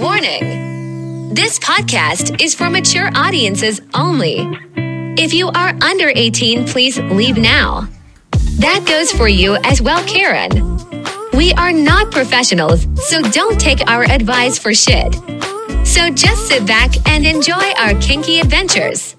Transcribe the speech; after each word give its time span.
Warning 0.00 1.34
This 1.34 1.58
podcast 1.58 2.40
is 2.40 2.54
for 2.54 2.70
mature 2.70 3.10
audiences 3.16 3.80
only. 3.94 4.46
If 5.20 5.34
you 5.34 5.48
are 5.48 5.74
under 5.82 6.12
18, 6.14 6.68
please 6.68 6.98
leave 7.00 7.36
now. 7.36 7.88
That 8.60 8.84
goes 8.86 9.10
for 9.10 9.26
you 9.26 9.56
as 9.64 9.82
well, 9.82 10.04
Karen. 10.06 10.78
We 11.32 11.52
are 11.54 11.72
not 11.72 12.12
professionals, 12.12 12.86
so 13.08 13.22
don't 13.22 13.60
take 13.60 13.90
our 13.90 14.04
advice 14.04 14.56
for 14.56 14.72
shit. 14.72 15.14
So 15.84 16.10
just 16.10 16.46
sit 16.46 16.64
back 16.64 16.90
and 17.08 17.26
enjoy 17.26 17.72
our 17.78 17.94
kinky 17.94 18.38
adventures. 18.38 19.16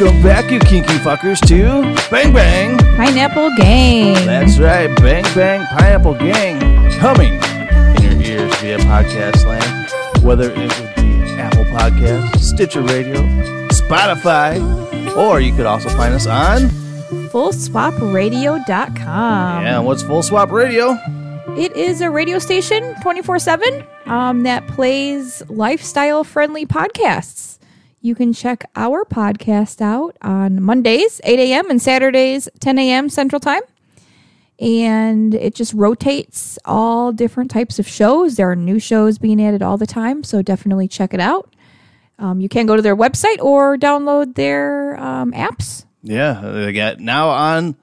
Welcome 0.00 0.22
back, 0.22 0.50
you 0.50 0.58
kinky 0.60 0.94
fuckers, 0.94 1.38
to 1.46 1.82
Bang 2.10 2.32
Bang. 2.32 2.78
Pineapple 2.96 3.54
Gang. 3.56 4.14
That's 4.26 4.58
right, 4.58 4.88
Bang 4.96 5.24
Bang 5.34 5.66
Pineapple 5.66 6.14
Gang 6.14 6.58
coming 6.98 7.34
in 8.02 8.02
your 8.02 8.14
ears 8.22 8.54
via 8.56 8.78
podcast 8.78 9.44
land. 9.44 9.92
Whether 10.24 10.50
it 10.52 10.58
would 10.58 10.94
be 10.96 11.22
Apple 11.38 11.64
Podcasts, 11.64 12.40
Stitcher 12.40 12.80
Radio, 12.82 13.20
Spotify, 13.68 14.58
or 15.16 15.40
you 15.40 15.54
could 15.54 15.66
also 15.66 15.90
find 15.90 16.14
us 16.14 16.26
on. 16.26 16.70
FullSwapRadio.com. 17.30 19.64
Yeah, 19.64 19.78
what's 19.80 20.02
Full 20.02 20.22
Swap 20.22 20.50
Radio? 20.50 20.96
It 21.58 21.76
is 21.76 22.00
a 22.00 22.10
radio 22.10 22.38
station 22.38 22.94
24 23.02 23.38
7 23.38 23.84
um, 24.06 24.44
that 24.44 24.66
plays 24.68 25.42
lifestyle 25.50 26.24
friendly 26.24 26.64
podcasts. 26.64 27.50
You 28.02 28.14
can 28.14 28.32
check 28.32 28.64
our 28.76 29.04
podcast 29.04 29.82
out 29.82 30.16
on 30.22 30.62
Mondays, 30.62 31.20
8 31.22 31.38
a.m., 31.38 31.68
and 31.68 31.82
Saturdays, 31.82 32.48
10 32.58 32.78
a.m. 32.78 33.10
Central 33.10 33.40
Time. 33.40 33.60
And 34.58 35.34
it 35.34 35.54
just 35.54 35.74
rotates 35.74 36.58
all 36.64 37.12
different 37.12 37.50
types 37.50 37.78
of 37.78 37.86
shows. 37.86 38.36
There 38.36 38.50
are 38.50 38.56
new 38.56 38.78
shows 38.78 39.18
being 39.18 39.42
added 39.42 39.60
all 39.60 39.76
the 39.76 39.86
time, 39.86 40.24
so 40.24 40.40
definitely 40.40 40.88
check 40.88 41.12
it 41.12 41.20
out. 41.20 41.54
Um, 42.18 42.40
you 42.40 42.48
can 42.48 42.64
go 42.64 42.74
to 42.74 42.82
their 42.82 42.96
website 42.96 43.38
or 43.38 43.76
download 43.76 44.34
their 44.34 44.98
um, 44.98 45.32
apps. 45.32 45.84
Yeah, 46.02 46.40
they 46.40 46.72
got 46.72 47.00
now 47.00 47.28
on 47.28 47.76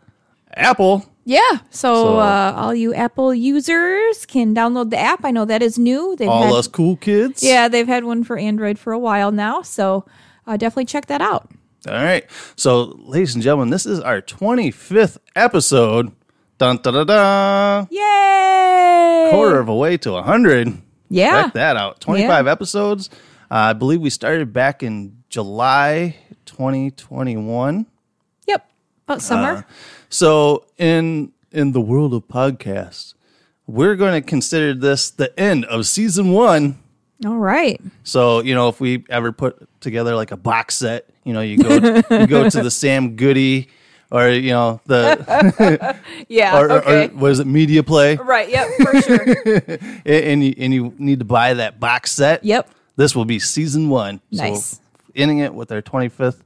Apple. 0.55 1.05
Yeah, 1.27 1.59
so, 1.71 1.93
So- 1.93 2.19
uh, 2.19 2.53
all 2.55 2.73
you 2.73 2.93
Apple 2.93 3.33
users 3.33 4.25
can 4.25 4.55
download 4.55 4.91
the 4.91 4.97
app. 4.97 5.25
I 5.25 5.31
know 5.31 5.43
that 5.43 5.61
is 5.61 5.77
new. 5.77 6.15
They've 6.15 6.29
All 6.29 6.43
had, 6.43 6.53
us 6.53 6.67
cool 6.69 6.95
kids. 6.95 7.43
Yeah, 7.43 7.67
they've 7.67 7.85
had 7.87 8.05
one 8.05 8.23
for 8.23 8.37
Android 8.37 8.79
for 8.79 8.93
a 8.93 8.99
while 8.99 9.33
now, 9.33 9.61
so 9.61 10.05
uh, 10.47 10.55
definitely 10.55 10.85
check 10.85 11.07
that 11.07 11.19
out. 11.21 11.51
All 11.85 11.93
right. 11.93 12.23
So, 12.55 12.95
ladies 12.99 13.35
and 13.35 13.43
gentlemen, 13.43 13.71
this 13.71 13.85
is 13.85 13.99
our 13.99 14.21
25th 14.21 15.17
episode. 15.35 16.13
Dun 16.59 16.77
da 16.81 16.91
da 16.91 17.03
da. 17.03 17.85
Yay! 17.91 19.27
Quarter 19.29 19.59
of 19.59 19.67
a 19.67 19.75
way 19.75 19.97
to 19.97 20.11
100. 20.13 20.77
Yeah. 21.09 21.43
Check 21.43 21.53
that 21.55 21.75
out. 21.75 21.99
25 21.99 22.47
episodes. 22.47 23.09
Uh, 23.51 23.55
I 23.55 23.73
believe 23.73 23.99
we 23.99 24.09
started 24.09 24.53
back 24.53 24.81
in 24.81 25.23
July 25.29 26.15
2021. 26.45 27.85
Yep. 28.47 28.69
About 29.07 29.21
summer. 29.21 29.65
So, 30.09 30.65
in 30.77 31.31
in 31.51 31.71
the 31.73 31.81
world 31.81 32.13
of 32.13 32.27
podcasts, 32.27 33.13
we're 33.65 33.95
going 33.95 34.21
to 34.21 34.27
consider 34.27 34.73
this 34.73 35.09
the 35.09 35.37
end 35.39 35.65
of 35.65 35.85
season 35.85 36.31
1. 36.31 36.77
all 37.25 37.37
right. 37.37 37.81
So, 38.03 38.41
you 38.41 38.53
know, 38.55 38.69
if 38.69 38.79
we 38.79 39.03
ever 39.09 39.31
put 39.31 39.67
together 39.81 40.15
like 40.15 40.31
a 40.31 40.37
box 40.37 40.75
set, 40.77 41.09
you 41.23 41.33
know, 41.33 41.41
you 41.41 41.57
go 41.57 41.75
you 42.11 42.27
go 42.27 42.49
to 42.49 42.63
the 42.63 42.71
Sam 42.83 43.15
Goody 43.15 43.69
or 44.11 44.29
you 44.29 44.51
know, 44.51 44.79
the 44.85 45.97
Yeah. 46.29 46.57
or, 46.59 46.71
or 46.87 47.07
what 47.09 47.31
is 47.31 47.39
it, 47.39 47.47
media 47.47 47.83
play, 47.83 48.15
right. 48.15 48.49
Yep. 48.49 48.67
For 48.81 49.01
sure. 49.01 49.79
and 50.05 50.43
you 50.43 50.53
and 50.57 50.73
you 50.73 50.93
need 50.97 51.19
to 51.19 51.25
buy 51.25 51.53
that 51.55 51.79
box 51.79 52.11
set. 52.11 52.43
yep. 52.45 52.69
This 52.95 53.15
will 53.15 53.25
be 53.25 53.39
season 53.39 53.89
one. 53.89 54.21
Nice. 54.31 54.77
So 54.77 54.81
ending 55.15 55.39
it 55.39 55.53
with 55.53 55.71
our 55.71 55.81
25th 55.81 56.39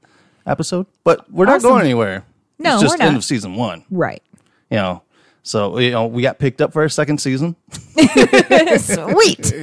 episode, 0.45 0.85
but 1.03 1.31
we're 1.31 1.45
not 1.45 1.57
Awesome. 1.57 1.69
going 1.69 1.81
anywhere. 1.83 2.25
No, 2.61 2.73
it's 2.75 2.83
just 2.83 2.97
we're 2.99 3.03
end 3.05 3.13
not. 3.13 3.19
of 3.19 3.23
season 3.25 3.55
one. 3.55 3.83
Right. 3.89 4.21
You 4.69 4.77
know, 4.77 5.03
so 5.43 5.77
you 5.79 5.91
know 5.91 6.05
we 6.07 6.21
got 6.21 6.39
picked 6.39 6.61
up 6.61 6.73
for 6.73 6.81
our 6.81 6.89
second 6.89 7.19
season. 7.19 7.55
Sweet. 8.77 9.53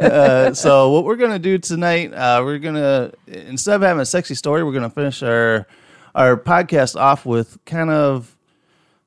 Uh, 0.00 0.52
so 0.54 0.90
what 0.90 1.04
we're 1.04 1.16
gonna 1.16 1.38
do 1.38 1.58
tonight, 1.58 2.12
uh, 2.12 2.42
we're 2.44 2.58
gonna 2.58 3.12
instead 3.26 3.76
of 3.76 3.82
having 3.82 4.00
a 4.00 4.06
sexy 4.06 4.34
story, 4.34 4.62
we're 4.64 4.72
gonna 4.72 4.90
finish 4.90 5.22
our 5.22 5.66
our 6.14 6.36
podcast 6.36 6.98
off 6.98 7.24
with 7.26 7.58
kind 7.64 7.90
of 7.90 8.36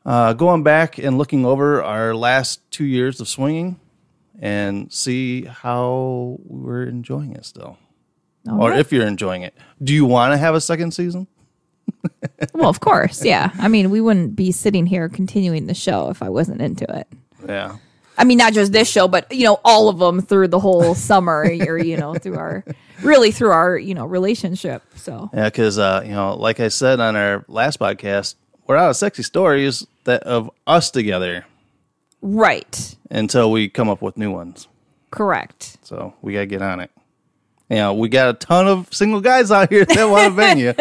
uh, 0.05 0.33
going 0.33 0.63
back 0.63 0.97
and 0.97 1.17
looking 1.17 1.45
over 1.45 1.83
our 1.83 2.15
last 2.15 2.61
two 2.71 2.85
years 2.85 3.19
of 3.19 3.27
swinging 3.27 3.79
and 4.39 4.91
see 4.91 5.43
how 5.43 6.37
we're 6.45 6.83
enjoying 6.85 7.33
it 7.33 7.45
still, 7.45 7.77
All 8.47 8.61
or 8.63 8.69
right. 8.71 8.79
if 8.79 8.91
you're 8.93 9.05
enjoying 9.05 9.41
it. 9.41 9.53
Do 9.83 9.93
you 9.93 10.05
want 10.05 10.31
to 10.33 10.37
have 10.37 10.55
a 10.55 10.61
second 10.61 10.91
season? 10.93 11.27
Well, 12.53 12.69
of 12.69 12.79
course. 12.79 13.23
Yeah. 13.23 13.51
I 13.59 13.67
mean, 13.67 13.89
we 13.89 14.01
wouldn't 14.01 14.35
be 14.35 14.51
sitting 14.51 14.85
here 14.85 15.09
continuing 15.09 15.65
the 15.67 15.73
show 15.73 16.09
if 16.09 16.21
I 16.21 16.29
wasn't 16.29 16.61
into 16.61 16.85
it. 16.95 17.07
Yeah. 17.47 17.77
I 18.17 18.25
mean, 18.25 18.37
not 18.37 18.51
just 18.51 18.73
this 18.73 18.89
show, 18.89 19.07
but 19.07 19.31
you 19.31 19.45
know, 19.45 19.61
all 19.63 19.87
of 19.87 19.97
them 19.97 20.21
through 20.21 20.49
the 20.49 20.59
whole 20.59 20.93
summer, 21.09 21.39
or 21.41 21.77
you 21.77 21.95
know, 21.95 22.13
through 22.15 22.37
our 22.37 22.65
really 23.01 23.31
through 23.31 23.51
our 23.51 23.77
you 23.77 23.93
know 23.93 24.05
relationship. 24.05 24.83
So 24.95 25.29
Yeah, 25.33 25.45
because 25.45 25.79
uh, 25.79 26.03
you 26.05 26.11
know, 26.11 26.35
like 26.35 26.59
I 26.59 26.67
said 26.67 26.99
on 26.99 27.15
our 27.15 27.45
last 27.47 27.79
podcast, 27.79 28.35
we're 28.67 28.75
out 28.75 28.89
of 28.89 28.97
sexy 28.97 29.23
stories 29.23 29.87
that 30.03 30.23
of 30.23 30.51
us 30.67 30.91
together 30.91 31.45
right, 32.21 32.95
until 33.09 33.51
we 33.51 33.69
come 33.69 33.87
up 33.87 34.01
with 34.01 34.17
new 34.17 34.31
ones. 34.31 34.67
correct. 35.11 35.77
So 35.83 36.13
we 36.21 36.33
gotta 36.33 36.45
get 36.45 36.61
on 36.61 36.81
it. 36.81 36.91
You 37.69 37.75
know, 37.75 37.93
we 37.93 38.09
got 38.09 38.29
a 38.29 38.33
ton 38.33 38.67
of 38.67 38.91
single 38.91 39.21
guys 39.21 39.51
out 39.51 39.69
here 39.69 39.85
that 39.85 40.05
want 40.05 40.35
bang 40.35 40.57
you. 40.57 40.73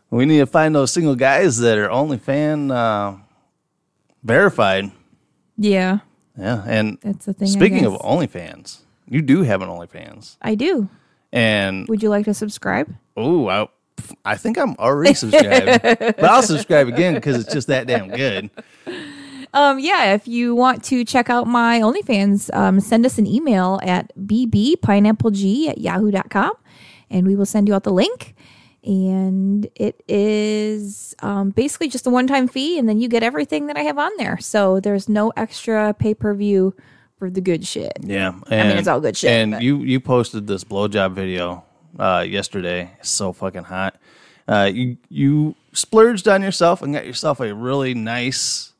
we 0.10 0.26
need 0.26 0.38
to 0.38 0.46
find 0.46 0.74
those 0.74 0.90
single 0.92 1.14
guys 1.14 1.58
that 1.58 1.78
are 1.78 1.88
OnlyFan 1.88 2.72
uh, 2.74 3.16
verified. 4.24 4.90
Yeah, 5.56 6.00
Yeah, 6.36 6.64
and 6.66 6.98
that's 7.00 7.26
the 7.26 7.32
thing. 7.32 7.46
Speaking 7.48 7.84
of. 7.84 7.94
OnlyFans, 8.00 8.80
you 9.08 9.22
do 9.22 9.42
have 9.42 9.62
an 9.62 9.68
OnlyFans, 9.68 10.36
I 10.42 10.56
do. 10.56 10.88
and 11.32 11.86
Would 11.88 12.02
you 12.02 12.08
like 12.08 12.24
to 12.24 12.34
subscribe? 12.34 12.92
oh, 13.16 13.48
I, 13.48 13.68
I 14.24 14.36
think 14.36 14.58
I'm 14.58 14.74
already 14.78 15.14
subscribed, 15.14 15.80
but 15.82 16.24
I'll 16.24 16.42
subscribe 16.42 16.88
again 16.88 17.14
because 17.14 17.36
it's 17.40 17.52
just 17.52 17.68
that 17.68 17.86
damn 17.86 18.08
good. 18.08 18.50
Um, 19.52 19.78
yeah, 19.78 20.14
if 20.14 20.28
you 20.28 20.54
want 20.54 20.84
to 20.84 21.04
check 21.04 21.30
out 21.30 21.46
my 21.46 21.80
OnlyFans, 21.80 22.54
um, 22.54 22.80
send 22.80 23.06
us 23.06 23.18
an 23.18 23.26
email 23.26 23.80
at 23.82 24.12
bbpineappleg 24.16 25.68
at 25.68 25.78
yahoo.com 25.78 26.52
and 27.10 27.26
we 27.26 27.36
will 27.36 27.46
send 27.46 27.68
you 27.68 27.74
out 27.74 27.84
the 27.84 27.92
link. 27.92 28.34
And 28.84 29.66
it 29.74 30.02
is 30.06 31.14
um, 31.20 31.50
basically 31.50 31.88
just 31.88 32.06
a 32.06 32.10
one 32.10 32.28
time 32.28 32.46
fee, 32.46 32.78
and 32.78 32.88
then 32.88 33.00
you 33.00 33.08
get 33.08 33.24
everything 33.24 33.66
that 33.66 33.76
I 33.76 33.80
have 33.80 33.98
on 33.98 34.12
there. 34.16 34.38
So 34.38 34.78
there's 34.78 35.08
no 35.08 35.32
extra 35.36 35.92
pay 35.92 36.14
per 36.14 36.32
view 36.34 36.72
for 37.18 37.28
the 37.28 37.40
good 37.40 37.66
shit. 37.66 37.92
Yeah, 38.00 38.28
and, 38.48 38.60
I 38.60 38.68
mean, 38.68 38.78
it's 38.78 38.86
all 38.86 39.00
good 39.00 39.16
shit, 39.16 39.30
And 39.30 39.52
but- 39.52 39.62
you 39.62 39.78
you 39.78 39.98
posted 39.98 40.46
this 40.46 40.62
blowjob 40.62 41.14
video 41.14 41.64
uh, 41.98 42.24
yesterday. 42.28 42.92
It's 43.00 43.08
so 43.10 43.32
fucking 43.32 43.64
hot. 43.64 43.96
Uh, 44.46 44.70
you 44.72 44.98
you 45.08 45.56
splurged 45.72 46.28
on 46.28 46.40
yourself 46.42 46.80
and 46.80 46.94
got 46.94 47.04
yourself 47.06 47.40
a 47.40 47.52
really 47.52 47.92
nice 47.94 48.72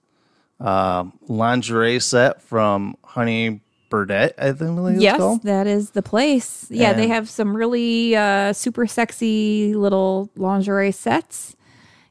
um, 0.61 1.13
lingerie 1.29 2.01
set 2.01 2.43
from 2.43 2.97
Honey 3.05 3.61
Birdette. 3.91 4.33
I 4.39 4.53
think 4.53 5.01
Yes, 5.01 5.39
that 5.45 5.67
is 5.67 5.91
the 5.91 6.03
place. 6.03 6.67
Yeah, 6.71 6.93
they 6.93 7.09
have 7.09 7.29
some 7.29 7.57
really 7.57 8.17
uh, 8.17 8.53
super 8.53 8.87
sexy 8.87 9.75
little 9.75 10.31
lingerie 10.37 10.93
sets, 10.93 11.57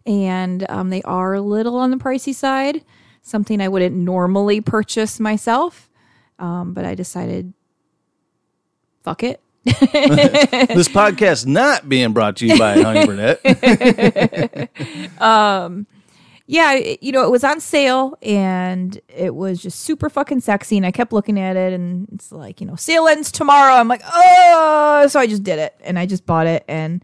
and 0.06 0.70
um, 0.70 0.90
they 0.90 1.02
are 1.04 1.34
a 1.34 1.42
little 1.42 1.78
on 1.78 1.92
the 1.92 1.98
pricey 1.98 2.34
side. 2.34 2.84
Something 3.22 3.60
I 3.60 3.68
wouldn't 3.68 3.96
normally 3.96 4.62
purchase 4.62 5.20
myself, 5.20 5.90
um, 6.38 6.74
but 6.74 6.86
I 6.86 6.94
decided, 6.94 7.54
fuck 9.04 9.24
it. 9.24 9.42
this 9.66 10.88
podcast 10.90 11.48
not 11.48 11.90
being 11.90 12.14
brought 12.14 12.38
to 12.38 12.46
you 12.46 12.60
by 12.60 12.80
Honey 12.80 13.00
Birdette. 15.20 15.82
Yeah, 16.48 16.74
it- 16.74 17.02
you 17.04 17.12
know, 17.12 17.24
it 17.24 17.32
was 17.32 17.44
on 17.44 17.60
sale 17.60 18.18
and 18.22 19.00
it 19.10 19.34
was 19.36 19.62
just 19.62 19.80
super 19.82 20.10
fucking 20.10 20.42
sexy. 20.42 20.78
And 20.78 20.86
I 20.86 20.92
kept 20.92 21.12
looking 21.14 21.40
at 21.40 21.56
it 21.56 21.74
and 21.74 22.08
it's 22.12 22.32
like, 22.32 22.62
you 22.62 22.68
know, 22.68 22.76
sale 22.76 23.08
ends 23.08 23.32
tomorrow. 23.32 23.74
I'm 23.76 23.88
like, 23.88 24.02
oh, 24.06 25.06
so 25.10 25.20
I 25.20 25.28
just 25.28 25.44
did 25.44 25.60
it 25.60 25.76
and 25.84 25.98
I 25.98 26.06
just 26.06 26.26
bought 26.26 26.48
it. 26.48 26.64
And 26.68 27.04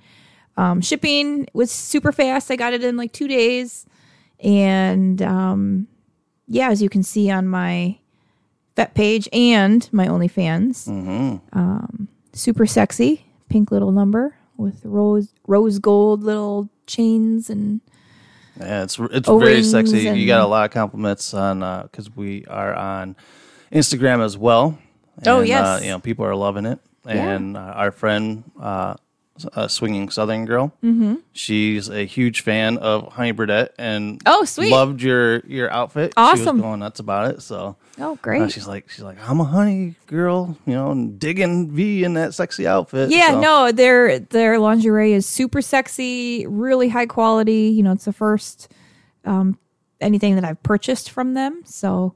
um, 0.58 0.82
shipping 0.82 1.48
was 1.54 1.72
super 1.72 2.12
fast. 2.12 2.52
I 2.52 2.56
got 2.56 2.74
it 2.74 2.84
in 2.84 2.98
like 2.98 3.14
two 3.14 3.28
days. 3.28 3.86
And 4.40 5.22
um, 5.22 5.88
yeah, 6.48 6.70
as 6.70 6.82
you 6.82 6.90
can 6.90 7.04
see 7.04 7.30
on 7.32 7.48
my 7.48 7.98
vet 8.76 8.94
page 8.96 9.28
and 9.34 9.88
my 9.92 10.08
OnlyFans, 10.08 10.88
um, 11.54 12.08
super 12.34 12.66
sexy, 12.66 13.26
pink 13.50 13.72
little 13.72 13.92
number 13.92 14.36
with 14.58 14.86
rose 14.86 15.34
rose 15.48 15.80
gold 15.80 16.24
little 16.24 16.70
chains 16.88 17.50
and 17.50 17.82
Yeah, 18.62 18.84
it's 18.84 19.00
it's 19.00 19.28
O-rings 19.30 19.72
very 19.72 19.86
sexy. 19.86 20.10
You 20.20 20.28
got 20.28 20.42
a 20.42 20.48
lot 20.48 20.66
of 20.66 20.72
compliments 20.72 21.34
on 21.34 21.60
because 21.84 22.16
we 22.16 22.46
are 22.46 22.74
on 22.74 23.16
Instagram 23.72 24.24
as 24.24 24.38
well. 24.38 24.78
Oh, 25.26 25.40
And, 25.40 25.48
yes. 25.48 25.66
uh, 25.66 25.80
you 25.84 25.90
know 25.90 26.00
people 26.00 26.26
are 26.26 26.36
loving 26.36 26.66
it, 26.66 26.80
and 27.06 27.58
uh, 27.58 27.60
our 27.60 27.92
friend, 27.92 28.44
uh, 28.60 28.96
a 29.54 29.68
swinging 29.70 30.10
Southern 30.10 30.46
girl, 30.46 30.74
mm-hmm. 30.84 31.16
she's 31.34 31.90
a 31.90 32.06
huge 32.06 32.42
fan 32.42 32.78
of 32.78 33.14
Honey 33.14 33.34
Birdette, 33.34 33.70
and 33.78 34.22
Oh, 34.26 34.44
sweet. 34.46 34.72
loved 34.72 35.02
your 35.02 35.40
your 35.46 35.72
outfit. 35.72 36.12
she 36.12 36.14
Awesome. 36.18 36.58
was 36.58 36.62
going 36.62 36.80
nuts 36.80 37.00
about 37.00 37.32
it. 37.34 37.42
So 37.42 37.76
Oh, 38.00 38.14
uh, 38.14 38.16
great. 38.22 38.52
she's 38.52 38.68
like 38.68 38.90
she's 38.90 39.04
like 39.04 39.18
I'm 39.30 39.40
a 39.40 39.44
honey 39.44 39.96
girl, 40.08 40.58
you 40.66 40.74
know, 40.74 40.92
and 40.92 41.20
digging 41.20 41.72
V 41.72 42.04
in 42.04 42.14
that 42.16 42.34
sexy 42.34 42.66
outfit. 42.68 43.10
Yeah, 43.12 43.32
So, 43.32 43.40
no, 43.42 43.72
their 43.72 44.20
their 44.20 44.60
lingerie 44.60 45.14
is 45.14 45.26
super 45.26 45.62
sexy, 45.62 46.46
really 46.48 46.90
high 46.90 47.06
quality. 47.06 47.70
You 47.70 47.84
know, 47.84 47.92
it's 47.92 48.06
the 48.06 48.14
first 48.14 48.70
um, 49.26 49.58
anything 50.00 50.36
that 50.36 50.44
I've 50.44 50.62
purchased 50.64 51.12
from 51.12 51.34
them, 51.36 51.62
so 51.66 52.16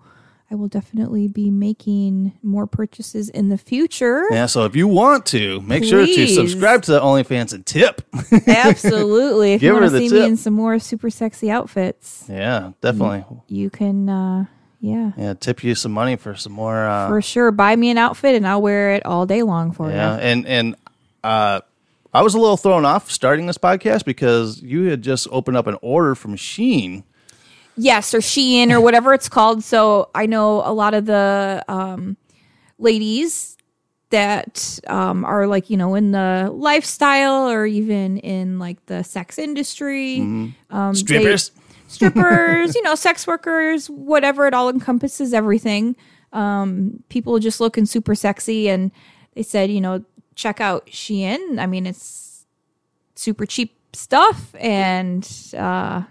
I 0.52 0.56
will 0.56 0.68
definitely 0.68 1.28
be 1.28 1.50
making 1.50 2.34
more 2.44 2.68
purchases 2.68 3.30
in 3.30 3.50
the 3.50 3.58
future. 3.58 4.26
Yeah, 4.30 4.46
so 4.46 4.66
if 4.66 4.76
you 4.76 4.88
want 4.88 5.26
to, 5.28 5.60
make 5.62 5.84
sure 5.84 6.06
to 6.06 6.14
Please. 6.14 6.36
subscribe 6.36 6.84
to 6.84 6.92
the 6.92 7.00
OnlyFans 7.00 7.52
and 7.54 7.66
tip. 7.66 8.02
Absolutely, 8.48 9.54
if 9.54 9.62
Give 9.62 9.74
you 9.76 9.80
want 9.82 9.92
to 9.92 9.98
see 9.98 10.10
tip. 10.10 10.20
me 10.20 10.26
in 10.26 10.38
some 10.38 10.54
more 10.54 10.78
super 10.80 11.10
sexy 11.10 11.50
outfits, 11.50 12.26
yeah, 12.30 12.72
definitely. 12.82 13.26
you 13.48 13.70
can. 13.70 14.08
Uh, 14.10 14.46
yeah, 14.82 15.14
Yeah, 15.18 15.34
tip 15.34 15.64
you 15.64 15.74
some 15.74 15.92
money 15.94 16.16
for 16.16 16.36
some 16.36 16.52
more. 16.54 16.86
Uh, 16.86 17.08
for 17.08 17.20
sure. 17.22 17.50
Buy 17.52 17.76
me 17.76 17.90
an 17.90 17.98
outfit, 17.98 18.36
and 18.36 18.46
I'll 18.48 18.62
wear 18.62 18.92
it 18.94 19.04
all 19.06 19.26
day 19.26 19.42
long 19.42 19.72
for 19.72 19.90
yeah, 19.90 20.14
you. 20.16 20.22
and 20.22 20.46
and 20.46 20.76
uh, 21.24 21.62
I 22.14 22.22
was 22.22 22.36
a 22.36 22.40
little 22.40 22.58
thrown 22.58 22.86
off 22.86 23.10
starting 23.10 23.48
this 23.48 23.58
podcast 23.58 24.06
because 24.06 24.62
you 24.62 24.84
had 24.84 25.02
just 25.02 25.28
opened 25.32 25.58
up 25.58 25.66
an 25.66 25.78
order 25.82 26.14
from 26.14 26.36
Sheen. 26.36 27.04
Yes, 27.78 28.14
or 28.14 28.20
Shein 28.20 28.72
or 28.72 28.80
whatever 28.80 29.14
it's 29.14 29.28
called. 29.30 29.64
So 29.64 30.10
I 30.16 30.26
know 30.26 30.62
a 30.66 30.72
lot 30.74 30.94
of 30.94 31.06
the 31.06 31.64
um, 31.68 32.16
ladies 32.80 33.58
that 34.12 34.80
um, 34.88 35.26
are 35.26 35.48
like 35.48 35.70
you 35.70 35.76
know 35.78 35.96
in 35.96 36.12
the 36.12 36.50
lifestyle 36.54 37.50
or 37.50 37.66
even 37.66 38.18
in 38.20 38.60
like 38.60 38.86
the 38.86 39.04
sex 39.04 39.38
industry, 39.38 40.20
um, 40.70 40.94
they- 40.94 41.00
Strippers. 41.00 41.52
strippers, 41.88 42.76
you 42.76 42.82
know, 42.82 42.96
sex 42.96 43.28
workers, 43.28 43.90
whatever. 43.90 44.48
It 44.48 44.54
all 44.54 44.70
encompasses 44.70 45.34
everything. 45.34 45.96
Um, 46.34 47.04
people 47.10 47.38
just 47.40 47.60
looking 47.60 47.86
super 47.86 48.16
sexy, 48.16 48.70
and 48.70 48.92
they 49.36 49.44
said, 49.44 49.70
you 49.70 49.80
know, 49.82 50.04
check 50.36 50.60
out 50.62 50.88
Shein. 50.88 51.60
I 51.60 51.66
mean, 51.66 51.86
it's 51.86 52.46
super 53.16 53.46
cheap 53.46 53.76
stuff, 53.94 54.54
and 54.60 55.28
uh, 55.58 56.04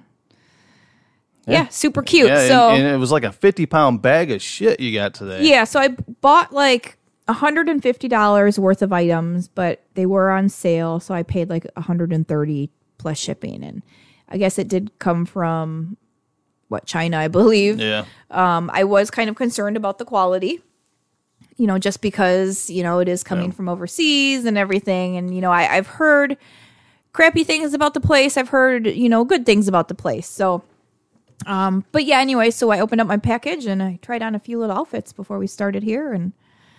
yeah, 1.47 1.69
super 1.69 2.03
cute. 2.03 2.29
Yeah, 2.29 2.39
and- 2.41 2.49
so 2.49 2.71
and, 2.71 2.87
it 2.87 2.97
was 2.99 3.11
like 3.13 3.25
a 3.25 3.33
fifty 3.33 3.67
pound 3.67 4.03
bag 4.03 4.31
of 4.31 4.41
shit 4.43 4.81
you 4.81 4.93
got 4.95 5.15
today. 5.15 5.43
yeah, 5.45 5.65
so 5.65 5.81
I 5.81 5.89
bought 6.21 6.53
like 6.53 6.97
$150 7.29 8.59
worth 8.59 8.83
of 8.83 8.93
items, 8.93 9.49
but 9.49 9.83
they 9.95 10.07
were 10.07 10.31
on 10.31 10.49
sale, 10.49 11.01
so 11.01 11.15
I 11.15 11.23
paid 11.23 11.49
like 11.51 11.67
130 11.75 12.71
plus 12.99 13.19
shipping 13.19 13.63
and 13.65 13.83
I 14.29 14.37
guess 14.39 14.59
it 14.59 14.69
did 14.69 14.91
come 14.99 15.27
from 15.27 15.97
what 16.69 16.87
China, 16.87 17.19
I 17.19 17.29
believe. 17.29 17.79
yeah, 17.81 18.05
Um 18.31 18.71
I 18.73 18.85
was 18.85 19.11
kind 19.11 19.29
of 19.31 19.37
concerned 19.37 19.77
about 19.77 19.99
the 19.99 20.05
quality. 20.05 20.61
You 21.57 21.69
know, 21.69 21.79
just 21.79 22.01
because, 22.01 22.69
you 22.69 22.83
know, 22.83 22.99
it 22.99 23.09
is 23.09 23.23
coming 23.23 23.47
Yeah. 23.51 23.53
from 23.53 23.69
overseas 23.69 24.45
and 24.45 24.59
everything 24.59 25.17
and 25.17 25.35
you 25.35 25.41
know, 25.41 25.53
I 25.53 25.77
I've 25.77 25.87
heard 25.87 26.37
crappy 27.13 27.45
things 27.45 27.75
about 27.75 27.95
the 27.95 28.01
place. 28.01 28.37
I've 28.37 28.49
heard, 28.49 28.87
you 28.89 29.09
know, 29.09 29.25
good 29.25 29.47
things 29.47 29.69
about 29.69 29.87
the 29.89 29.95
place. 29.95 30.29
So 30.29 30.65
um 31.47 31.85
but 31.93 32.05
yeah, 32.05 32.19
anyway, 32.21 32.51
so 32.51 32.71
I 32.71 32.81
opened 32.81 33.01
up 33.01 33.07
my 33.07 33.17
package 33.19 33.67
and 33.67 33.83
I 33.83 33.99
tried 34.03 34.23
on 34.23 34.35
a 34.35 34.39
few 34.39 34.59
little 34.59 34.77
outfits 34.77 35.13
before 35.13 35.39
we 35.39 35.47
started 35.47 35.83
here 35.83 36.13
and 36.13 36.33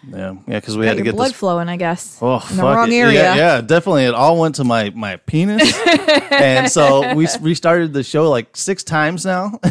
yeah, 0.08 0.36
yeah. 0.48 0.60
Because 0.60 0.78
we 0.78 0.86
had 0.86 0.98
to 0.98 1.04
get 1.04 1.16
blood 1.16 1.30
this. 1.32 1.38
flowing, 1.38 1.68
I 1.68 1.78
guess. 1.78 2.20
Oh, 2.22 2.46
in 2.52 2.58
the 2.58 2.62
wrong 2.64 2.92
it. 2.92 2.96
area. 2.96 3.24
Yeah, 3.24 3.36
yeah, 3.36 3.62
definitely. 3.62 4.04
It 4.06 4.14
all 4.14 4.40
went 4.40 4.54
to 4.56 4.64
my 4.64 4.92
my 4.92 5.16
penis, 5.18 5.74
and 6.32 6.70
so 6.72 7.16
we 7.16 7.28
restarted 7.42 7.92
the 7.92 8.04
show 8.04 8.30
like 8.30 8.56
six 8.56 8.84
times 8.84 9.26
now. 9.26 9.60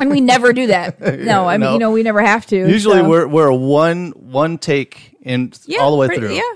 And 0.00 0.10
we 0.10 0.20
never 0.20 0.52
do 0.52 0.68
that. 0.68 1.00
No, 1.24 1.48
I 1.48 1.54
mean, 1.58 1.60
No. 1.66 1.72
you 1.72 1.78
know, 1.80 1.90
we 1.90 2.04
never 2.04 2.20
have 2.22 2.46
to. 2.46 2.56
Usually 2.56 2.98
so- 2.98 3.08
we're 3.08 3.26
we're 3.26 3.48
a 3.48 3.56
one 3.56 4.10
one 4.12 4.58
take 4.58 5.16
and 5.24 5.58
Yeah, 5.66 5.80
all 5.80 5.90
the 5.90 5.96
way 5.96 6.06
pretty- 6.06 6.20
through. 6.28 6.36
yeah. 6.36 6.52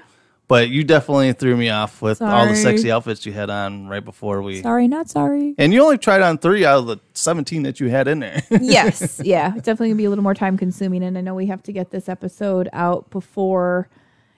But 0.52 0.68
you 0.68 0.84
definitely 0.84 1.32
threw 1.32 1.56
me 1.56 1.70
off 1.70 2.02
with 2.02 2.20
all 2.20 2.46
the 2.46 2.54
Sorry. 2.54 2.76
sexy 2.76 2.92
outfits 2.92 3.24
you 3.24 3.32
had 3.32 3.48
on 3.48 3.88
right 3.88 4.04
before 4.04 4.42
we. 4.42 4.60
sorry, 4.60 4.86
not 4.86 5.08
sorry. 5.08 5.54
And 5.56 5.72
you 5.72 5.82
only 5.82 5.96
tried 5.96 6.20
on 6.20 6.36
three 6.36 6.66
out 6.66 6.80
of 6.80 6.86
the 6.88 6.98
seventeen 7.14 7.62
that 7.62 7.80
you 7.80 7.88
had 7.88 8.06
in 8.06 8.18
there. 8.18 8.42
yes, 8.60 9.18
yeah, 9.24 9.54
it's 9.56 9.64
definitely 9.64 9.88
gonna 9.88 9.96
be 9.96 10.04
a 10.04 10.10
little 10.10 10.22
more 10.22 10.34
time 10.34 10.58
consuming, 10.58 11.04
and 11.04 11.16
I 11.16 11.22
know 11.22 11.34
we 11.34 11.46
have 11.46 11.62
to 11.62 11.72
get 11.72 11.90
this 11.90 12.06
episode 12.06 12.68
out 12.74 13.08
before 13.08 13.88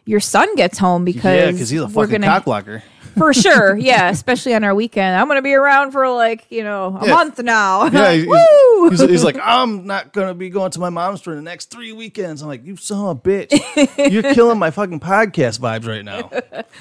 your 0.04 0.20
son 0.20 0.54
gets 0.54 0.78
home 0.78 1.04
because 1.04 1.24
yeah, 1.24 1.50
because 1.50 1.70
he's 1.70 1.80
a 1.80 1.86
we're 1.86 2.06
fucking 2.06 2.20
gonna 2.20 2.40
cockblocker. 2.40 2.82
For 3.16 3.32
sure. 3.34 3.76
Yeah, 3.76 4.08
especially 4.10 4.54
on 4.54 4.64
our 4.64 4.74
weekend. 4.74 5.16
I'm 5.20 5.28
gonna 5.28 5.42
be 5.42 5.54
around 5.54 5.92
for 5.92 6.08
like 6.08 6.46
you 6.50 6.62
know 6.64 6.98
a 7.00 7.06
Yeah. 7.06 7.14
month 7.14 7.38
now. 7.42 7.86
Yeah, 7.86 8.12
he's, 8.14 8.26
Woo! 8.26 8.90
he's, 8.90 9.00
he's 9.00 9.24
like, 9.24 9.38
I'm 9.42 9.86
not 9.86 10.12
gonna 10.12 10.34
be 10.34 10.50
going 10.50 10.70
to 10.72 10.80
my 10.80 10.90
mom's 10.90 11.20
for 11.20 11.34
the 11.34 11.42
next 11.42 11.70
three 11.70 11.92
weekends. 11.92 12.42
I'm 12.42 12.48
like, 12.48 12.64
you 12.64 12.76
son 12.76 12.98
of 13.08 13.16
a 13.16 13.20
bitch, 13.20 14.10
you're 14.12 14.22
killing 14.34 14.58
my 14.58 14.70
fucking 14.70 15.00
podcast 15.00 15.58
vibes 15.60 15.86
right 15.86 16.04
now. 16.04 16.30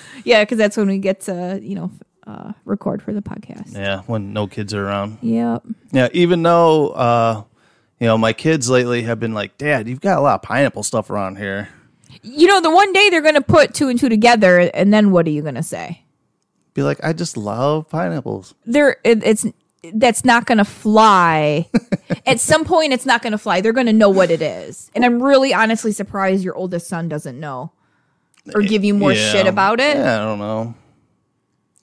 yeah, 0.24 0.44
because 0.44 0.58
that's 0.58 0.78
when 0.78 0.88
we 0.88 0.98
get 1.00 1.22
to 1.22 1.60
you 1.62 1.76
know 1.76 1.92
uh, 2.28 2.54
record 2.66 3.02
for 3.02 3.14
the 3.14 3.22
podcast. 3.22 3.74
Yeah, 3.74 4.02
when 4.08 4.34
no 4.34 4.48
kids 4.48 4.74
are 4.74 4.86
around. 4.86 5.18
Yep. 5.22 5.64
Yeah, 5.92 6.10
even 6.14 6.42
though 6.44 6.90
uh, 6.90 7.44
you 8.00 8.08
know 8.08 8.18
my 8.18 8.34
kids 8.34 8.70
lately 8.70 9.04
have 9.04 9.20
been 9.20 9.34
like, 9.34 9.58
Dad, 9.58 9.88
you've 9.88 10.02
got 10.02 10.18
a 10.18 10.22
lot 10.22 10.36
of 10.36 10.42
pineapple 10.42 10.84
stuff 10.84 11.10
around 11.10 11.38
here. 11.38 11.70
You 12.22 12.46
know, 12.48 12.62
the 12.62 12.70
one 12.70 12.94
day 12.94 13.10
they're 13.10 13.22
gonna 13.22 13.42
put 13.42 13.74
two 13.74 13.90
and 13.90 14.00
two 14.00 14.08
together, 14.08 14.60
and 14.74 14.94
then 14.94 15.12
what 15.12 15.26
are 15.28 15.32
you 15.32 15.42
gonna 15.42 15.64
say? 15.64 16.03
Be 16.74 16.84
like, 16.84 17.00
I 17.04 17.14
just 17.14 17.38
love 17.38 17.90
pineapples. 17.90 18.56
There, 18.66 18.98
it, 19.04 19.24
it's 19.24 19.46
that's 19.94 20.24
not 20.26 20.46
gonna 20.46 20.66
fly. 20.66 21.70
At 22.26 22.40
some 22.40 22.64
point, 22.66 22.94
it's 22.94 23.06
not 23.06 23.22
gonna 23.22 23.38
fly. 23.38 23.62
They're 23.62 23.74
gonna 23.74 23.94
know 23.94 24.10
what 24.10 24.32
it 24.32 24.42
is, 24.42 24.90
and 24.96 25.04
I'm 25.06 25.22
really 25.22 25.54
honestly 25.54 25.92
surprised 25.92 26.44
your 26.44 26.56
oldest 26.56 26.88
son 26.88 27.10
doesn't 27.10 27.40
know 27.40 27.72
or 28.56 28.62
give 28.62 28.84
you 28.84 28.94
more 28.94 29.12
Yeah. 29.14 29.32
shit 29.32 29.48
about 29.48 29.80
it. 29.80 29.98
Yeah, 29.98 30.22
I 30.22 30.26
don't 30.26 30.40
know. 30.40 30.74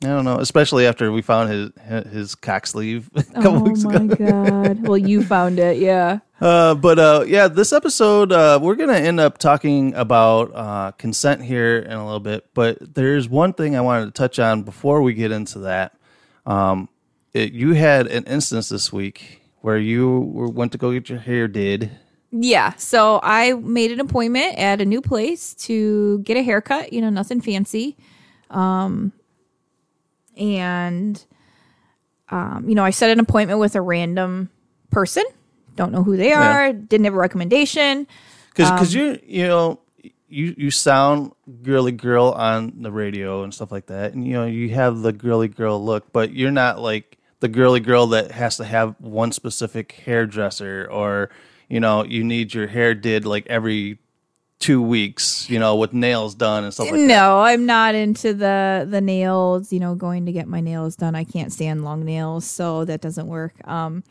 I 0.03 0.07
don't 0.07 0.25
know, 0.25 0.39
especially 0.39 0.87
after 0.87 1.13
we 1.13 1.21
found 1.21 1.51
his 1.51 1.71
his 2.11 2.35
cock 2.35 2.67
sleeve 2.67 3.11
a 3.15 3.23
couple 3.23 3.57
Oh 3.57 3.61
weeks 3.65 3.85
my 3.85 3.97
ago. 3.97 4.15
god! 4.15 4.87
Well, 4.89 4.97
you 4.97 5.23
found 5.35 5.59
it, 5.59 5.77
yeah. 5.77 6.21
Uh, 6.41 6.75
but 6.75 6.99
uh, 6.99 7.25
yeah, 7.27 7.49
this 7.49 7.71
episode 7.71 8.33
uh, 8.33 8.59
we're 8.63 8.77
gonna 8.77 8.95
end 8.95 9.21
up 9.21 9.37
talking 9.37 9.93
about 9.95 10.53
uh, 10.55 10.93
consent 10.93 11.43
here 11.43 11.79
in 11.81 11.93
a 11.93 12.03
little 12.05 12.19
bit. 12.21 12.47
But 12.55 12.79
there's 12.95 13.29
one 13.29 13.53
thing 13.53 13.77
I 13.77 13.83
wanted 13.83 14.07
to 14.07 14.11
touch 14.13 14.39
on 14.39 14.63
before 14.63 15.03
we 15.03 15.13
get 15.13 15.33
into 15.33 15.59
that. 15.61 15.95
Um, 16.47 16.89
it, 17.35 17.53
you 17.53 17.75
had 17.75 18.07
an 18.07 18.25
instance 18.25 18.71
this 18.71 18.91
week 18.91 19.43
where 19.61 19.77
you 19.77 20.21
were, 20.21 20.49
went 20.49 20.73
to 20.73 20.79
go 20.79 20.93
get 20.93 21.11
your 21.11 21.19
hair 21.19 21.47
did. 21.47 21.91
Yeah, 22.33 22.73
so 22.77 23.21
I 23.23 23.53
made 23.53 23.91
an 23.93 24.01
appointment 24.01 24.57
at 24.57 24.81
a 24.81 24.87
new 24.87 25.03
place 25.03 25.53
to 25.67 26.21
get 26.21 26.39
a 26.39 26.43
haircut, 26.43 26.93
you 26.95 27.03
know, 27.03 27.11
nothing 27.11 27.43
fancy. 27.43 27.99
Um 28.49 29.13
and 30.41 31.25
um 32.31 32.65
you 32.69 32.75
know, 32.75 32.85
I 32.85 32.91
set 32.91 33.11
an 33.11 33.21
appointment 33.21 33.61
with 33.61 33.77
a 33.77 33.81
random 33.81 34.51
person. 34.91 35.25
Don't 35.77 35.93
know 35.93 36.03
who 36.03 36.17
they 36.17 36.33
are, 36.33 36.73
didn't 36.73 37.05
have 37.05 37.15
a 37.15 37.19
recommendation. 37.19 38.07
because 38.51 38.71
Um, 38.71 38.77
because 38.77 38.95
you 38.95 39.19
you 39.25 39.47
know 39.47 39.81
you 40.29 40.55
you 40.57 40.71
sound 40.71 41.33
girly 41.63 41.93
girl 41.93 42.31
on 42.31 42.83
the 42.83 42.91
radio 42.93 43.43
and 43.43 43.53
stuff 43.53 43.71
like 43.73 43.87
that, 43.87 44.15
and 44.15 44.27
you 44.27 44.35
know 44.35 44.47
you 44.47 44.71
have 44.71 45.03
the 45.03 45.13
girly 45.13 45.49
girl 45.49 45.85
look, 45.85 46.13
but 46.13 46.33
you're 46.33 46.51
not 46.51 46.81
like 46.81 47.19
the 47.41 47.49
girly 47.49 47.81
girl 47.81 48.07
that 48.09 48.31
has 48.33 48.57
to 48.59 48.65
have 48.65 48.95
one 49.01 49.33
specific 49.33 49.93
hairdresser 50.05 50.87
or 50.91 51.31
you 51.69 51.81
know 51.81 52.05
you 52.05 52.23
need 52.23 52.55
your 52.55 52.67
hair 52.67 52.95
did 52.95 53.25
like 53.25 53.47
every 53.47 53.99
two 54.61 54.81
weeks, 54.83 55.49
you 55.51 55.59
know, 55.59 55.75
with 55.75 55.93
nails 55.93 56.35
done 56.35 56.63
and 56.65 56.73
stuff 56.73 56.87
like 56.87 57.01
that. 57.01 57.07
No, 57.07 57.41
I'm 57.41 57.67
not 57.67 57.95
into 57.95 58.33
the 58.35 58.87
the 58.89 59.01
nails, 59.01 59.73
you 59.73 59.81
know, 59.81 59.95
going 59.97 60.27
to 60.27 60.33
get 60.33 60.47
my 60.47 60.61
nails 60.61 60.95
done. 60.97 61.15
I 61.15 61.25
can't 61.25 61.53
stand 61.53 61.83
long 61.85 62.05
nails, 62.05 62.45
so 62.45 62.85
that 62.85 63.01
doesn't 63.01 63.27
work. 63.27 63.53
Um 63.67 64.05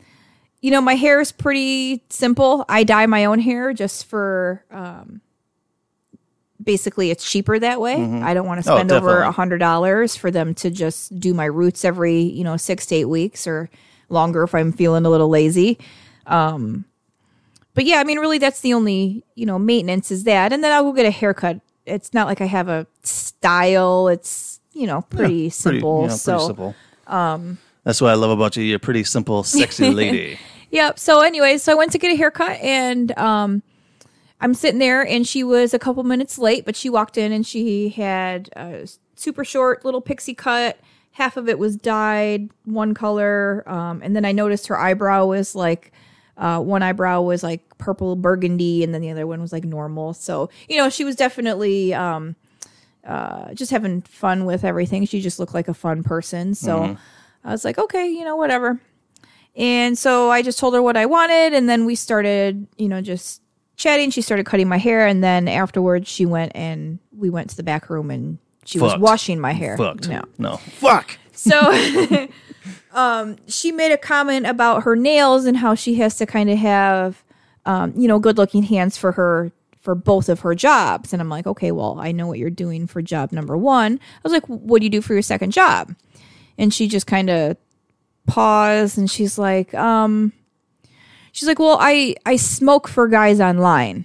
you 0.62 0.70
know, 0.70 0.82
my 0.82 0.94
hair 0.94 1.20
is 1.20 1.32
pretty 1.32 2.04
simple. 2.10 2.66
I 2.68 2.84
dye 2.84 3.06
my 3.06 3.24
own 3.24 3.38
hair 3.38 3.72
just 3.72 4.04
for 4.06 4.62
um 4.70 5.20
basically 6.62 7.10
it's 7.10 7.30
cheaper 7.30 7.58
that 7.58 7.80
way. 7.80 7.94
I 7.94 8.34
don't 8.34 8.46
want 8.46 8.62
to 8.62 8.70
Oh, 8.70 8.76
spend 8.76 8.92
over 8.92 9.22
a 9.22 9.32
hundred 9.32 9.58
dollars 9.58 10.16
for 10.16 10.30
them 10.30 10.52
to 10.56 10.68
just 10.70 11.18
do 11.18 11.32
my 11.32 11.46
roots 11.46 11.84
every, 11.84 12.20
you 12.20 12.44
know, 12.44 12.56
six 12.58 12.84
to 12.86 12.96
eight 12.96 13.06
weeks 13.06 13.46
or 13.46 13.70
longer 14.10 14.42
if 14.42 14.54
I'm 14.54 14.72
feeling 14.72 15.06
a 15.06 15.10
little 15.10 15.28
lazy. 15.28 15.78
Um 16.26 16.84
but 17.74 17.84
yeah, 17.84 17.96
I 18.00 18.04
mean, 18.04 18.18
really, 18.18 18.38
that's 18.38 18.60
the 18.60 18.74
only 18.74 19.24
you 19.34 19.46
know 19.46 19.58
maintenance 19.58 20.10
is 20.10 20.24
that, 20.24 20.52
and 20.52 20.62
then 20.62 20.72
I'll 20.72 20.84
go 20.84 20.92
get 20.92 21.06
a 21.06 21.10
haircut. 21.10 21.60
It's 21.86 22.12
not 22.14 22.26
like 22.26 22.40
I 22.40 22.46
have 22.46 22.68
a 22.68 22.86
style. 23.02 24.08
It's 24.08 24.60
you 24.72 24.86
know 24.86 25.02
pretty 25.02 25.24
Pretty, 25.24 25.50
simple. 25.50 26.02
you 26.02 26.08
know, 26.08 26.14
so 26.14 26.32
pretty 26.32 26.46
simple. 26.46 26.74
Um, 27.06 27.58
That's 27.84 28.00
what 28.00 28.10
I 28.10 28.14
love 28.14 28.30
about 28.30 28.56
you. 28.56 28.62
You're 28.62 28.76
a 28.76 28.80
pretty 28.80 29.04
simple, 29.04 29.42
sexy 29.44 29.90
lady. 29.90 30.38
Yep. 30.70 30.98
So, 31.00 31.20
anyway, 31.22 31.58
so 31.58 31.72
I 31.72 31.74
went 31.74 31.90
to 31.92 31.98
get 31.98 32.12
a 32.12 32.16
haircut 32.16 32.60
and 32.60 33.10
um, 33.18 33.62
I'm 34.40 34.54
sitting 34.54 34.78
there 34.78 35.04
and 35.04 35.26
she 35.26 35.42
was 35.42 35.74
a 35.74 35.78
couple 35.80 36.04
minutes 36.04 36.38
late, 36.38 36.64
but 36.64 36.76
she 36.76 36.88
walked 36.88 37.18
in 37.18 37.32
and 37.32 37.44
she 37.44 37.88
had 37.88 38.48
a 38.54 38.86
super 39.16 39.44
short 39.44 39.84
little 39.84 40.00
pixie 40.00 40.34
cut. 40.34 40.78
Half 41.12 41.36
of 41.36 41.48
it 41.48 41.58
was 41.58 41.74
dyed 41.76 42.50
one 42.64 42.94
color. 42.94 43.64
Um, 43.66 44.00
and 44.02 44.14
then 44.14 44.24
I 44.24 44.30
noticed 44.30 44.68
her 44.68 44.78
eyebrow 44.78 45.26
was 45.26 45.56
like, 45.56 45.92
uh, 46.36 46.60
one 46.60 46.82
eyebrow 46.82 47.20
was 47.20 47.42
like 47.42 47.76
purple 47.78 48.16
burgundy 48.16 48.82
and 48.84 48.94
then 48.94 49.00
the 49.00 49.10
other 49.10 49.26
one 49.26 49.40
was 49.40 49.52
like 49.52 49.64
normal. 49.64 50.14
So, 50.14 50.50
you 50.68 50.76
know, 50.76 50.88
she 50.90 51.04
was 51.04 51.16
definitely 51.16 51.92
um, 51.94 52.36
uh, 53.04 53.52
just 53.54 53.70
having 53.70 54.02
fun 54.02 54.44
with 54.44 54.64
everything. 54.64 55.06
She 55.06 55.20
just 55.20 55.38
looked 55.38 55.54
like 55.54 55.68
a 55.68 55.74
fun 55.74 56.02
person. 56.02 56.54
So 56.54 56.96
I 57.44 57.52
was 57.52 57.64
like, 57.64 57.78
okay, 57.78 58.08
you 58.08 58.24
know, 58.24 58.36
whatever. 58.36 58.80
And 59.56 59.98
so 59.98 60.30
I 60.30 60.42
just 60.42 60.58
told 60.58 60.74
her 60.74 60.82
what 60.82 60.96
I 60.96 61.06
wanted, 61.06 61.54
and 61.54 61.68
then 61.68 61.84
we 61.84 61.96
started, 61.96 62.68
you 62.78 62.88
know, 62.88 63.00
just 63.00 63.42
chatting. 63.76 64.10
She 64.10 64.22
started 64.22 64.46
cutting 64.46 64.68
my 64.68 64.78
hair, 64.78 65.06
and 65.06 65.24
then 65.24 65.48
afterwards, 65.48 66.08
she 66.08 66.24
went 66.24 66.52
and 66.54 67.00
we 67.16 67.30
went 67.30 67.50
to 67.50 67.56
the 67.56 67.64
back 67.64 67.90
room, 67.90 68.10
and 68.12 68.38
she 68.64 68.78
was 68.78 68.96
washing 68.96 69.40
my 69.40 69.52
hair. 69.52 69.76
Fucked. 69.76 70.08
No. 70.08 70.22
No. 70.38 70.56
Fuck. 70.58 71.18
So 71.32 71.58
um, 72.92 73.36
she 73.46 73.72
made 73.72 73.92
a 73.92 73.98
comment 73.98 74.46
about 74.46 74.84
her 74.84 74.96
nails 74.96 75.44
and 75.44 75.56
how 75.56 75.74
she 75.74 75.94
has 75.96 76.16
to 76.16 76.26
kind 76.26 76.50
of 76.50 76.58
have, 76.58 77.22
um, 77.66 77.92
you 77.96 78.08
know, 78.08 78.18
good 78.18 78.38
looking 78.38 78.62
hands 78.62 78.96
for 78.96 79.12
her 79.12 79.52
for 79.80 79.94
both 79.94 80.28
of 80.28 80.40
her 80.40 80.54
jobs. 80.54 81.12
And 81.12 81.22
I'm 81.22 81.28
like, 81.28 81.46
okay, 81.46 81.72
well, 81.72 81.98
I 81.98 82.12
know 82.12 82.26
what 82.26 82.38
you're 82.38 82.50
doing 82.50 82.86
for 82.86 83.00
job 83.00 83.32
number 83.32 83.56
one. 83.56 83.94
I 83.94 84.20
was 84.22 84.32
like, 84.32 84.46
what 84.46 84.80
do 84.80 84.84
you 84.84 84.90
do 84.90 85.00
for 85.00 85.14
your 85.14 85.22
second 85.22 85.52
job? 85.52 85.94
And 86.58 86.72
she 86.72 86.86
just 86.86 87.06
kind 87.06 87.30
of 87.30 87.56
paused 88.26 88.98
and 88.98 89.10
she's 89.10 89.38
like, 89.38 89.72
um, 89.74 90.32
she's 91.32 91.48
like, 91.48 91.58
well, 91.58 91.78
I 91.80 92.14
I 92.26 92.36
smoke 92.36 92.88
for 92.88 93.08
guys 93.08 93.40
online. 93.40 94.04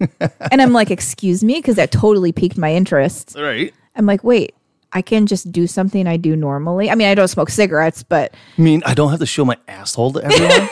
and 0.20 0.60
I'm 0.60 0.72
like, 0.72 0.90
excuse 0.90 1.42
me, 1.44 1.54
because 1.54 1.76
that 1.76 1.92
totally 1.92 2.32
piqued 2.32 2.58
my 2.58 2.74
interest. 2.74 3.36
Right. 3.38 3.72
I'm 3.94 4.06
like, 4.06 4.24
wait, 4.24 4.54
I 4.92 5.02
can 5.02 5.26
just 5.26 5.52
do 5.52 5.66
something 5.66 6.06
I 6.06 6.16
do 6.16 6.36
normally. 6.36 6.90
I 6.90 6.94
mean, 6.94 7.08
I 7.08 7.14
don't 7.14 7.28
smoke 7.28 7.50
cigarettes, 7.50 8.02
but 8.02 8.34
I 8.56 8.62
mean, 8.62 8.82
I 8.86 8.94
don't 8.94 9.10
have 9.10 9.20
to 9.20 9.26
show 9.26 9.44
my 9.44 9.56
asshole 9.68 10.12
to 10.12 10.24
everyone. 10.24 10.68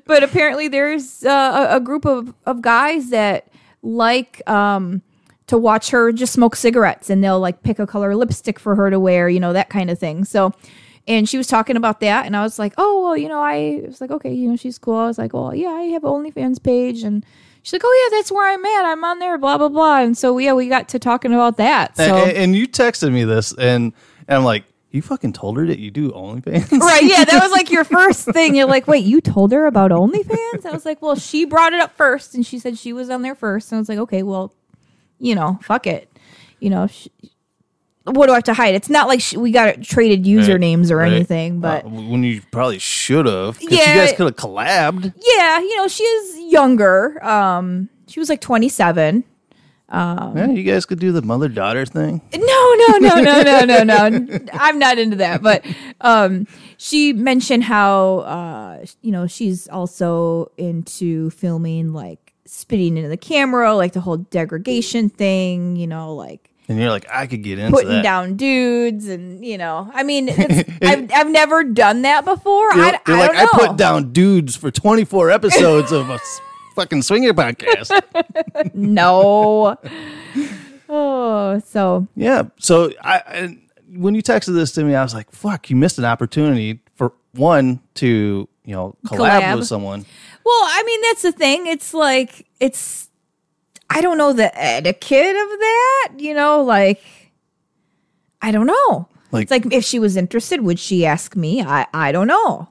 but 0.06 0.22
apparently 0.22 0.68
there's 0.68 1.24
uh, 1.24 1.68
a, 1.70 1.76
a 1.76 1.80
group 1.80 2.04
of, 2.04 2.34
of 2.44 2.62
guys 2.62 3.10
that 3.10 3.48
like 3.82 4.42
um, 4.48 5.02
to 5.46 5.56
watch 5.56 5.90
her 5.90 6.12
just 6.12 6.32
smoke 6.32 6.56
cigarettes 6.56 7.08
and 7.08 7.22
they'll 7.22 7.40
like 7.40 7.62
pick 7.62 7.78
a 7.78 7.86
color 7.86 8.14
lipstick 8.14 8.58
for 8.58 8.74
her 8.74 8.90
to 8.90 8.98
wear, 8.98 9.28
you 9.28 9.40
know, 9.40 9.52
that 9.52 9.68
kind 9.68 9.90
of 9.90 9.98
thing. 9.98 10.24
So, 10.24 10.52
and 11.08 11.28
she 11.28 11.38
was 11.38 11.46
talking 11.46 11.76
about 11.76 12.00
that, 12.00 12.26
and 12.26 12.36
I 12.36 12.42
was 12.42 12.58
like, 12.58 12.74
oh, 12.78 13.04
well, 13.04 13.16
you 13.16 13.28
know, 13.28 13.40
I 13.40 13.82
was 13.86 14.00
like, 14.00 14.10
okay, 14.10 14.34
you 14.34 14.48
know, 14.50 14.56
she's 14.56 14.76
cool. 14.76 14.96
I 14.96 15.06
was 15.06 15.18
like, 15.18 15.32
well, 15.32 15.54
yeah, 15.54 15.68
I 15.68 15.82
have 15.82 16.02
an 16.02 16.10
OnlyFans 16.10 16.60
page, 16.60 17.04
and 17.04 17.24
she's 17.66 17.72
like, 17.72 17.82
oh, 17.84 18.08
yeah, 18.10 18.16
that's 18.16 18.30
where 18.30 18.48
I'm 18.48 18.64
at. 18.64 18.84
I'm 18.84 19.04
on 19.04 19.18
there, 19.18 19.36
blah, 19.38 19.58
blah, 19.58 19.68
blah. 19.68 19.98
And 19.98 20.16
so, 20.16 20.38
yeah, 20.38 20.52
we 20.52 20.68
got 20.68 20.88
to 20.90 21.00
talking 21.00 21.32
about 21.32 21.56
that. 21.56 21.96
So, 21.96 22.16
and, 22.24 22.36
and 22.36 22.56
you 22.56 22.68
texted 22.68 23.12
me 23.12 23.24
this, 23.24 23.52
and, 23.52 23.92
and 24.28 24.38
I'm 24.38 24.44
like, 24.44 24.62
you 24.92 25.02
fucking 25.02 25.32
told 25.32 25.56
her 25.56 25.66
that 25.66 25.80
you 25.80 25.90
do 25.90 26.12
OnlyFans? 26.12 26.70
right, 26.80 27.02
yeah, 27.02 27.24
that 27.24 27.42
was 27.42 27.50
like 27.50 27.72
your 27.72 27.82
first 27.98 28.26
thing. 28.26 28.54
You're 28.54 28.68
like, 28.68 28.86
wait, 28.86 29.04
you 29.04 29.20
told 29.20 29.50
her 29.50 29.66
about 29.66 29.90
OnlyFans? 29.90 30.64
I 30.64 30.70
was 30.70 30.86
like, 30.86 31.02
well, 31.02 31.16
she 31.16 31.44
brought 31.44 31.72
it 31.72 31.80
up 31.80 31.96
first, 31.96 32.36
and 32.36 32.46
she 32.46 32.60
said 32.60 32.78
she 32.78 32.92
was 32.92 33.10
on 33.10 33.22
there 33.22 33.34
first. 33.34 33.72
And 33.72 33.78
I 33.78 33.80
was 33.80 33.88
like, 33.88 33.98
okay, 33.98 34.22
well, 34.22 34.54
you 35.18 35.34
know, 35.34 35.58
fuck 35.60 35.88
it. 35.88 36.08
You 36.60 36.70
know, 36.70 36.86
sh- 36.86 37.08
what 38.06 38.26
do 38.26 38.32
I 38.32 38.36
have 38.36 38.44
to 38.44 38.54
hide? 38.54 38.74
It's 38.74 38.88
not 38.90 39.08
like 39.08 39.20
sh- 39.20 39.34
we 39.34 39.50
got 39.50 39.82
traded 39.82 40.24
usernames 40.24 40.90
or 40.90 40.96
Right. 40.98 41.12
anything, 41.12 41.60
but 41.60 41.84
Uh, 41.84 41.88
when 41.88 42.22
you 42.22 42.40
probably 42.50 42.78
should 42.78 43.26
have. 43.26 43.58
Yeah. 43.60 43.70
You 43.70 44.00
guys 44.00 44.12
could 44.16 44.26
have 44.26 44.36
collabed. 44.36 45.12
yeah, 45.36 45.58
you 45.60 45.76
know, 45.76 45.88
she 45.88 46.04
is 46.04 46.52
younger. 46.52 47.22
Um, 47.24 47.88
she 48.06 48.20
was 48.20 48.28
like 48.28 48.40
27. 48.40 49.24
yeah, 49.92 50.50
you 50.50 50.62
guys 50.64 50.84
could 50.86 50.98
do 50.98 51.12
the 51.12 51.22
mother 51.22 51.48
daughter 51.48 51.86
thing. 51.86 52.20
No, 52.34 52.74
no, 52.88 52.98
no, 52.98 53.14
no, 53.20 53.42
no, 53.42 53.64
no, 53.82 53.82
no. 54.08 54.38
I'm 54.52 54.78
not 54.78 54.98
into 54.98 55.16
that. 55.16 55.42
But 55.42 55.64
um, 56.00 56.46
she 56.76 57.12
mentioned 57.12 57.64
how 57.64 58.18
uh, 58.20 58.84
you 59.02 59.12
know 59.12 59.26
she's 59.26 59.68
also 59.68 60.50
into 60.56 61.30
filming 61.30 61.92
like 61.92 62.32
spitting 62.46 62.96
into 62.96 63.08
the 63.08 63.16
camera, 63.16 63.74
like 63.74 63.92
the 63.92 64.00
whole 64.00 64.16
degradation 64.18 65.08
thing. 65.08 65.76
You 65.76 65.86
know, 65.86 66.14
like 66.14 66.50
And 66.68 66.80
you're 66.80 66.90
like, 66.90 67.06
I 67.10 67.26
could 67.26 67.42
get 67.42 67.58
into 67.58 67.72
putting 67.72 67.90
that. 67.90 68.02
down 68.02 68.36
dudes, 68.36 69.06
and 69.08 69.44
you 69.44 69.56
know, 69.56 69.90
I 69.94 70.02
mean, 70.02 70.28
it's, 70.30 70.68
I've 70.82 71.10
I've 71.12 71.30
never 71.30 71.62
done 71.62 72.02
that 72.02 72.24
before. 72.24 72.72
You're, 72.74 72.84
I, 72.84 73.00
you're 73.06 73.16
I 73.16 73.20
like, 73.20 73.32
don't 73.32 73.36
know. 73.36 73.64
I 73.64 73.66
put 73.68 73.76
down 73.76 74.12
dudes 74.12 74.56
for 74.56 74.70
24 74.70 75.30
episodes 75.30 75.92
of 75.92 76.10
a 76.10 76.18
fucking 76.74 77.02
swinger 77.02 77.32
podcast. 77.32 78.74
no. 78.74 79.76
Oh, 80.88 81.60
so 81.64 82.06
Yeah. 82.16 82.44
So 82.58 82.92
I, 83.00 83.22
I 83.26 83.58
when 83.94 84.14
you 84.14 84.22
texted 84.22 84.54
this 84.54 84.72
to 84.72 84.84
me, 84.84 84.94
I 84.94 85.02
was 85.02 85.14
like, 85.14 85.30
"Fuck, 85.30 85.70
you 85.70 85.76
missed 85.76 85.98
an 85.98 86.04
opportunity 86.04 86.80
for 86.96 87.12
one 87.32 87.80
to 87.94 88.48
you 88.64 88.74
know 88.74 88.96
collab, 89.06 89.40
Collab. 89.40 89.58
with 89.58 89.66
someone." 89.66 90.04
Well, 90.46 90.62
I 90.64 90.84
mean, 90.84 91.02
that's 91.02 91.22
the 91.22 91.32
thing. 91.32 91.66
It's 91.66 91.92
like, 91.92 92.46
it's, 92.60 93.05
I 93.90 94.00
don't 94.00 94.18
know 94.18 94.32
the 94.32 94.50
etiquette 94.60 95.36
of 95.36 95.48
that, 95.58 96.08
you 96.18 96.34
know, 96.34 96.62
like, 96.62 97.02
I 98.42 98.50
don't 98.50 98.66
know. 98.66 99.08
Like- 99.32 99.42
it's 99.44 99.50
like 99.50 99.72
if 99.72 99.84
she 99.84 99.98
was 99.98 100.16
interested, 100.16 100.60
would 100.62 100.78
she 100.78 101.04
ask 101.06 101.34
me? 101.36 101.62
I, 101.62 101.86
I 101.94 102.12
don't 102.12 102.26
know. 102.28 102.68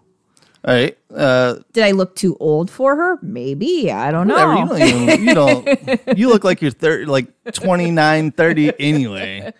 All 0.65 0.73
right. 0.73 0.97
Uh, 1.15 1.57
Did 1.73 1.83
I 1.83 1.91
look 1.91 2.15
too 2.15 2.35
old 2.39 2.71
for 2.71 2.95
her? 2.95 3.19
Maybe. 3.21 3.91
I 3.91 4.11
don't 4.11 4.27
know. 4.27 4.51
You 4.57 4.67
don't, 4.67 4.81
even, 4.81 5.25
you 5.25 5.33
don't. 5.35 6.17
You 6.17 6.29
look 6.29 6.43
like 6.43 6.59
you're 6.61 6.71
30, 6.71 7.05
like 7.05 7.27
29, 7.51 8.31
30 8.31 8.71
anyway. 8.79 9.53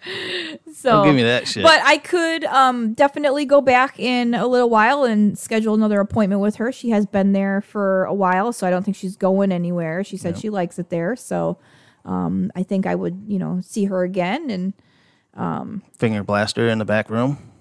so 0.74 0.89
Don't 0.91 1.05
give 1.05 1.15
me 1.15 1.21
that 1.24 1.47
shit. 1.47 1.62
But 1.63 1.79
I 1.83 2.00
could 2.00 2.45
um, 2.45 2.93
definitely 2.93 3.45
go 3.45 3.62
back 3.62 4.00
in 4.00 4.33
a 4.33 4.47
little 4.47 4.69
while 4.69 5.03
and 5.03 5.38
schedule 5.38 5.75
another 5.75 6.00
appointment 6.00 6.41
with 6.41 6.55
her. 6.55 6.71
She 6.71 6.89
has 6.89 7.05
been 7.05 7.33
there 7.33 7.62
for 7.62 8.05
a 8.05 8.13
while, 8.13 8.51
so 8.51 8.65
I 8.65 8.71
don't 8.71 8.81
think 8.83 8.97
she's 8.97 9.15
going 9.15 9.51
anywhere. 9.51 10.03
She 10.03 10.17
said 10.17 10.39
she 10.39 10.50
likes 10.50 10.79
it 10.79 10.89
there, 10.89 11.15
so 11.15 11.59
um, 12.03 12.51
I 12.55 12.63
think 12.63 12.88
I 12.88 12.95
would, 12.95 13.25
you 13.27 13.38
know, 13.38 13.59
see 13.62 13.85
her 13.85 14.03
again. 14.03 14.50
And 14.50 14.74
um, 15.35 15.83
Finger 16.00 16.24
blaster 16.24 16.67
in 16.67 16.79
the 16.79 16.85
back 16.85 17.12
room. 17.12 17.51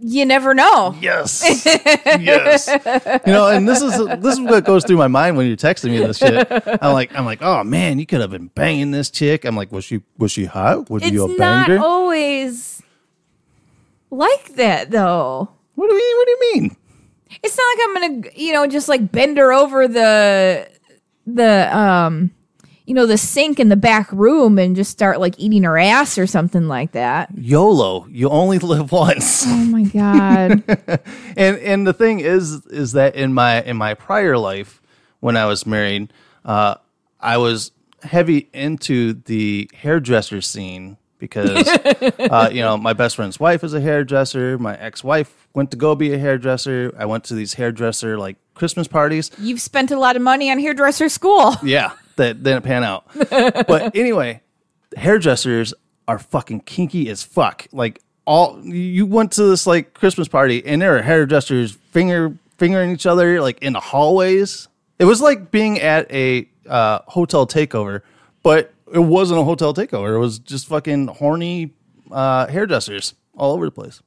You 0.00 0.24
never 0.24 0.54
know. 0.54 0.94
Yes. 1.00 1.42
yes. 1.74 2.68
You 3.26 3.32
know, 3.32 3.48
and 3.48 3.68
this 3.68 3.80
is 3.82 3.92
this 4.20 4.34
is 4.34 4.40
what 4.40 4.64
goes 4.64 4.84
through 4.84 4.96
my 4.96 5.08
mind 5.08 5.36
when 5.36 5.46
you're 5.46 5.56
texting 5.56 5.90
me 5.90 5.98
this 5.98 6.18
shit. 6.18 6.46
I'm 6.82 6.92
like, 6.92 7.14
I'm 7.16 7.24
like, 7.24 7.42
oh 7.42 7.62
man, 7.64 7.98
you 7.98 8.06
could 8.06 8.20
have 8.20 8.30
been 8.30 8.48
banging 8.48 8.90
this 8.90 9.10
chick. 9.10 9.44
I'm 9.44 9.56
like, 9.56 9.70
was 9.72 9.84
she 9.84 10.02
was 10.18 10.32
she 10.32 10.44
hot? 10.46 10.88
Was 10.90 11.02
you 11.10 11.22
a 11.22 11.30
It's 11.30 11.38
not 11.38 11.68
banger? 11.68 11.80
always 11.82 12.82
like 14.10 14.54
that, 14.56 14.90
though. 14.90 15.48
what 15.74 15.88
do 15.88 15.94
you 15.94 16.16
What 16.18 16.26
do 16.26 16.30
you 16.30 16.60
mean? 16.62 16.76
It's 17.42 17.56
not 17.56 17.64
like 17.64 17.78
I'm 18.08 18.20
gonna, 18.22 18.30
you 18.36 18.52
know, 18.52 18.66
just 18.66 18.88
like 18.88 19.12
bend 19.12 19.38
her 19.38 19.52
over 19.52 19.86
the 19.86 20.68
the 21.26 21.76
um 21.76 22.32
you 22.90 22.94
know 22.94 23.06
the 23.06 23.16
sink 23.16 23.60
in 23.60 23.68
the 23.68 23.76
back 23.76 24.10
room 24.10 24.58
and 24.58 24.74
just 24.74 24.90
start 24.90 25.20
like 25.20 25.38
eating 25.38 25.62
her 25.62 25.78
ass 25.78 26.18
or 26.18 26.26
something 26.26 26.66
like 26.66 26.90
that. 26.90 27.30
YOLO. 27.36 28.08
You 28.10 28.28
only 28.28 28.58
live 28.72 28.90
once. 28.90 29.44
Oh 29.46 29.64
my 29.66 29.84
god. 29.84 30.64
and 31.36 31.56
and 31.58 31.86
the 31.86 31.92
thing 31.92 32.18
is 32.18 32.66
is 32.66 32.90
that 32.94 33.14
in 33.14 33.32
my 33.32 33.62
in 33.62 33.76
my 33.76 33.94
prior 33.94 34.36
life 34.36 34.82
when 35.20 35.36
I 35.36 35.46
was 35.46 35.66
married, 35.66 36.12
uh, 36.44 36.74
I 37.20 37.36
was 37.36 37.70
heavy 38.02 38.48
into 38.52 39.12
the 39.12 39.70
hairdresser 39.72 40.40
scene 40.40 40.96
because 41.20 41.68
uh, 42.18 42.50
you 42.50 42.60
know 42.60 42.76
my 42.76 42.92
best 42.92 43.14
friend's 43.14 43.38
wife 43.38 43.62
is 43.62 43.72
a 43.72 43.80
hairdresser. 43.80 44.58
My 44.58 44.76
ex 44.76 45.04
wife 45.04 45.46
went 45.54 45.70
to 45.70 45.76
go 45.76 45.94
be 45.94 46.12
a 46.12 46.18
hairdresser. 46.18 46.92
I 46.98 47.06
went 47.06 47.22
to 47.26 47.34
these 47.34 47.54
hairdresser 47.54 48.18
like 48.18 48.36
Christmas 48.54 48.88
parties. 48.88 49.30
You've 49.38 49.60
spent 49.60 49.92
a 49.92 49.96
lot 49.96 50.16
of 50.16 50.22
money 50.22 50.50
on 50.50 50.58
hairdresser 50.58 51.08
school. 51.08 51.54
Yeah, 51.62 51.92
that 52.20 52.42
didn't 52.42 52.62
pan 52.62 52.84
out. 52.84 53.04
but 53.14 53.94
anyway, 53.96 54.40
hairdressers 54.96 55.74
are 56.06 56.18
fucking 56.18 56.60
kinky 56.60 57.08
as 57.08 57.22
fuck. 57.22 57.66
Like 57.72 58.00
all 58.24 58.60
you 58.64 59.06
went 59.06 59.32
to 59.32 59.44
this 59.44 59.66
like 59.66 59.94
Christmas 59.94 60.28
party 60.28 60.64
and 60.64 60.80
there 60.80 60.96
are 60.96 61.02
hairdressers 61.02 61.72
finger 61.90 62.36
fingering 62.58 62.92
each 62.92 63.06
other 63.06 63.40
like 63.40 63.58
in 63.62 63.72
the 63.72 63.80
hallways. 63.80 64.68
It 64.98 65.06
was 65.06 65.20
like 65.20 65.50
being 65.50 65.80
at 65.80 66.10
a 66.12 66.48
uh, 66.68 67.00
hotel 67.06 67.46
takeover, 67.46 68.02
but 68.42 68.72
it 68.92 68.98
wasn't 68.98 69.40
a 69.40 69.44
hotel 69.44 69.72
takeover. 69.72 70.14
It 70.14 70.18
was 70.18 70.38
just 70.38 70.66
fucking 70.66 71.06
horny 71.08 71.72
uh, 72.10 72.46
hairdressers 72.48 73.14
all 73.36 73.54
over 73.54 73.64
the 73.64 73.70
place. 73.70 74.02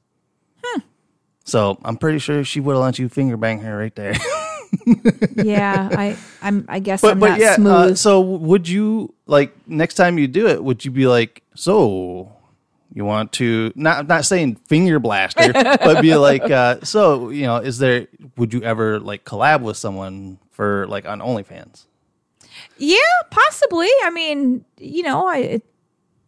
So 1.46 1.78
I'm 1.84 1.98
pretty 1.98 2.18
sure 2.18 2.42
she 2.42 2.58
would 2.60 2.72
have 2.72 2.82
let 2.82 2.98
you 2.98 3.08
finger 3.08 3.36
bang 3.36 3.60
her 3.60 3.76
right 3.76 3.94
there. 3.94 4.14
yeah, 5.36 5.88
I 5.92 6.16
I'm 6.42 6.64
I 6.68 6.78
guess 6.78 7.00
but 7.00 7.12
I'm 7.12 7.20
but 7.20 7.30
not 7.30 7.40
yeah. 7.40 7.52
Uh, 7.52 7.56
smooth. 7.56 7.98
so 7.98 8.20
would 8.20 8.68
you 8.68 9.14
like 9.26 9.54
next 9.66 9.94
time 9.94 10.18
you 10.18 10.28
do 10.28 10.46
it? 10.46 10.62
Would 10.62 10.84
you 10.84 10.90
be 10.90 11.06
like, 11.06 11.42
so 11.54 12.32
you 12.92 13.04
want 13.04 13.32
to 13.32 13.72
not 13.74 14.06
not 14.06 14.24
saying 14.24 14.56
finger 14.56 14.98
blaster, 14.98 15.52
but 15.52 16.00
be 16.00 16.14
like, 16.16 16.48
uh, 16.50 16.80
so 16.82 17.30
you 17.30 17.42
know, 17.42 17.56
is 17.56 17.78
there? 17.78 18.06
Would 18.36 18.54
you 18.54 18.62
ever 18.62 19.00
like 19.00 19.24
collab 19.24 19.62
with 19.62 19.76
someone 19.76 20.38
for 20.50 20.86
like 20.86 21.06
on 21.06 21.20
OnlyFans? 21.20 21.86
Yeah, 22.78 22.98
possibly. 23.30 23.88
I 24.04 24.10
mean, 24.10 24.64
you 24.78 25.02
know, 25.02 25.26
I 25.26 25.36
it, 25.38 25.62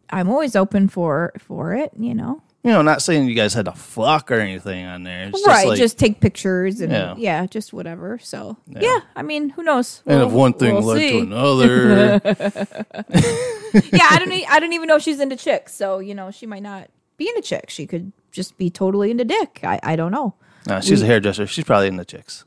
I'm 0.09 0.29
always 0.29 0.55
open 0.55 0.87
for 0.89 1.33
for 1.37 1.73
it. 1.73 1.91
You 1.97 2.13
know, 2.15 2.41
You 2.63 2.73
know, 2.73 2.81
not 2.81 3.01
saying 3.01 3.29
you 3.29 3.35
guys 3.35 3.53
had 3.53 3.65
to 3.65 3.71
fuck 3.71 4.29
or 4.29 4.35
anything 4.41 4.85
on 4.85 5.03
there. 5.03 5.29
It's 5.29 5.45
right? 5.47 5.67
like- 5.67 5.77
just 5.77 5.97
take 5.97 6.19
pictures 6.19 6.81
and 6.81 6.91
Yeah. 6.91 7.15
yeah, 7.17 7.45
just 7.45 7.71
whatever. 7.71 8.19
So 8.21 8.57
yeah. 8.67 8.99
I 9.15 9.21
mean, 9.21 9.49
who 9.49 9.63
knows? 9.63 10.01
and 10.05 10.21
if 10.21 10.27
We'll- 10.29 10.37
one 10.39 10.53
thing 10.53 10.73
we'll 10.75 10.83
led 10.83 10.97
see. 10.97 11.11
to 11.11 11.19
another, 11.19 12.21
yeah, 13.93 14.07
I 14.11 14.19
don't. 14.19 14.31
e- 14.33 14.45
I 14.49 14.59
don't 14.59 14.73
even 14.73 14.87
know 14.87 14.97
if 14.97 15.03
she's 15.03 15.19
into 15.21 15.35
chicks. 15.37 15.73
So 15.73 15.99
you 15.99 16.13
know, 16.15 16.29
she 16.31 16.45
might 16.45 16.63
not 16.63 16.89
be 17.15 17.29
into 17.29 17.41
chicks. 17.41 17.73
She 17.73 17.85
could 17.87 18.11
just 18.31 18.57
be 18.57 18.69
totally 18.69 19.11
into 19.11 19.23
dick. 19.23 19.61
I 19.63 19.79
I 19.83 19.95
don't 19.95 20.11
know. 20.11 20.33
no, 20.67 20.81
she's 20.81 21.01
a 21.01 21.05
hairdresser. 21.05 21.47
She's 21.47 21.63
probably 21.63 21.87
into 21.87 22.03
chicks. 22.05 22.43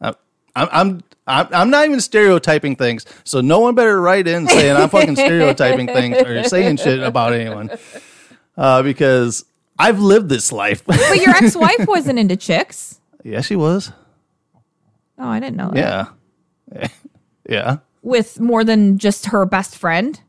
I'm, 0.00 0.14
I'm, 0.72 1.02
I'm 1.26 1.48
I'm 1.52 1.70
not 1.70 1.84
even 1.84 2.00
stereotyping 2.00 2.74
things, 2.76 3.04
so 3.22 3.40
no 3.40 3.60
one 3.60 3.74
better 3.76 4.00
write 4.00 4.26
in 4.26 4.48
saying 4.48 4.74
I'm 4.76 4.88
fucking 4.88 5.14
stereotyping 5.24 5.86
things 5.86 6.16
or 6.18 6.42
saying 6.44 6.78
shit 6.78 7.00
about 7.00 7.32
anyone, 7.32 7.70
uh, 8.58 8.82
because 8.82 9.44
I've 9.78 10.00
lived 10.00 10.28
this 10.28 10.52
life. 10.52 10.84
But 10.84 10.98
your 11.16 11.30
ex-wife 11.36 11.86
wasn't 11.86 12.18
into 12.18 12.36
chicks. 12.36 13.00
yeah, 13.24 13.40
she 13.40 13.56
was. 13.56 13.90
Oh, 15.18 15.28
I 15.28 15.40
didn't 15.40 15.56
know 15.56 15.70
that. 15.70 16.12
Yeah, 16.74 16.88
yeah. 17.48 17.76
With 18.02 18.38
more 18.40 18.62
than 18.64 18.98
just 18.98 19.26
her 19.26 19.46
best 19.46 19.76
friend. 19.76 20.20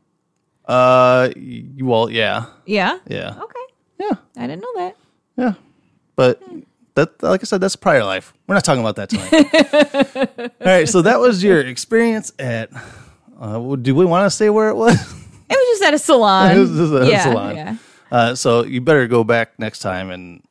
Uh, 0.66 1.30
y- 1.36 1.64
well, 1.80 2.08
yeah, 2.10 2.46
Yeah. 2.64 2.98
yeah, 3.08 3.34
Okay. 3.40 3.66
yeah, 3.98 4.16
I 4.36 4.46
didn't 4.46 4.62
know 4.62 4.72
that. 4.76 4.96
yeah. 5.36 5.52
But 6.16 6.40
that, 6.94 7.22
like 7.22 7.40
I 7.42 7.44
said, 7.44 7.60
that's 7.60 7.76
prior 7.76 8.04
life. 8.04 8.32
We're 8.46 8.54
not 8.54 8.64
talking 8.64 8.80
about 8.84 8.96
that 8.96 9.08
tonight. 9.10 10.52
All 10.60 10.66
right, 10.66 10.88
so 10.88 11.02
that 11.02 11.18
was 11.20 11.42
your 11.42 11.60
experience 11.60 12.32
at. 12.38 12.70
Uh, 13.40 13.74
do 13.76 13.94
we 13.94 14.04
want 14.04 14.26
to 14.26 14.30
say 14.30 14.50
where 14.50 14.68
it 14.68 14.74
was? 14.76 14.94
It 14.94 15.56
was 15.56 15.78
just 15.78 15.82
at 15.82 15.94
a 15.94 15.98
salon. 15.98 16.56
It 16.56 16.58
was 16.60 16.70
just 16.70 16.92
at 16.92 17.02
a 17.02 17.06
yeah, 17.08 17.22
salon. 17.24 17.56
Yeah. 17.56 17.76
Uh, 18.10 18.34
so 18.34 18.64
you 18.64 18.80
better 18.80 19.06
go 19.06 19.22
back 19.24 19.58
next 19.58 19.78
time 19.80 20.10
and 20.10 20.42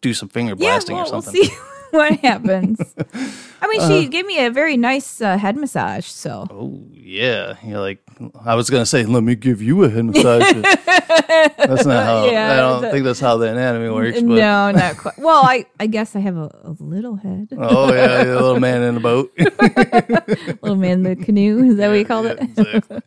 do 0.00 0.14
some 0.14 0.28
finger 0.28 0.52
Yeah, 0.56 0.70
blasting 0.70 0.96
well, 0.96 1.04
or 1.04 1.08
something. 1.22 1.32
we'll 1.34 1.44
see 1.50 1.54
what 1.90 2.20
happens. 2.20 2.78
I 3.62 3.66
mean, 3.68 3.80
she 3.88 4.08
gave 4.08 4.26
me 4.26 4.44
a 4.44 4.50
very 4.50 4.76
nice 4.76 5.20
uh, 5.22 5.38
head 5.38 5.56
massage. 5.56 6.06
So 6.06 6.46
Oh 6.50 6.84
yeah, 6.92 7.56
you're 7.64 7.80
like 7.80 7.98
I 8.44 8.54
was 8.54 8.68
gonna 8.70 8.84
say, 8.86 9.04
let 9.04 9.22
me 9.22 9.34
give 9.34 9.62
you 9.62 9.82
a 9.84 9.88
head 9.88 10.04
massage. 10.04 10.52
that's 10.62 11.86
not 11.86 12.04
how. 12.04 12.26
Yeah, 12.26 12.52
I 12.52 12.56
don't 12.56 12.82
the- 12.82 12.90
think 12.90 13.04
that's 13.04 13.20
how 13.20 13.36
the 13.38 13.46
anatomy 13.50 13.88
works. 13.88 14.20
But, 14.20 14.24
no, 14.28 14.70
not 14.70 14.96
quite. 14.98 15.18
Well, 15.18 15.42
I 15.44 15.64
I 15.80 15.86
guess 15.86 16.14
I 16.14 16.20
have 16.20 16.36
a, 16.36 16.50
a 16.64 16.76
little 16.78 17.16
head, 17.16 17.48
Oh 17.56 17.92
yeah, 17.92 18.24
the 18.24 18.34
little 18.34 18.60
man 18.60 18.82
in 18.82 18.94
the 18.94 19.00
boat. 19.00 19.32
little 20.62 20.76
man 20.76 21.04
in 21.06 21.16
the 21.16 21.16
canoe. 21.16 21.64
Is 21.70 21.76
that 21.76 21.88
what 21.88 21.94
you 21.98 22.04
called 22.04 22.26
it? 22.26 22.38
Exactly. 22.40 23.00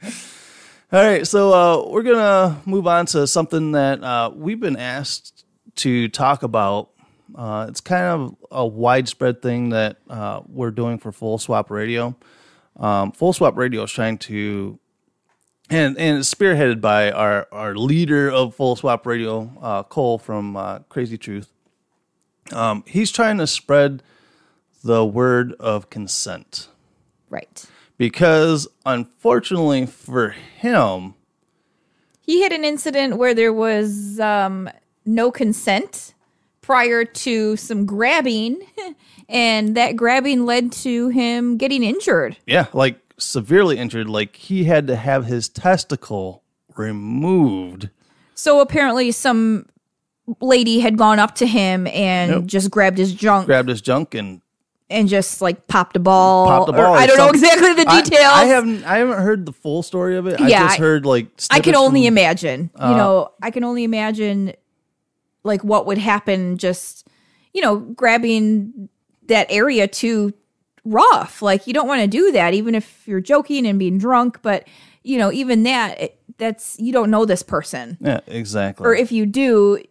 All 0.89 1.03
right, 1.03 1.27
so 1.27 1.53
uh, 1.53 1.89
we're 1.89 2.03
gonna 2.03 2.61
move 2.65 2.87
on 2.87 3.07
to 3.07 3.27
something 3.27 3.73
that 3.73 4.01
uh, 4.01 4.31
we've 4.33 4.59
been 4.59 4.77
asked 4.77 5.43
to 5.77 6.07
talk 6.07 6.43
about. 6.43 6.91
Uh, 7.35 7.65
it's 7.67 7.81
kind 7.81 8.05
of 8.05 8.35
a 8.51 8.65
widespread 8.65 9.41
thing 9.41 9.69
that 9.69 9.97
uh, 10.09 10.41
we're 10.47 10.71
doing 10.71 10.97
for 10.97 11.11
Full 11.11 11.39
Swap 11.39 11.69
Radio. 11.69 12.15
Um, 12.77 13.11
Full 13.11 13.33
Swap 13.33 13.57
Radio 13.57 13.83
is 13.83 13.91
trying 13.91 14.17
to, 14.19 14.79
and 15.69 15.97
and 15.97 16.19
it's 16.19 16.33
spearheaded 16.33 16.79
by 16.79 17.11
our 17.11 17.47
our 17.51 17.75
leader 17.75 18.31
of 18.31 18.55
Full 18.55 18.77
Swap 18.77 19.05
Radio, 19.05 19.51
uh, 19.61 19.83
Cole 19.83 20.17
from 20.17 20.55
uh, 20.55 20.79
Crazy 20.87 21.17
Truth. 21.17 21.51
Um, 22.53 22.85
he's 22.87 23.11
trying 23.11 23.39
to 23.39 23.47
spread 23.47 24.03
the 24.85 25.05
word 25.05 25.51
of 25.59 25.89
consent 25.89 26.69
Right. 27.29 27.65
Because 27.97 28.67
unfortunately 28.85 29.85
for 29.85 30.29
him, 30.29 31.13
He 32.21 32.41
had 32.43 32.51
an 32.51 32.63
incident 32.65 33.17
where 33.17 33.33
there 33.33 33.53
was 33.53 34.19
um, 34.19 34.69
no 35.05 35.31
consent 35.31 36.13
prior 36.61 37.05
to 37.05 37.55
some 37.55 37.85
grabbing, 37.85 38.59
and 39.29 39.75
that 39.75 39.95
grabbing 39.95 40.45
led 40.45 40.71
to 40.73 41.07
him 41.09 41.57
getting 41.57 41.83
injured. 41.83 42.37
yeah, 42.45 42.67
like 42.73 42.99
severely 43.17 43.77
injured, 43.77 44.09
like 44.09 44.35
he 44.35 44.65
had 44.65 44.85
to 44.87 44.95
have 44.95 45.25
his 45.25 45.47
testicle 45.49 46.43
removed. 46.75 47.89
So 48.35 48.59
apparently, 48.59 49.11
some 49.11 49.65
lady 50.41 50.81
had 50.81 50.97
gone 50.97 51.19
up 51.19 51.35
to 51.35 51.47
him 51.47 51.87
and 51.87 52.47
just 52.49 52.69
grabbed 52.69 52.97
his 52.97 53.13
junk 53.13 53.45
Grabbed 53.45 53.69
his 53.69 53.79
junk 53.81 54.13
and 54.13 54.41
and 54.89 55.09
just 55.09 55.41
like 55.41 55.67
popped 55.67 55.95
a 55.95 55.99
ball. 55.99 56.47
popped 56.47 56.69
or- 56.69 56.73
ball. 56.73 56.95
I 56.95 57.05
don't 57.05 57.17
know 57.17 57.29
exactly 57.29 57.73
the 57.73 57.89
I- 57.89 58.01
details. 58.01 58.23
I, 58.25 58.45
haven't. 58.45 58.83
I 58.83 58.97
haven't 58.97 59.21
heard 59.21 59.45
the 59.45 59.53
full 59.53 59.83
story 59.83 60.17
of 60.17 60.27
it. 60.27 60.39
I 60.39 60.49
just 60.49 60.79
heard 60.79 61.05
like. 61.05 61.27
I 61.49 61.59
can 61.59 61.75
only 61.75 62.01
from- 62.01 62.17
imagine. 62.17 62.69
You 62.79 62.85
uh, 62.85 62.97
know, 62.97 63.31
I 63.41 63.51
can 63.51 63.63
only 63.63 63.83
imagine 63.83 64.53
like 65.43 65.63
what 65.63 65.85
would 65.85 65.97
happen 65.97 66.57
just, 66.57 67.07
you 67.53 67.61
know, 67.61 67.77
grabbing 67.77 68.89
that 69.27 69.47
area 69.49 69.87
too 69.87 70.33
rough. 70.85 71.41
Like 71.41 71.67
you 71.67 71.73
don't 71.73 71.87
want 71.87 72.01
to 72.01 72.07
do 72.07 72.31
that 72.31 72.53
even 72.53 72.75
if 72.75 73.07
you're 73.07 73.21
joking 73.21 73.65
and 73.65 73.77
being 73.79 73.97
drunk, 73.97 74.41
but 74.41 74.67
you 75.03 75.17
know, 75.17 75.31
even 75.31 75.63
that 75.63 76.01
it, 76.01 76.19
that's 76.37 76.77
you 76.79 76.91
don't 76.93 77.11
know 77.11 77.25
this 77.25 77.43
person. 77.43 77.97
Yeah, 77.99 78.19
exactly. 78.27 78.85
Or 78.85 78.93
if 78.93 79.11
you 79.11 79.25
do, 79.25 79.83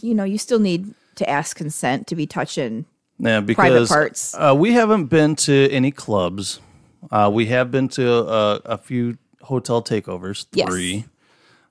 you 0.00 0.14
know, 0.14 0.24
you 0.24 0.38
still 0.38 0.58
need 0.58 0.94
to 1.16 1.28
ask 1.28 1.56
consent 1.56 2.06
to 2.08 2.16
be 2.16 2.26
touching. 2.26 2.86
Yeah, 3.22 3.40
because 3.40 3.88
parts. 3.88 4.34
Uh, 4.34 4.54
we 4.56 4.72
haven't 4.72 5.06
been 5.06 5.36
to 5.36 5.68
any 5.70 5.90
clubs. 5.92 6.60
Uh, 7.10 7.30
we 7.32 7.46
have 7.46 7.70
been 7.70 7.88
to 7.88 8.10
a, 8.12 8.54
a 8.64 8.78
few 8.78 9.16
hotel 9.40 9.82
takeovers, 9.82 10.46
Yes. 10.52 10.68
three. 10.68 11.04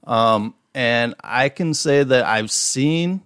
Um, 0.06 0.56
and 0.74 1.14
I 1.24 1.50
can 1.50 1.74
say 1.74 2.04
that 2.04 2.26
I've 2.26 2.50
seen 2.52 3.22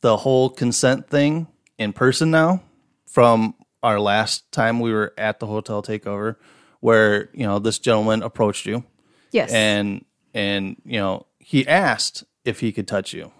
the 0.00 0.16
whole 0.16 0.50
consent 0.50 1.08
thing 1.08 1.46
in 1.78 1.92
person 1.92 2.30
now 2.30 2.62
from 3.06 3.54
our 3.82 3.98
last 4.00 4.50
time 4.52 4.80
we 4.80 4.92
were 4.92 5.12
at 5.16 5.38
the 5.40 5.46
hotel 5.46 5.82
takeover, 5.82 6.36
where 6.80 7.30
you 7.32 7.46
know 7.46 7.58
this 7.60 7.78
gentleman 7.78 8.22
approached 8.22 8.66
you 8.66 8.84
Yes. 9.30 9.52
and 9.52 10.04
and 10.34 10.76
you 10.84 10.98
know 10.98 11.26
he 11.38 11.66
asked 11.66 12.24
if 12.44 12.58
he 12.60 12.72
could 12.72 12.88
touch 12.88 13.12
you. 13.12 13.30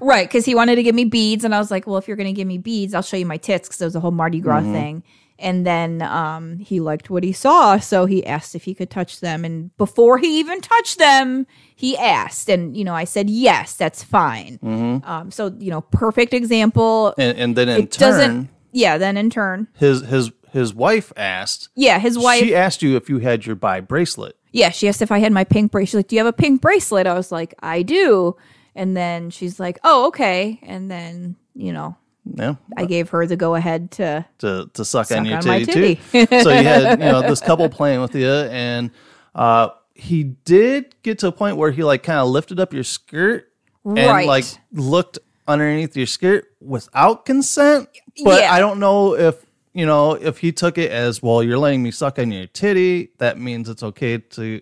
Right, 0.00 0.26
because 0.26 0.44
he 0.44 0.54
wanted 0.54 0.76
to 0.76 0.82
give 0.82 0.94
me 0.94 1.04
beads, 1.04 1.44
and 1.44 1.54
I 1.54 1.58
was 1.58 1.70
like, 1.70 1.86
"Well, 1.86 1.96
if 1.98 2.08
you're 2.08 2.16
going 2.16 2.26
to 2.26 2.32
give 2.32 2.48
me 2.48 2.58
beads, 2.58 2.94
I'll 2.94 3.02
show 3.02 3.16
you 3.16 3.26
my 3.26 3.36
tits." 3.36 3.68
Because 3.68 3.78
there 3.78 3.86
was 3.86 3.94
a 3.96 4.00
whole 4.00 4.10
Mardi 4.10 4.40
Gras 4.40 4.60
Mm-hmm. 4.60 4.72
thing, 4.72 5.02
and 5.38 5.66
then 5.66 6.00
um, 6.02 6.58
he 6.58 6.80
liked 6.80 7.10
what 7.10 7.22
he 7.22 7.32
saw, 7.32 7.78
so 7.78 8.06
he 8.06 8.24
asked 8.26 8.54
if 8.54 8.64
he 8.64 8.74
could 8.74 8.88
touch 8.90 9.20
them. 9.20 9.44
And 9.44 9.76
before 9.76 10.18
he 10.18 10.38
even 10.40 10.60
touched 10.60 10.98
them, 10.98 11.46
he 11.76 11.96
asked, 11.98 12.48
and 12.48 12.76
you 12.76 12.82
know, 12.84 12.94
I 12.94 13.04
said, 13.04 13.28
"Yes, 13.30 13.74
that's 13.76 14.02
fine." 14.02 14.58
Mm-hmm. 14.64 15.08
Um, 15.08 15.30
so 15.30 15.54
you 15.58 15.70
know, 15.70 15.82
perfect 15.82 16.32
example. 16.34 17.14
And, 17.18 17.36
and 17.38 17.56
then 17.56 17.68
in 17.68 17.82
it 17.82 17.92
turn. 17.92 18.48
Yeah, 18.72 18.96
then 18.98 19.16
in 19.16 19.30
turn, 19.30 19.68
his 19.74 20.00
his 20.06 20.32
his 20.50 20.74
wife 20.74 21.12
asked. 21.16 21.68
yeah, 21.76 21.98
his 21.98 22.18
wife. 22.18 22.40
She 22.42 22.54
asked 22.54 22.82
you 22.82 22.96
if 22.96 23.08
you 23.08 23.18
had 23.18 23.44
your 23.46 23.54
bi 23.54 23.80
bracelet. 23.80 24.36
Yeah, 24.50 24.70
she 24.70 24.88
asked 24.88 25.02
if 25.02 25.12
I 25.12 25.18
had 25.18 25.32
my 25.32 25.44
pink 25.44 25.70
bracelet. 25.72 25.88
She's 25.90 25.94
like, 25.96 26.08
"Do 26.08 26.16
you 26.16 26.24
have 26.24 26.32
a 26.34 26.36
pink 26.36 26.60
bracelet?" 26.62 27.06
I 27.06 27.14
was 27.14 27.30
like, 27.30 27.54
"I 27.62 27.82
do." 27.82 28.34
And 28.74 28.96
then 28.96 29.30
she's 29.30 29.60
like, 29.60 29.78
"Oh, 29.84 30.08
okay." 30.08 30.58
And 30.62 30.90
then 30.90 31.36
you 31.54 31.72
know, 31.72 31.96
Yeah, 32.24 32.54
I 32.76 32.84
gave 32.86 33.10
her 33.10 33.26
the 33.26 33.36
go 33.36 33.54
ahead 33.54 33.90
to 33.92 34.24
to 34.38 34.70
to 34.74 34.84
suck, 34.84 35.10
on 35.12 35.24
your 35.24 35.38
on 35.38 35.46
my 35.46 35.62
titty, 35.62 35.96
titty. 35.96 36.26
too. 36.26 36.42
so 36.42 36.50
you 36.50 36.64
had 36.64 36.98
you 36.98 37.04
know 37.06 37.20
this 37.28 37.40
couple 37.40 37.68
playing 37.68 38.00
with 38.00 38.14
you, 38.14 38.28
and 38.30 38.90
uh, 39.34 39.68
he 39.94 40.24
did 40.24 40.94
get 41.02 41.18
to 41.20 41.28
a 41.28 41.32
point 41.32 41.56
where 41.56 41.70
he 41.70 41.84
like 41.84 42.02
kind 42.02 42.18
of 42.18 42.28
lifted 42.28 42.58
up 42.58 42.72
your 42.74 42.82
skirt 42.84 43.48
and 43.84 43.96
Right. 43.96 44.26
like 44.26 44.44
looked 44.72 45.18
underneath 45.46 45.96
your 45.96 46.06
skirt 46.06 46.46
without 46.60 47.24
consent. 47.26 47.88
But 48.24 48.40
Yeah. 48.42 48.52
I 48.52 48.58
don't 48.58 48.80
know 48.80 49.14
if 49.14 49.36
you 49.72 49.86
know 49.86 50.12
if 50.14 50.38
he 50.38 50.50
took 50.52 50.78
it 50.78 50.90
as 50.90 51.22
well. 51.22 51.42
You're 51.42 51.58
letting 51.58 51.82
me 51.82 51.90
suck 51.92 52.18
on 52.18 52.32
your 52.32 52.46
titty. 52.46 53.10
That 53.18 53.38
means 53.38 53.68
it's 53.68 53.82
okay 53.84 54.18
to. 54.18 54.60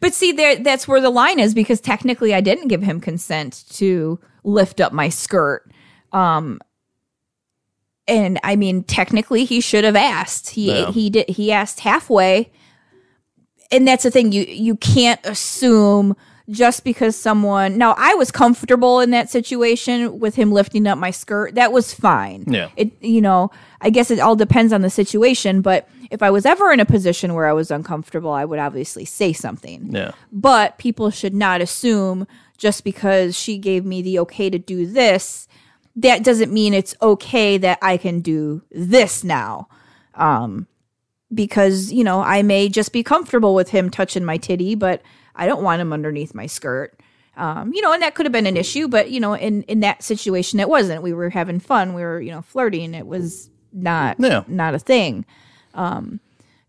But 0.00 0.14
see, 0.14 0.32
there 0.32 0.56
that's 0.56 0.86
where 0.86 1.00
the 1.00 1.10
line 1.10 1.38
is 1.40 1.54
because 1.54 1.80
technically 1.80 2.34
I 2.34 2.40
didn't 2.40 2.68
give 2.68 2.82
him 2.82 3.00
consent 3.00 3.64
to 3.70 4.20
lift 4.44 4.80
up 4.80 4.92
my 4.92 5.08
skirt. 5.08 5.70
Um 6.12 6.60
and 8.06 8.38
I 8.42 8.56
mean 8.56 8.82
technically 8.84 9.44
he 9.44 9.60
should 9.60 9.84
have 9.84 9.96
asked. 9.96 10.50
He 10.50 10.70
Yeah. 10.70 10.90
he 10.90 11.10
did 11.10 11.28
he 11.30 11.50
asked 11.52 11.80
halfway. 11.80 12.50
And 13.72 13.86
that's 13.86 14.02
the 14.02 14.10
thing 14.10 14.32
you 14.32 14.42
you 14.44 14.76
can't 14.76 15.20
assume 15.24 16.16
just 16.48 16.82
because 16.82 17.14
someone 17.14 17.78
Now 17.78 17.94
I 17.96 18.14
was 18.14 18.30
comfortable 18.32 19.00
in 19.00 19.10
that 19.10 19.30
situation 19.30 20.18
with 20.18 20.34
him 20.34 20.50
lifting 20.52 20.86
up 20.86 20.98
my 20.98 21.10
skirt. 21.12 21.54
That 21.54 21.72
was 21.72 21.94
fine. 21.94 22.44
Yeah. 22.48 22.68
It 22.76 22.90
you 23.00 23.20
know, 23.20 23.50
I 23.80 23.90
guess 23.90 24.10
it 24.10 24.18
all 24.20 24.36
depends 24.36 24.72
on 24.72 24.82
the 24.82 24.90
situation, 24.90 25.62
but 25.62 25.88
if 26.10 26.22
I 26.22 26.30
was 26.30 26.44
ever 26.44 26.70
in 26.72 26.80
a 26.80 26.84
position 26.84 27.34
where 27.34 27.46
I 27.46 27.52
was 27.52 27.70
uncomfortable, 27.70 28.30
I 28.32 28.44
would 28.44 28.58
obviously 28.58 29.04
say 29.04 29.32
something. 29.32 29.94
Yeah. 29.94 30.12
But 30.32 30.78
people 30.78 31.10
should 31.10 31.34
not 31.34 31.60
assume 31.60 32.26
just 32.58 32.84
because 32.84 33.38
she 33.38 33.56
gave 33.58 33.84
me 33.84 34.02
the 34.02 34.18
okay 34.20 34.50
to 34.50 34.58
do 34.58 34.86
this, 34.86 35.48
that 35.96 36.22
doesn't 36.24 36.52
mean 36.52 36.74
it's 36.74 36.94
okay 37.00 37.56
that 37.58 37.78
I 37.80 37.96
can 37.96 38.20
do 38.20 38.62
this 38.70 39.24
now. 39.24 39.68
Um, 40.14 40.66
because, 41.32 41.92
you 41.92 42.02
know, 42.04 42.20
I 42.22 42.42
may 42.42 42.68
just 42.68 42.92
be 42.92 43.02
comfortable 43.02 43.54
with 43.54 43.70
him 43.70 43.88
touching 43.88 44.24
my 44.24 44.36
titty, 44.36 44.74
but 44.74 45.02
I 45.36 45.46
don't 45.46 45.62
want 45.62 45.80
him 45.80 45.92
underneath 45.92 46.34
my 46.34 46.46
skirt. 46.46 46.98
Um, 47.36 47.72
you 47.72 47.80
know, 47.80 47.92
and 47.92 48.02
that 48.02 48.14
could 48.14 48.26
have 48.26 48.32
been 48.32 48.46
an 48.46 48.56
issue, 48.56 48.88
but 48.88 49.10
you 49.10 49.20
know, 49.20 49.34
in 49.34 49.62
in 49.62 49.80
that 49.80 50.02
situation, 50.02 50.58
it 50.60 50.68
wasn't. 50.68 51.02
We 51.02 51.12
were 51.12 51.30
having 51.30 51.60
fun. 51.60 51.94
We 51.94 52.02
were, 52.02 52.20
you 52.20 52.32
know, 52.32 52.42
flirting. 52.42 52.92
It 52.92 53.06
was 53.06 53.48
not 53.72 54.16
Yeah. 54.18 54.42
not 54.48 54.74
a 54.74 54.78
thing. 54.80 55.24
Um, 55.80 56.20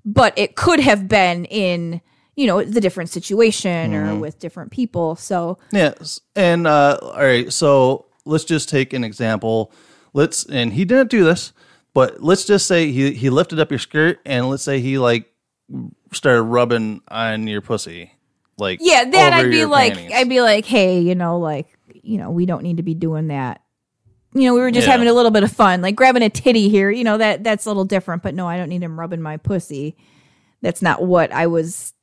but 0.06 0.38
it 0.38 0.56
could 0.56 0.80
have 0.80 1.08
been 1.08 1.46
in 1.46 2.02
you 2.36 2.48
know 2.48 2.64
the 2.64 2.82
different 2.82 3.10
situation 3.10 3.94
or 3.94 4.16
with 4.16 4.40
different 4.40 4.72
people. 4.72 5.16
So 5.16 5.60
Yes. 5.72 6.22
And 6.36 6.66
uh 6.66 6.98
all 7.02 7.14
right, 7.14 7.52
so 7.52 8.06
let's 8.26 8.46
just 8.46 8.70
take 8.70 8.94
an 8.94 9.04
example. 9.04 9.72
Let's 10.14 10.46
and 10.46 10.74
he 10.74 10.86
didn't 10.86 11.10
do 11.10 11.24
this, 11.24 11.54
but 11.94 12.24
let's 12.24 12.46
just 12.46 12.68
say 12.68 12.92
he 12.92 13.12
he 13.14 13.30
lifted 13.30 13.60
up 13.60 13.70
your 13.70 13.80
skirt 13.80 14.20
and 14.26 14.50
let's 14.50 14.64
say 14.64 14.80
he 14.80 14.98
like 14.98 15.32
started 16.14 16.44
rubbing 16.44 17.02
on 17.10 17.48
your 17.48 17.62
pussy. 17.62 18.14
Like 18.58 18.80
yeah, 18.82 19.06
then 19.10 19.34
I'd 19.34 19.52
be 19.52 19.66
like, 19.66 19.96
panties. 19.96 20.12
I'd 20.16 20.30
be 20.30 20.42
like, 20.42 20.66
hey, 20.66 21.00
you 21.00 21.16
know, 21.16 21.40
like 21.40 21.68
you 22.04 22.18
know, 22.18 22.32
we 22.32 22.46
don't 22.46 22.64
need 22.64 22.78
to 22.78 22.84
be 22.84 22.94
doing 22.94 23.28
that. 23.28 23.62
You 24.34 24.44
know, 24.44 24.54
we 24.54 24.62
were 24.62 24.72
just 24.72 24.88
Yeah. 24.88 24.94
having 24.94 25.08
a 25.08 25.14
little 25.14 25.32
bit 25.32 25.44
of 25.44 25.52
fun, 25.52 25.82
like 25.82 25.96
grabbing 25.96 26.24
a 26.24 26.30
titty 26.30 26.70
here. 26.70 26.90
You 26.90 27.04
know, 27.04 27.18
that 27.18 27.44
that's 27.44 27.66
a 27.66 27.70
little 27.70 27.86
different. 27.86 28.24
But 28.24 28.34
no, 28.36 28.48
I 28.48 28.58
don't 28.58 28.70
need 28.70 28.82
him 28.84 29.00
rubbing 29.00 29.22
my 29.22 29.38
pussy. 29.38 29.96
That's 30.62 30.82
not 30.82 31.04
what 31.04 31.32
I 31.34 31.48
was 31.48 31.94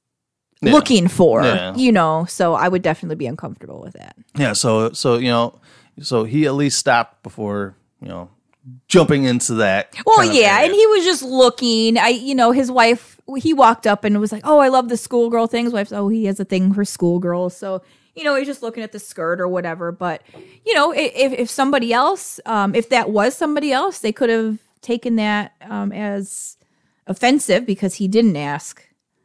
Yeah. 0.61 0.73
looking 0.73 1.09
for. 1.09 1.43
Yeah. 1.43 1.75
You 1.77 1.93
know, 1.93 2.27
so 2.29 2.55
I 2.55 2.69
would 2.69 2.83
definitely 2.83 3.17
be 3.17 3.27
uncomfortable 3.27 3.81
with 3.81 3.95
that. 3.95 4.17
Yeah, 4.37 4.53
so 4.53 4.93
so 4.93 5.17
you 5.17 5.29
know, 5.29 5.55
so 6.03 6.25
he 6.25 6.47
at 6.47 6.55
least 6.55 6.79
stopped 6.79 7.23
before, 7.23 7.77
you 8.03 8.09
know, 8.09 8.29
jumping 8.89 9.25
into 9.25 9.55
that. 9.55 9.95
Well, 10.05 10.25
yeah, 10.25 10.63
and 10.63 10.73
he 10.73 10.87
was 10.89 11.05
just 11.05 11.23
looking. 11.23 11.97
I, 11.97 12.09
you 12.09 12.35
know, 12.35 12.51
his 12.53 12.71
wife. 12.71 13.15
He 13.37 13.53
walked 13.53 13.87
up 13.87 14.05
and 14.05 14.19
was 14.21 14.33
like, 14.33 14.43
"Oh, 14.45 14.59
I 14.59 14.69
love 14.69 14.89
the 14.89 14.97
schoolgirl 14.97 15.47
thing." 15.49 15.65
His 15.65 15.73
wife's, 15.73 15.93
"Oh, 15.93 16.09
he 16.09 16.25
has 16.27 16.41
a 16.41 16.45
thing 16.45 16.73
for 16.75 16.85
schoolgirls." 16.85 17.57
So, 17.57 17.83
you 18.19 18.25
know, 18.25 18.35
he's 18.35 18.47
just 18.47 18.63
looking 18.63 18.83
at 18.83 18.93
the 18.93 18.99
skirt 18.99 19.41
or 19.41 19.49
whatever. 19.49 19.93
But, 19.93 20.23
you 20.67 20.75
know, 20.75 20.93
if 20.93 21.33
if 21.33 21.49
somebody 21.49 21.93
else, 21.93 22.41
um, 22.45 22.75
if 22.75 22.89
that 22.91 23.11
was 23.11 23.37
somebody 23.37 23.73
else, 23.73 24.01
they 24.01 24.13
could 24.13 24.29
have 24.29 24.59
taken 24.83 25.17
that 25.17 25.53
um, 25.63 25.93
as 25.93 26.57
offensive 27.07 27.65
because 27.65 27.95
he 27.95 28.09
didn't 28.09 28.37
ask 28.37 28.85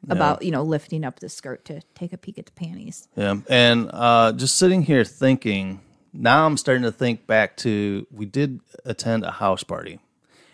about, 0.10 0.44
you 0.44 0.52
know, 0.52 0.64
lifting 0.64 1.06
up 1.06 1.20
the 1.22 1.30
skirt 1.30 1.64
to 1.66 1.82
take 1.96 2.12
a 2.12 2.18
peek 2.18 2.38
at 2.38 2.46
the 2.46 2.52
panties. 2.52 3.08
Yeah, 3.16 3.38
and 3.50 3.90
uh, 3.94 4.34
just 4.34 4.58
sitting 4.58 4.84
here 4.84 5.06
thinking, 5.06 5.80
now 6.12 6.46
I'm 6.46 6.58
starting 6.58 6.84
to 6.84 6.92
think 6.92 7.26
back 7.26 7.56
to 7.58 8.06
we 8.12 8.26
did 8.26 8.60
attend 8.84 9.24
a 9.24 9.32
house 9.32 9.64
party, 9.64 10.00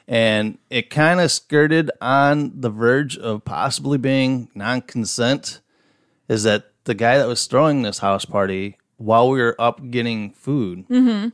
and 0.07 0.59
it 0.69 0.89
kind 0.89 1.19
of 1.19 1.31
skirted 1.31 1.89
on 1.99 2.61
the 2.61 2.69
verge 2.69 3.17
of 3.17 3.43
possibly 3.43 3.97
being 3.97 4.49
non-consent. 4.53 5.61
Is 6.27 6.43
that 6.43 6.68
the 6.89 6.95
guy 6.95 7.19
that 7.19 7.27
was 7.27 7.45
throwing 7.45 7.83
this 7.83 7.99
house 7.99 8.25
party 8.25 8.75
while 8.97 9.29
we 9.29 9.39
were 9.39 9.55
up 9.59 9.91
getting 9.91 10.31
food? 10.31 10.87
Mm-hmm. 10.89 11.29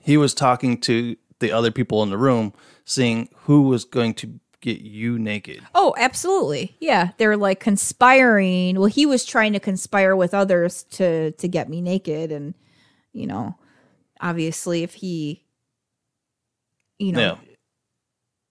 He 0.00 0.16
was 0.16 0.32
talking 0.32 0.80
to 0.80 1.14
the 1.40 1.52
other 1.52 1.70
people 1.70 2.02
in 2.02 2.08
the 2.08 2.16
room, 2.16 2.54
seeing 2.86 3.28
who 3.40 3.62
was 3.68 3.84
going 3.84 4.14
to 4.14 4.40
get 4.62 4.80
you 4.80 5.18
naked. 5.18 5.60
Oh, 5.74 5.94
absolutely. 5.98 6.74
Yeah, 6.80 7.10
they're 7.18 7.36
like 7.36 7.60
conspiring. 7.60 8.76
Well, 8.80 8.86
he 8.86 9.04
was 9.04 9.26
trying 9.26 9.52
to 9.52 9.60
conspire 9.60 10.16
with 10.16 10.32
others 10.32 10.84
to 10.92 11.32
to 11.32 11.48
get 11.48 11.68
me 11.68 11.82
naked 11.82 12.32
and 12.32 12.54
you 13.12 13.26
know, 13.26 13.56
obviously 14.22 14.82
if 14.82 14.94
he 14.94 15.44
you 16.98 17.12
know, 17.12 17.20
Yeah. 17.20 17.36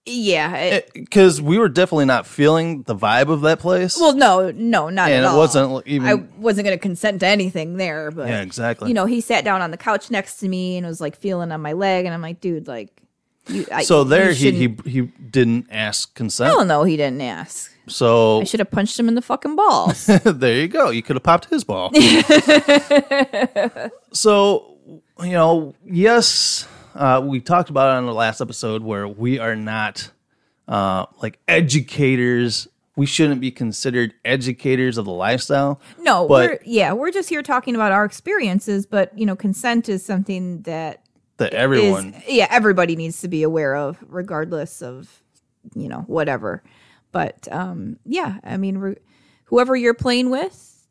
Yeah. 0.08 0.80
Because 0.94 1.40
eh, 1.40 1.42
we 1.42 1.58
were 1.58 1.68
definitely 1.68 2.06
not 2.06 2.26
feeling 2.26 2.82
the 2.82 2.94
vibe 2.94 3.28
of 3.28 3.42
that 3.42 3.60
place. 3.60 3.98
well, 3.98 4.14
no, 4.14 4.50
no, 4.50 4.88
not 4.88 5.10
and 5.10 5.18
at 5.18 5.24
it 5.24 5.26
all. 5.26 5.38
wasn't 5.38 5.86
even 5.86 6.08
I 6.08 6.14
wasn't 6.38 6.66
going 6.66 6.76
to 6.76 6.82
consent 6.82 7.20
to 7.20 7.26
anything 7.26 7.76
there, 7.76 8.10
but 8.10 8.28
yeah 8.28 8.42
exactly 8.42 8.88
you 8.88 8.94
know, 8.94 9.06
he 9.06 9.20
sat 9.20 9.44
down 9.44 9.62
on 9.62 9.70
the 9.70 9.76
couch 9.76 10.10
next 10.10 10.36
to 10.38 10.48
me 10.48 10.76
and 10.76 10.86
was 10.86 11.00
like 11.00 11.16
feeling 11.16 11.52
on 11.52 11.60
my 11.60 11.72
leg 11.72 12.04
and 12.04 12.14
I'm 12.14 12.22
like, 12.22 12.40
dude, 12.40 12.66
like 12.66 13.02
you 13.46 13.66
I, 13.72 13.82
so 13.82 14.04
there 14.04 14.32
he, 14.32 14.50
he 14.52 14.76
he 14.84 15.00
didn't 15.02 15.66
ask 15.70 16.14
consent 16.14 16.50
Hell 16.50 16.64
no, 16.64 16.84
he 16.84 16.96
didn't 16.96 17.22
ask. 17.22 17.72
so 17.86 18.40
I 18.40 18.44
should 18.44 18.60
have 18.60 18.70
punched 18.70 18.98
him 18.98 19.08
in 19.08 19.14
the 19.14 19.22
fucking 19.22 19.56
balls. 19.56 20.06
there 20.24 20.56
you 20.56 20.68
go 20.68 20.90
you 20.90 21.02
could 21.02 21.16
have 21.16 21.22
popped 21.22 21.46
his 21.46 21.64
ball 21.64 21.90
so 24.12 24.76
you 25.20 25.32
know 25.32 25.74
yes 25.84 26.66
uh, 26.98 27.20
we 27.24 27.40
talked 27.40 27.70
about 27.70 27.90
it 27.94 27.98
on 27.98 28.06
the 28.06 28.12
last 28.12 28.40
episode 28.40 28.82
where 28.82 29.08
we 29.08 29.38
are 29.38 29.56
not 29.56 30.10
uh, 30.66 31.06
like 31.22 31.38
educators 31.48 32.68
we 32.96 33.06
shouldn't 33.06 33.40
be 33.40 33.52
considered 33.52 34.12
educators 34.24 34.98
of 34.98 35.04
the 35.04 35.12
lifestyle 35.12 35.80
No, 36.00 36.26
But- 36.26 36.50
we're 36.50 36.58
yeah, 36.64 36.92
we're 36.92 37.12
just 37.12 37.28
here 37.28 37.42
talking 37.42 37.74
about 37.76 37.92
our 37.92 38.04
experiences, 38.04 38.86
but 38.86 39.16
you 39.16 39.24
know, 39.24 39.36
consent 39.36 39.88
is 39.88 40.04
something 40.04 40.62
that 40.62 41.02
that 41.36 41.54
is 41.54 41.58
everyone 41.60 42.20
yeah, 42.26 42.48
everybody 42.50 42.96
needs 42.96 43.20
to 43.20 43.28
be 43.28 43.42
aware 43.44 43.76
of 43.76 43.98
regardless 44.08 44.82
of 44.82 45.22
you 45.74 45.88
know, 45.88 46.00
whatever. 46.08 46.62
But 47.12 47.46
um 47.52 47.98
yeah, 48.04 48.38
I 48.42 48.56
mean, 48.56 48.78
re- 48.78 48.96
whoever 49.44 49.76
you're 49.76 49.94
playing 49.94 50.30
with, 50.30 50.86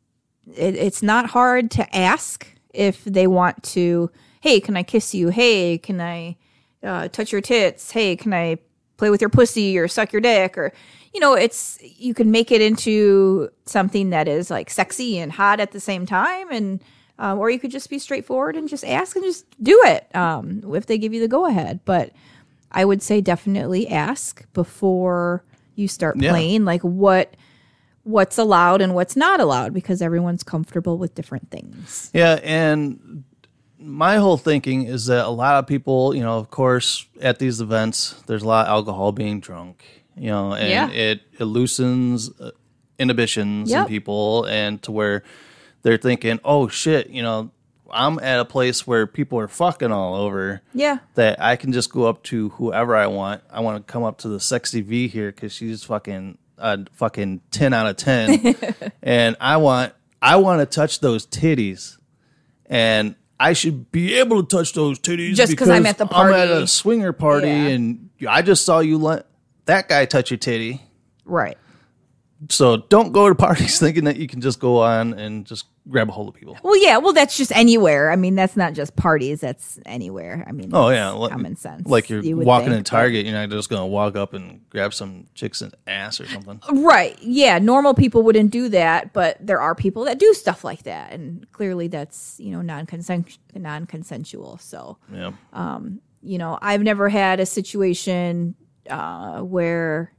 it, 0.56 0.76
it's 0.76 1.04
not 1.04 1.30
hard 1.32 1.70
to 1.72 1.96
ask 1.96 2.48
if 2.74 3.04
they 3.04 3.28
want 3.28 3.62
to, 3.64 4.10
"Hey, 4.42 4.60
can 4.60 4.78
I 4.78 4.84
kiss 4.84 5.14
you? 5.14 5.30
Hey, 5.30 5.78
can 5.78 6.00
I 6.02 6.38
uh, 6.84 7.08
touch 7.10 7.32
your 7.32 7.42
tits? 7.42 7.92
Hey, 7.92 8.16
can 8.16 8.34
I 8.34 8.58
play 8.98 9.10
with 9.10 9.22
your 9.22 9.30
pussy 9.30 9.78
or 9.78 9.88
suck 9.88 10.12
your 10.12 10.22
dick 10.22 10.58
or 10.58 10.74
you 11.14 11.20
know 11.20 11.36
it's 11.36 11.78
you 11.82 12.14
can 12.16 12.32
make 12.32 12.52
it 12.52 12.62
into 12.62 13.48
something 13.66 14.10
that 14.10 14.28
is 14.28 14.50
like 14.50 14.70
sexy 14.72 15.20
and 15.20 15.32
hot 15.32 15.60
at 15.60 15.72
the 15.72 15.80
same 15.80 16.04
time 16.06 16.52
and 16.52 16.84
um, 17.20 17.38
or 17.38 17.50
you 17.52 17.60
could 17.60 17.70
just 17.70 17.92
be 17.92 18.00
straightforward 18.00 18.56
and 18.56 18.68
just 18.68 18.84
ask 18.84 19.16
and 19.16 19.24
just 19.24 19.46
do 19.64 19.80
it 19.86 20.14
um, 20.16 20.64
if 20.74 20.88
they 20.88 20.98
give 20.98 21.14
you 21.14 21.20
the 21.20 21.28
go 21.28 21.46
ahead 21.46 21.80
but 21.86 22.12
i 22.72 22.84
would 22.84 23.04
say 23.04 23.22
definitely 23.22 23.88
ask 23.88 24.52
before 24.54 25.44
you 25.76 25.88
start 25.88 26.18
Yeah. 26.20 26.32
playing 26.32 26.66
like 26.66 26.82
what 26.82 27.36
what's 28.02 28.40
allowed 28.40 28.82
and 28.82 28.96
what's 28.96 29.16
not 29.16 29.40
allowed 29.40 29.74
because 29.76 30.02
everyone's 30.02 30.42
comfortable 30.42 30.98
with 30.98 31.14
different 31.14 31.52
things 31.52 32.10
Yeah, 32.16 32.40
and 32.44 33.24
my 33.80 34.18
whole 34.18 34.38
thinking 34.38 34.84
is 34.84 35.06
that 35.08 35.26
a 35.26 35.30
lot 35.30 35.56
of 35.60 35.68
people, 35.68 36.16
you 36.16 36.22
know, 36.24 36.38
of 36.38 36.50
course, 36.50 37.06
at 37.22 37.40
these 37.40 37.62
events, 37.62 38.14
there's 38.28 38.44
a 38.44 38.48
lot 38.48 38.66
of 38.68 38.72
alcohol 38.72 39.12
being 39.12 39.40
drunk, 39.40 39.84
you 40.16 40.30
know, 40.30 40.54
and 40.54 40.70
Yeah. 40.70 40.90
it, 40.90 41.22
it 41.38 41.44
loosens 41.46 42.30
uh, 42.40 42.52
inhibitions 42.98 43.72
in 43.84 43.88
people, 43.88 44.46
and 44.46 44.82
to 44.84 44.92
where 44.92 45.24
they're 45.84 45.98
thinking, 45.98 46.40
oh 46.44 46.68
shit, 46.68 47.10
you 47.10 47.22
know, 47.22 47.52
I'm 47.92 48.20
at 48.20 48.40
a 48.40 48.46
place 48.46 48.86
where 48.88 49.08
people 49.08 49.40
are 49.40 49.48
fucking 49.48 49.92
all 49.92 50.16
over. 50.16 50.62
yeah 50.74 50.98
That 51.16 51.42
I 51.42 51.56
can 51.56 51.72
just 51.72 51.92
go 51.92 52.06
up 52.06 52.24
to 52.24 52.50
whoever 52.50 52.96
I 52.96 53.08
want. 53.08 53.44
I 53.52 53.62
want 53.62 53.86
to 53.86 53.92
come 53.92 54.04
up 54.04 54.18
to 54.20 54.28
the 54.28 54.40
sexy 54.40 54.82
V 54.82 55.08
here 55.08 55.32
because 55.32 55.54
she's 55.54 55.84
fucking 55.84 56.38
a 56.58 56.80
fucking 56.94 57.42
ten 57.52 57.72
out 57.74 57.86
of 57.88 57.96
ten, 57.98 58.56
and 59.04 59.38
I 59.40 59.58
want 59.58 59.94
I 60.22 60.38
want 60.38 60.60
to 60.60 60.66
touch 60.66 61.00
those 61.00 61.26
titties, 61.28 61.98
and 62.66 63.16
I 63.40 63.54
should 63.54 63.92
be 63.92 64.16
able 64.16 64.44
to 64.44 64.58
touch 64.58 64.74
those 64.74 64.98
titties 65.00 65.36
Just 65.36 65.56
'cause 65.58 65.70
I'm 65.70 65.86
at 65.86 65.98
the 66.00 66.08
party. 66.08 66.34
I'm 66.34 66.40
at 66.40 66.50
a 66.50 66.68
swinger 66.68 67.14
party, 67.14 67.48
Yeah. 67.48 67.68
and 67.68 68.10
I 68.28 68.42
just 68.42 68.66
saw 68.66 68.80
you 68.80 68.98
let 68.98 69.28
that 69.66 69.88
guy 69.90 70.06
touch 70.06 70.32
your 70.32 70.38
titty. 70.40 70.82
right 71.26 71.58
So 72.50 72.78
don't 72.78 73.12
go 73.12 73.30
to 73.30 73.36
parties 73.36 73.80
thinking 73.82 74.06
that 74.06 74.18
you 74.18 74.28
can 74.28 74.42
just 74.42 74.60
go 74.60 74.82
on 74.82 75.14
and 75.14 75.46
just 75.46 75.66
grab 75.90 76.10
a 76.10 76.12
hold 76.12 76.28
of 76.28 76.34
people. 76.34 76.58
Well, 76.64 76.78
yeah. 76.82 76.98
Well, 76.98 77.14
that's 77.14 77.38
just 77.38 77.52
anywhere. 77.56 78.12
I 78.12 78.16
mean, 78.16 78.36
that's 78.36 78.56
not 78.58 78.74
just 78.74 78.96
parties. 78.96 79.42
That's 79.42 79.80
anywhere. 79.86 80.44
I 80.48 80.52
mean, 80.52 80.70
Oh 80.74 80.90
yeah, 80.90 81.14
li- 81.14 81.30
common 81.30 81.56
sense. 81.56 81.88
Like 81.88 82.10
you're 82.10 82.22
you 82.22 82.38
walking 82.38 82.70
think, 82.70 82.80
in 82.80 82.84
Target, 82.84 83.26
you're 83.26 83.34
not 83.34 83.50
just 83.50 83.70
gonna 83.70 83.88
walk 83.88 84.16
up 84.16 84.34
and 84.34 84.62
grab 84.70 84.94
some 84.94 85.28
chick's 85.34 85.64
ass 85.88 86.20
or 86.20 86.28
something. 86.28 86.60
right? 86.84 87.18
Yeah, 87.22 87.60
normal 87.60 87.94
people 87.94 88.24
wouldn't 88.24 88.52
do 88.52 88.70
that, 88.70 89.14
but 89.14 89.38
there 89.40 89.62
are 89.62 89.76
people 89.76 90.06
that 90.06 90.20
do 90.20 90.34
stuff 90.34 90.64
like 90.64 90.84
that, 90.84 91.12
and 91.12 91.50
clearly 91.52 91.88
that's 91.88 92.40
you 92.40 92.52
know 92.52 92.62
non 92.62 92.86
consent 92.86 93.38
non 93.56 93.86
consensual. 93.86 94.58
So 94.60 94.98
Yeah. 95.14 95.32
Um, 95.54 96.02
you 96.22 96.38
know, 96.38 96.58
I've 96.62 96.82
never 96.82 97.10
had 97.10 97.40
a 97.40 97.46
situation 97.46 98.56
uh, 98.90 99.42
where 99.42 100.12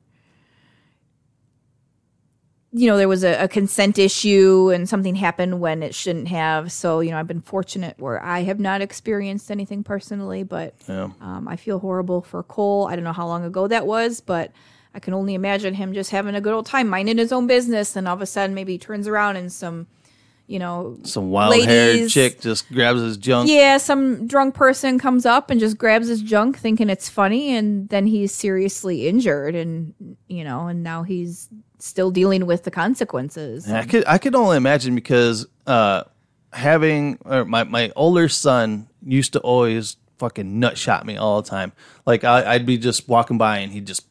you 2.72 2.86
know 2.86 2.96
there 2.98 3.08
was 3.08 3.24
a, 3.24 3.44
a 3.44 3.48
consent 3.48 3.98
issue 3.98 4.70
and 4.74 4.88
something 4.88 5.14
happened 5.14 5.60
when 5.60 5.82
it 5.82 5.94
shouldn't 5.94 6.28
have. 6.28 6.70
So 6.72 7.00
you 7.00 7.10
know, 7.10 7.18
I've 7.18 7.26
been 7.26 7.40
fortunate 7.40 7.98
where 7.98 8.22
I 8.22 8.42
have 8.42 8.60
not 8.60 8.80
experienced 8.82 9.50
anything 9.50 9.82
personally, 9.84 10.42
but 10.42 10.74
Yeah. 10.88 11.10
um, 11.20 11.48
I 11.48 11.56
feel 11.56 11.78
horrible 11.78 12.20
for 12.22 12.42
Cole. 12.42 12.86
I 12.88 12.94
don't 12.94 13.04
know 13.04 13.12
how 13.12 13.26
long 13.26 13.44
ago 13.44 13.66
that 13.68 13.86
was, 13.86 14.20
but. 14.20 14.52
I 14.94 15.00
can 15.00 15.12
only 15.12 15.34
imagine 15.34 15.74
him 15.74 15.92
just 15.92 16.10
having 16.10 16.34
a 16.34 16.40
good 16.40 16.54
old 16.54 16.64
time, 16.66 16.88
minding 16.88 17.18
his 17.18 17.30
own 17.30 17.46
business, 17.46 17.94
and 17.94 18.08
all 18.08 18.14
of 18.14 18.22
a 18.22 18.26
sudden 18.26 18.54
maybe 18.54 18.72
he 18.72 18.78
turns 18.78 19.06
around 19.06 19.36
and 19.36 19.52
some, 19.52 19.86
you 20.48 20.58
know, 20.58 20.96
Some 21.04 21.30
wild 21.30 21.54
haired 21.62 22.08
chick 22.08 22.40
just 22.40 22.66
grabs 22.72 23.00
his 23.02 23.16
junk. 23.18 23.50
yeah, 23.50 23.76
some 23.76 24.26
drunk 24.26 24.54
person 24.54 24.98
comes 24.98 25.26
up 25.26 25.50
and 25.50 25.60
just 25.60 25.76
grabs 25.76 26.08
his 26.08 26.22
junk, 26.22 26.58
thinking 26.58 26.88
it's 26.88 27.08
funny, 27.08 27.54
and 27.54 27.88
then 27.90 28.06
he's 28.06 28.32
seriously 28.32 29.06
injured, 29.06 29.54
and 29.54 29.92
you 30.26 30.42
know, 30.42 30.66
and 30.68 30.82
now 30.82 31.02
he's 31.02 31.48
still 31.78 32.10
dealing 32.10 32.46
with 32.46 32.64
the 32.64 32.70
consequences. 32.70 33.70
I 33.70 33.84
could 33.84 34.04
I 34.06 34.18
could 34.18 34.34
only 34.34 34.56
imagine 34.56 34.94
because 34.94 35.46
uh, 35.66 36.04
having 36.52 37.18
or 37.24 37.44
my 37.44 37.64
my 37.64 37.92
older 37.96 38.28
son 38.28 38.88
used 39.04 39.32
to 39.34 39.40
always 39.40 39.96
fucking 40.18 40.58
nut 40.58 40.76
shot 40.76 41.06
me 41.06 41.16
all 41.16 41.40
the 41.42 41.48
time. 41.48 41.72
Like 42.06 42.24
I, 42.24 42.54
I'd 42.54 42.66
be 42.66 42.78
just 42.78 43.08
walking 43.08 43.38
by 43.38 43.58
and 43.58 43.72
he'd 43.72 43.86
just 43.86 44.04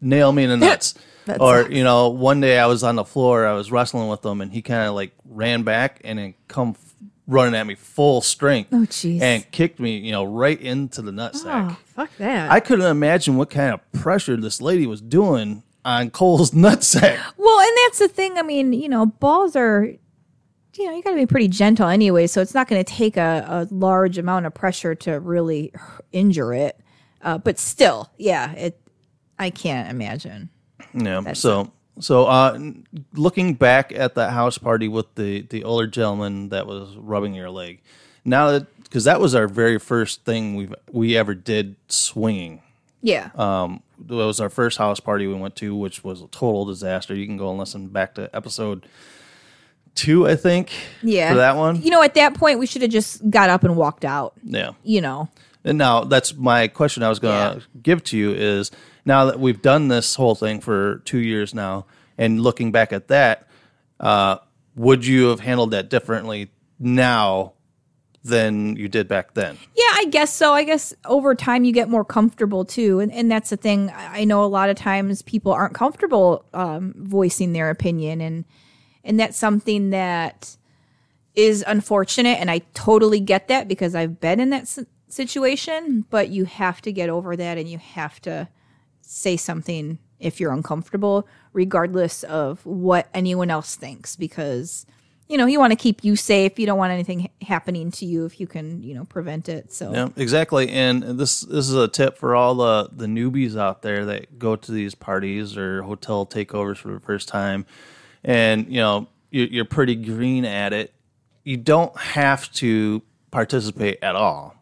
nail 0.00 0.32
me 0.32 0.44
in 0.44 0.50
the 0.50 0.56
nuts. 0.66 0.94
Or 1.40 1.70
you 1.70 1.84
know, 1.84 2.08
one 2.10 2.40
day 2.40 2.58
I 2.58 2.66
was 2.66 2.82
on 2.82 2.96
the 2.96 3.04
floor, 3.04 3.46
I 3.46 3.54
was 3.54 3.72
wrestling 3.72 4.08
with 4.08 4.24
him, 4.24 4.40
and 4.42 4.52
he 4.52 4.60
kind 4.60 4.88
of 4.88 4.94
like 4.94 5.12
ran 5.24 5.62
back 5.62 6.00
and 6.04 6.18
then 6.18 6.34
come 6.48 6.76
f- 6.78 6.94
running 7.26 7.54
at 7.54 7.66
me 7.66 7.74
full 7.74 8.20
strength. 8.20 8.68
Oh, 8.74 8.80
jeez. 8.80 9.22
And 9.22 9.50
kicked 9.50 9.80
me, 9.80 9.96
you 9.96 10.12
know, 10.12 10.24
right 10.24 10.60
into 10.60 11.00
the 11.00 11.12
nutsack. 11.12 11.70
Oh, 11.70 11.78
fuck 11.86 12.10
that. 12.18 12.50
I 12.50 12.60
couldn't 12.60 12.84
imagine 12.84 13.36
what 13.36 13.48
kind 13.48 13.72
of 13.72 13.92
pressure 13.92 14.36
this 14.36 14.60
lady 14.60 14.86
was 14.86 15.00
doing 15.00 15.62
on 15.84 16.10
Cole's 16.10 16.50
nutsack. 16.52 17.20
Well, 17.36 17.60
and 17.60 17.78
that's 17.84 17.98
the 17.98 18.08
thing. 18.08 18.38
I 18.38 18.42
mean, 18.42 18.72
you 18.72 18.88
know, 18.88 19.06
balls 19.06 19.56
are, 19.56 19.84
you 19.84 20.86
know, 20.86 20.96
you 20.96 21.02
got 21.02 21.10
to 21.10 21.16
be 21.16 21.26
pretty 21.26 21.48
gentle 21.48 21.88
anyway. 21.88 22.26
So 22.26 22.40
it's 22.40 22.54
not 22.54 22.68
going 22.68 22.82
to 22.82 22.92
take 22.92 23.16
a, 23.16 23.44
a 23.48 23.74
large 23.74 24.18
amount 24.18 24.46
of 24.46 24.54
pressure 24.54 24.94
to 24.96 25.20
really 25.20 25.72
injure 26.12 26.52
it. 26.52 26.80
Uh, 27.22 27.38
but 27.38 27.58
still, 27.58 28.10
yeah, 28.18 28.52
it. 28.52 28.80
I 29.38 29.50
can't 29.50 29.90
imagine. 29.90 30.50
Yeah. 30.92 31.32
so 31.32 31.72
so 31.98 32.26
uh, 32.26 32.58
looking 33.12 33.54
back 33.54 33.92
at 33.92 34.14
that 34.16 34.32
house 34.32 34.58
party 34.58 34.88
with 34.88 35.14
the 35.14 35.42
the 35.42 35.64
older 35.64 35.86
gentleman 35.86 36.48
that 36.50 36.66
was 36.66 36.96
rubbing 36.96 37.34
your 37.34 37.50
leg, 37.50 37.80
now 38.24 38.50
that 38.50 38.82
because 38.82 39.04
that 39.04 39.20
was 39.20 39.34
our 39.34 39.48
very 39.48 39.78
first 39.78 40.24
thing 40.24 40.54
we 40.54 40.68
we 40.90 41.16
ever 41.16 41.34
did 41.34 41.76
swinging. 41.88 42.62
Yeah. 43.02 43.30
Um, 43.34 43.82
it 44.08 44.12
was 44.14 44.40
our 44.40 44.50
first 44.50 44.78
house 44.78 45.00
party 45.00 45.26
we 45.26 45.34
went 45.34 45.56
to, 45.56 45.74
which 45.76 46.02
was 46.04 46.20
a 46.22 46.26
total 46.28 46.64
disaster. 46.64 47.14
You 47.14 47.26
can 47.26 47.36
go 47.36 47.50
and 47.50 47.58
listen 47.58 47.88
back 47.88 48.14
to 48.14 48.28
episode 48.34 48.86
two, 49.94 50.26
I 50.28 50.36
think. 50.36 50.72
yeah. 51.02 51.30
For 51.30 51.36
that 51.36 51.56
one. 51.56 51.80
You 51.82 51.90
know, 51.90 52.02
at 52.02 52.14
that 52.14 52.34
point, 52.34 52.58
we 52.58 52.66
should 52.66 52.82
have 52.82 52.90
just 52.90 53.28
got 53.30 53.50
up 53.50 53.64
and 53.64 53.76
walked 53.76 54.04
out. 54.04 54.34
Yeah. 54.42 54.72
You 54.82 55.00
know. 55.00 55.28
And 55.64 55.78
now 55.78 56.04
that's 56.04 56.34
my 56.34 56.68
question 56.68 57.02
I 57.02 57.08
was 57.08 57.18
going 57.18 57.54
to 57.54 57.58
Yeah. 57.60 57.64
give 57.82 58.04
to 58.04 58.18
you 58.18 58.32
is 58.32 58.70
now 59.06 59.24
that 59.26 59.40
we've 59.40 59.62
done 59.62 59.88
this 59.88 60.14
whole 60.14 60.34
thing 60.34 60.60
for 60.60 60.96
two 61.04 61.18
years 61.18 61.54
now, 61.54 61.86
and 62.18 62.40
looking 62.40 62.70
back 62.70 62.92
at 62.92 63.08
that, 63.08 63.48
uh, 63.98 64.36
would 64.76 65.06
you 65.06 65.28
have 65.28 65.40
handled 65.40 65.70
that 65.70 65.88
differently 65.88 66.50
now 66.78 67.53
than 68.24 68.74
you 68.76 68.88
did 68.88 69.06
back 69.06 69.34
then? 69.34 69.58
Yeah, 69.76 69.90
I 69.92 70.06
guess 70.10 70.32
so. 70.32 70.52
I 70.52 70.64
guess 70.64 70.94
over 71.04 71.34
time 71.34 71.64
you 71.64 71.72
get 71.72 71.88
more 71.88 72.04
comfortable 72.04 72.64
too, 72.64 73.00
and 73.00 73.12
and 73.12 73.30
that's 73.30 73.50
the 73.50 73.56
thing. 73.56 73.92
I 73.94 74.24
know 74.24 74.42
a 74.42 74.46
lot 74.46 74.70
of 74.70 74.76
times 74.76 75.22
people 75.22 75.52
aren't 75.52 75.74
comfortable 75.74 76.44
um, 76.54 76.94
voicing 76.96 77.52
their 77.52 77.70
opinion, 77.70 78.20
and 78.20 78.44
and 79.04 79.20
that's 79.20 79.36
something 79.36 79.90
that 79.90 80.56
is 81.34 81.62
unfortunate. 81.66 82.40
And 82.40 82.50
I 82.50 82.60
totally 82.72 83.20
get 83.20 83.48
that 83.48 83.68
because 83.68 83.94
I've 83.94 84.20
been 84.20 84.40
in 84.40 84.50
that 84.50 84.78
situation. 85.08 86.06
But 86.08 86.30
you 86.30 86.46
have 86.46 86.80
to 86.82 86.92
get 86.92 87.10
over 87.10 87.36
that, 87.36 87.58
and 87.58 87.68
you 87.68 87.78
have 87.78 88.20
to 88.22 88.48
say 89.02 89.36
something 89.36 89.98
if 90.18 90.40
you're 90.40 90.52
uncomfortable, 90.52 91.28
regardless 91.52 92.22
of 92.22 92.64
what 92.64 93.08
anyone 93.12 93.50
else 93.50 93.76
thinks, 93.76 94.16
because 94.16 94.86
you 95.28 95.38
know 95.38 95.46
you 95.46 95.58
want 95.58 95.70
to 95.72 95.76
keep 95.76 96.04
you 96.04 96.16
safe. 96.16 96.58
You 96.58 96.66
don't 96.66 96.78
want 96.78 96.92
anything 96.92 97.30
happening 97.42 97.90
to 97.92 98.04
you 98.06 98.24
if 98.26 98.38
you 98.40 98.46
can, 98.46 98.82
you 98.82 98.94
know, 98.94 99.04
prevent 99.04 99.48
it. 99.48 99.72
So 99.72 99.92
Yeah, 99.92 100.08
exactly. 100.16 100.68
And 100.68 101.02
this 101.02 101.40
this 101.40 101.68
is 101.68 101.74
a 101.74 101.88
tip 101.88 102.18
for 102.18 102.34
all 102.36 102.54
the 102.54 102.90
the 102.92 103.06
newbies 103.06 103.58
out 103.58 103.82
there 103.82 104.04
that 104.06 104.38
go 104.38 104.56
to 104.56 104.72
these 104.72 104.94
parties 104.94 105.56
or 105.56 105.82
hotel 105.82 106.26
takeovers 106.26 106.76
for 106.78 106.92
the 106.92 107.00
first 107.00 107.28
time, 107.28 107.64
and 108.22 108.66
you 108.68 108.80
know 108.80 109.08
you're, 109.30 109.48
you're 109.48 109.64
pretty 109.64 109.94
green 109.96 110.44
at 110.44 110.72
it. 110.72 110.92
You 111.42 111.56
don't 111.56 111.96
have 111.98 112.50
to 112.54 113.02
participate 113.30 113.98
at 114.02 114.14
all. 114.16 114.54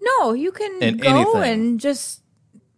No, 0.00 0.32
you 0.32 0.52
can 0.52 0.82
In 0.82 0.96
go 0.96 1.08
anything. 1.34 1.42
and 1.42 1.80
just 1.80 2.20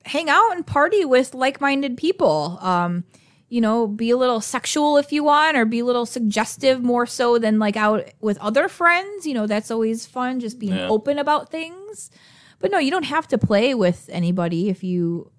hang 0.05 0.29
out 0.29 0.53
and 0.53 0.67
party 0.67 1.05
with 1.05 1.35
like-minded 1.35 1.97
people. 1.97 2.59
Um, 2.61 3.05
you 3.53 3.61
know, 3.61 3.87
be 3.87 4.09
a 4.09 4.17
little 4.17 4.41
sexual 4.41 4.97
if 4.97 5.13
you 5.13 5.23
want, 5.25 5.59
or 5.59 5.67
be 5.67 5.81
a 5.81 5.85
little 5.85 6.07
suggestive 6.07 6.83
more 6.83 7.05
so 7.05 7.39
than 7.39 7.59
like 7.59 7.77
out 7.77 8.09
with 8.21 8.39
other 8.39 8.67
friends. 8.67 9.27
You 9.27 9.35
know, 9.35 9.47
that's 9.47 9.71
always 9.71 10.07
fun. 10.07 10.41
Just 10.41 10.59
being 10.59 10.73
Yeah. 10.73 10.89
open 10.89 11.19
about 11.19 11.51
things. 11.51 12.11
But 12.61 12.71
no, 12.71 12.79
you 12.79 12.91
don't 12.91 13.05
have 13.05 13.29
to 13.29 13.37
play 13.37 13.75
with 13.75 14.09
anybody 14.11 14.71
if 14.71 14.83
you 14.83 15.31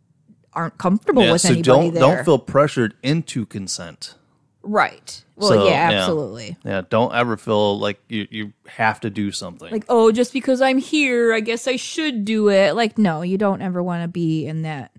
aren't 0.53 0.77
comfortable 0.77 1.23
with 1.31 1.41
so 1.41 1.49
anybody 1.49 1.63
don't 1.63 1.93
there. 1.95 2.01
don't 2.17 2.23
feel 2.25 2.37
pressured 2.37 2.93
into 3.01 3.47
consent. 3.47 4.13
right. 4.61 5.23
Well, 5.35 5.49
So, 5.49 5.65
yeah, 5.67 5.89
yeah. 5.89 5.99
absolutely. 6.01 6.57
Yeah, 6.63 6.83
don't 6.87 7.15
ever 7.15 7.35
feel 7.35 7.79
like 7.79 7.99
you 8.09 8.27
you 8.29 8.53
have 8.67 8.99
to 8.99 9.09
do 9.09 9.31
something. 9.31 9.71
like 9.71 9.85
oh 9.89 10.11
just 10.11 10.31
because 10.31 10.61
i'm 10.61 10.77
here 10.77 11.33
i 11.33 11.39
guess 11.39 11.67
i 11.67 11.75
should 11.75 12.23
do 12.23 12.49
it 12.49 12.75
like 12.75 12.99
no 12.99 13.23
you 13.23 13.37
don't 13.39 13.63
ever 13.63 13.81
want 13.81 14.03
to 14.03 14.07
be 14.07 14.45
in 14.45 14.61
that 14.61 14.91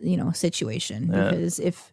you 0.00 0.16
know 0.16 0.32
situation 0.32 1.06
because 1.06 1.60
if 1.60 1.92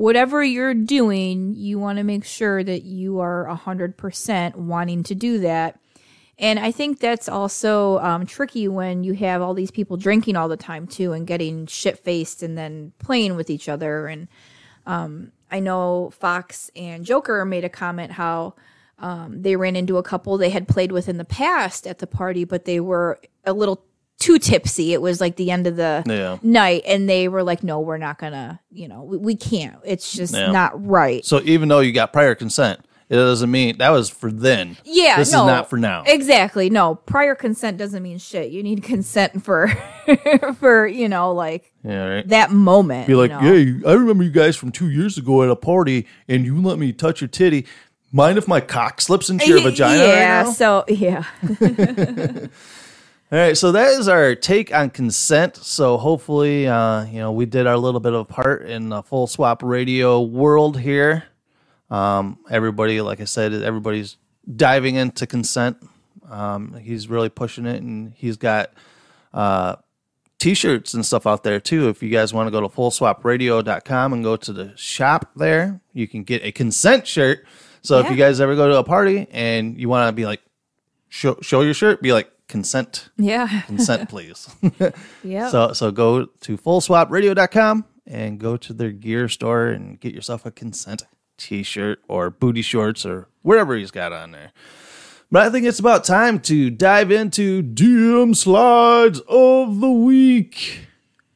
whatever 0.00 0.42
you're 0.42 0.72
doing 0.72 1.54
you 1.54 1.78
want 1.78 1.98
to 1.98 2.02
make 2.02 2.24
sure 2.24 2.64
that 2.64 2.84
you 2.84 3.20
are 3.20 3.46
100% 3.46 4.54
wanting 4.54 5.02
to 5.02 5.14
do 5.14 5.40
that. 5.40 5.78
And 6.38 6.58
i 6.58 6.70
think 6.70 7.00
that's 7.00 7.28
also 7.28 7.98
um, 7.98 8.24
tricky 8.24 8.66
when 8.66 9.04
you 9.04 9.12
have 9.12 9.42
all 9.42 9.52
these 9.52 9.70
people 9.70 9.98
drinking 9.98 10.36
all 10.36 10.48
the 10.48 10.56
time 10.56 10.86
too 10.86 11.12
and 11.12 11.26
getting 11.26 11.66
shit 11.66 11.98
faced 11.98 12.42
and 12.42 12.56
then 12.56 12.92
playing 12.98 13.36
with 13.36 13.50
each 13.50 13.68
other. 13.68 14.06
And 14.06 14.28
um, 14.86 15.32
i 15.50 15.60
know 15.60 16.10
fox 16.18 16.70
and 16.74 17.04
joker 17.04 17.44
made 17.44 17.64
a 17.64 17.68
comment 17.68 18.12
how 18.12 18.54
um, 19.00 19.42
they 19.42 19.56
ran 19.56 19.76
into 19.76 19.98
a 19.98 20.02
couple 20.02 20.38
they 20.38 20.50
had 20.50 20.66
played 20.66 20.92
with 20.92 21.08
in 21.08 21.16
the 21.18 21.24
past 21.24 21.86
at 21.86 21.98
the 21.98 22.06
party, 22.06 22.44
but 22.44 22.66
they 22.66 22.80
were 22.80 23.18
a 23.44 23.52
little 23.52 23.84
too 24.20 24.38
tipsy. 24.38 24.92
It 24.92 25.02
was 25.02 25.20
like 25.20 25.34
the 25.34 25.50
end 25.50 25.66
of 25.66 25.74
the 25.74 26.04
Yeah. 26.06 26.36
night, 26.42 26.82
and 26.86 27.08
they 27.08 27.26
were 27.26 27.42
like, 27.42 27.64
"No, 27.64 27.80
we're 27.80 27.98
not 27.98 28.18
gonna. 28.18 28.60
You 28.70 28.86
know, 28.86 29.02
we, 29.02 29.16
we 29.16 29.34
can't. 29.34 29.76
It's 29.84 30.12
just 30.12 30.34
Yeah. 30.34 30.52
not 30.52 30.86
right." 30.86 31.24
so 31.24 31.40
even 31.42 31.68
though 31.68 31.80
you 31.80 31.90
got 31.90 32.12
prior 32.12 32.36
consent, 32.36 32.80
it 33.08 33.16
doesn't 33.16 33.50
mean 33.50 33.78
that 33.78 33.90
was 33.90 34.08
for 34.08 34.30
then. 34.30 34.76
yeah, 34.84 35.16
this 35.16 35.32
no, 35.32 35.40
is 35.40 35.46
not 35.46 35.68
for 35.68 35.76
now. 35.78 36.04
Exactly. 36.06 36.70
No, 36.70 36.94
prior 36.94 37.34
consent 37.34 37.76
doesn't 37.76 38.02
mean 38.02 38.18
shit. 38.18 38.52
You 38.52 38.62
need 38.62 38.84
consent 38.84 39.42
for, 39.42 39.68
for 40.60 40.86
you 40.86 41.08
know, 41.08 41.32
like 41.32 41.72
yeah, 41.82 42.04
right. 42.06 42.28
that 42.28 42.52
moment. 42.52 43.08
Be 43.08 43.14
like, 43.16 43.32
you 43.32 43.36
know? 43.40 43.80
hey, 43.82 43.88
I 43.90 43.94
remember 43.94 44.22
you 44.22 44.30
guys 44.30 44.54
from 44.54 44.70
two 44.70 44.90
years 44.90 45.18
ago 45.18 45.42
at 45.42 45.50
a 45.50 45.56
party, 45.56 46.06
and 46.28 46.44
you 46.44 46.62
let 46.62 46.78
me 46.78 46.92
touch 46.92 47.20
your 47.20 47.28
titty. 47.28 47.66
Mind 48.12 48.38
if 48.38 48.46
my 48.46 48.60
cock 48.60 49.00
slips 49.00 49.30
into 49.30 49.46
your 49.46 49.60
vagina? 49.60 50.02
Yeah. 50.04 50.38
right 50.38 50.44
now? 50.46 50.52
So 50.52 50.84
yeah. 50.88 51.24
All 53.32 53.38
right, 53.38 53.56
so 53.56 53.70
that 53.70 53.92
is 53.92 54.08
our 54.08 54.34
take 54.34 54.74
on 54.74 54.90
consent. 54.90 55.54
So 55.56 55.98
hopefully, 55.98 56.66
uh, 56.66 57.04
you 57.04 57.20
know, 57.20 57.30
we 57.30 57.46
did 57.46 57.68
our 57.68 57.76
little 57.76 58.00
bit 58.00 58.12
of 58.12 58.26
part 58.26 58.66
in 58.66 58.88
the 58.88 59.04
full 59.04 59.28
swap 59.28 59.62
radio 59.62 60.20
world 60.20 60.80
here. 60.80 61.26
Um, 61.90 62.40
everybody, 62.50 63.00
like 63.00 63.20
I 63.20 63.24
said, 63.24 63.52
everybody's 63.52 64.16
diving 64.56 64.96
into 64.96 65.28
consent. 65.28 65.76
Um, 66.28 66.74
he's 66.74 67.06
really 67.06 67.28
pushing 67.28 67.66
it, 67.66 67.80
and 67.82 68.14
he's 68.16 68.36
got 68.36 68.72
uh, 69.32 69.76
t-shirts 70.40 70.94
and 70.94 71.06
stuff 71.06 71.24
out 71.24 71.44
there 71.44 71.60
too. 71.60 71.88
If 71.88 72.02
you 72.02 72.10
guys 72.10 72.34
want 72.34 72.48
to 72.48 72.50
go 72.50 72.60
to 72.60 72.68
fullswapradio.com 72.68 74.12
and 74.12 74.24
go 74.24 74.36
to 74.38 74.52
the 74.52 74.76
shop 74.76 75.30
there, 75.36 75.80
you 75.92 76.08
can 76.08 76.24
get 76.24 76.44
a 76.44 76.50
consent 76.50 77.06
shirt. 77.06 77.46
So 77.82 78.00
if 78.00 78.10
you 78.10 78.16
guys 78.16 78.40
ever 78.40 78.56
go 78.56 78.68
to 78.68 78.78
a 78.78 78.84
party 78.84 79.28
and 79.30 79.78
you 79.78 79.88
want 79.88 80.08
to 80.08 80.12
be 80.12 80.26
like, 80.26 80.40
show, 81.08 81.38
show 81.42 81.60
your 81.60 81.74
shirt, 81.74 82.02
be 82.02 82.12
like, 82.12 82.28
consent 82.50 83.08
Yeah. 83.16 83.62
consent 83.62 84.08
please 84.12 84.48
Yeah. 85.24 85.48
so 85.54 85.72
so 85.72 85.90
go 85.90 86.26
to 86.26 86.58
fullswapradio.com 86.58 87.84
and 88.06 88.38
go 88.38 88.56
to 88.56 88.72
their 88.72 88.90
gear 88.90 89.28
store 89.28 89.68
and 89.68 89.98
get 90.00 90.12
yourself 90.14 90.44
a 90.44 90.50
consent 90.50 91.04
t-shirt 91.38 92.00
or 92.08 92.28
booty 92.28 92.60
shorts 92.62 93.06
or 93.06 93.28
whatever 93.42 93.74
he's 93.76 93.90
got 93.90 94.12
on 94.12 94.32
there 94.32 94.52
but 95.30 95.46
i 95.46 95.50
think 95.50 95.64
it's 95.66 95.78
about 95.80 96.04
time 96.04 96.38
to 96.38 96.68
dive 96.68 97.10
into 97.10 97.62
dm 97.62 98.36
slides 98.36 99.20
of 99.28 99.80
the 99.80 99.90
week 99.90 100.80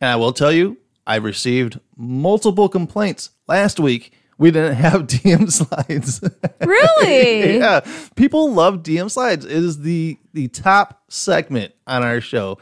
and 0.01 0.11
i 0.11 0.17
will 0.17 0.33
tell 0.33 0.53
you 0.53 0.77
i 1.07 1.17
received 1.17 1.81
multiple 1.97 2.69
complaints 2.69 3.31
last 3.49 3.81
week 3.81 4.13
we 4.39 4.51
didn't 4.51 4.75
have 4.75 5.03
dm 5.07 5.51
slides 5.51 6.21
really? 6.61 7.59
yeah, 7.59 7.81
people 8.17 8.53
love 8.53 8.83
DM 8.83 9.11
slides. 9.11 9.45
It 9.45 9.53
is 9.53 9.81
the 9.81 10.19
the 10.33 10.49
top 10.49 11.03
segment 11.09 11.75
on 11.87 12.03
our 12.03 12.21
show. 12.21 12.59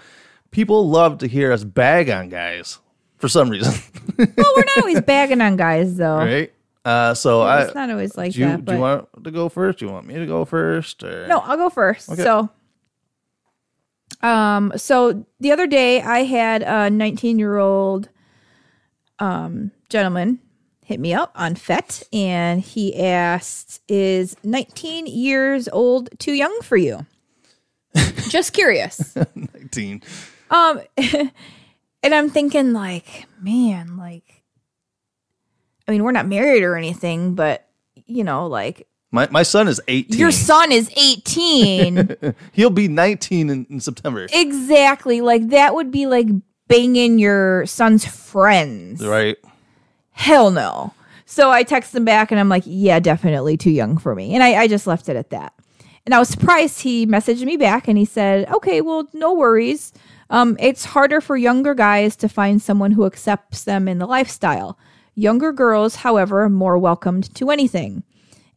People 0.50 0.88
love 0.88 1.18
to 1.18 1.26
hear 1.28 1.50
us 1.52 1.64
bag 1.64 2.10
on 2.10 2.28
guys 2.28 2.78
for 3.22 3.28
some 3.28 3.50
reason, 3.50 3.72
well, 4.18 4.26
we're 4.36 4.64
not 4.64 4.78
always 4.78 5.00
bagging 5.00 5.40
on 5.40 5.56
guys 5.56 5.96
though. 5.96 6.16
right? 6.16 6.52
Uh, 6.84 7.14
so 7.14 7.42
I 7.42 7.62
It's 7.62 7.74
not 7.74 7.88
always 7.88 8.16
like 8.16 8.32
do 8.32 8.40
you, 8.40 8.46
that. 8.46 8.64
do 8.64 8.72
you 8.72 8.80
want 8.80 9.06
to 9.22 9.30
go 9.30 9.48
first? 9.48 9.78
Do 9.78 9.86
you 9.86 9.92
want 9.92 10.08
me 10.08 10.14
to 10.14 10.26
go 10.26 10.44
first? 10.44 11.04
Or? 11.04 11.28
No, 11.28 11.38
I'll 11.38 11.56
go 11.56 11.70
first. 11.70 12.10
Okay. 12.10 12.20
So, 12.24 12.50
um, 14.22 14.72
so 14.74 15.24
the 15.38 15.52
other 15.52 15.68
day 15.68 16.02
I 16.02 16.24
had 16.24 16.62
a 16.64 16.90
19 16.90 17.38
year 17.38 17.58
old 17.58 18.08
um 19.20 19.70
gentleman 19.88 20.40
hit 20.84 21.00
me 21.00 21.14
up 21.14 21.32
on 21.34 21.54
FET, 21.54 22.02
and 22.12 22.60
he 22.60 23.02
asked, 23.04 23.80
"Is 23.88 24.36
19 24.44 25.06
years 25.06 25.68
old 25.68 26.10
too 26.18 26.32
young 26.32 26.56
for 26.62 26.76
you?" 26.76 27.06
Just 28.28 28.52
curious. 28.52 29.14
19. 29.36 30.02
Um, 30.50 30.80
and 32.02 32.14
I'm 32.14 32.30
thinking, 32.30 32.72
like, 32.72 33.26
man, 33.40 33.96
like, 33.96 34.42
I 35.86 35.92
mean, 35.92 36.02
we're 36.02 36.12
not 36.12 36.26
married 36.26 36.62
or 36.62 36.76
anything, 36.76 37.34
but 37.34 37.68
you 38.06 38.24
know, 38.24 38.46
like, 38.46 38.86
My 39.10 39.28
my 39.30 39.42
son 39.42 39.68
is 39.68 39.80
18. 39.88 40.18
your 40.18 40.30
son 40.30 40.72
is 40.72 40.90
18. 40.96 42.16
He'll 42.52 42.70
be 42.70 42.88
19 42.88 43.50
in, 43.50 43.66
in 43.70 43.80
September. 43.80 44.26
exactly. 44.32 45.20
Like, 45.20 45.48
that 45.48 45.74
would 45.74 45.90
be 45.90 46.06
like 46.06 46.28
banging 46.68 47.18
your 47.18 47.66
son's 47.66 48.04
friends. 48.06 49.04
Right. 49.06 49.36
Hell 50.12 50.50
no. 50.50 50.94
So 51.26 51.50
I 51.50 51.62
text 51.62 51.94
him 51.94 52.04
back 52.04 52.30
and 52.30 52.38
I'm 52.38 52.48
like, 52.48 52.64
yeah, 52.66 53.00
definitely 53.00 53.56
too 53.56 53.70
young 53.70 53.96
for 53.96 54.14
me. 54.14 54.34
And 54.34 54.42
I, 54.42 54.62
I 54.62 54.68
just 54.68 54.86
left 54.86 55.08
it 55.08 55.16
at 55.16 55.30
that. 55.30 55.54
And 56.04 56.14
I 56.14 56.18
was 56.18 56.28
surprised 56.28 56.80
he 56.80 57.06
messaged 57.06 57.44
me 57.44 57.56
back 57.56 57.88
and 57.88 57.96
he 57.96 58.04
said, 58.04 58.48
okay, 58.50 58.80
well, 58.80 59.08
no 59.12 59.32
worries. 59.32 59.92
Um, 60.30 60.56
it's 60.58 60.84
harder 60.84 61.20
for 61.20 61.36
younger 61.36 61.74
guys 61.74 62.16
to 62.16 62.28
find 62.28 62.60
someone 62.60 62.92
who 62.92 63.06
accepts 63.06 63.64
them 63.64 63.88
in 63.88 63.98
the 63.98 64.06
lifestyle. 64.06 64.78
Younger 65.14 65.52
girls, 65.52 65.96
however, 65.96 66.42
are 66.42 66.48
more 66.48 66.78
welcomed 66.78 67.34
to 67.34 67.50
anything. 67.50 68.02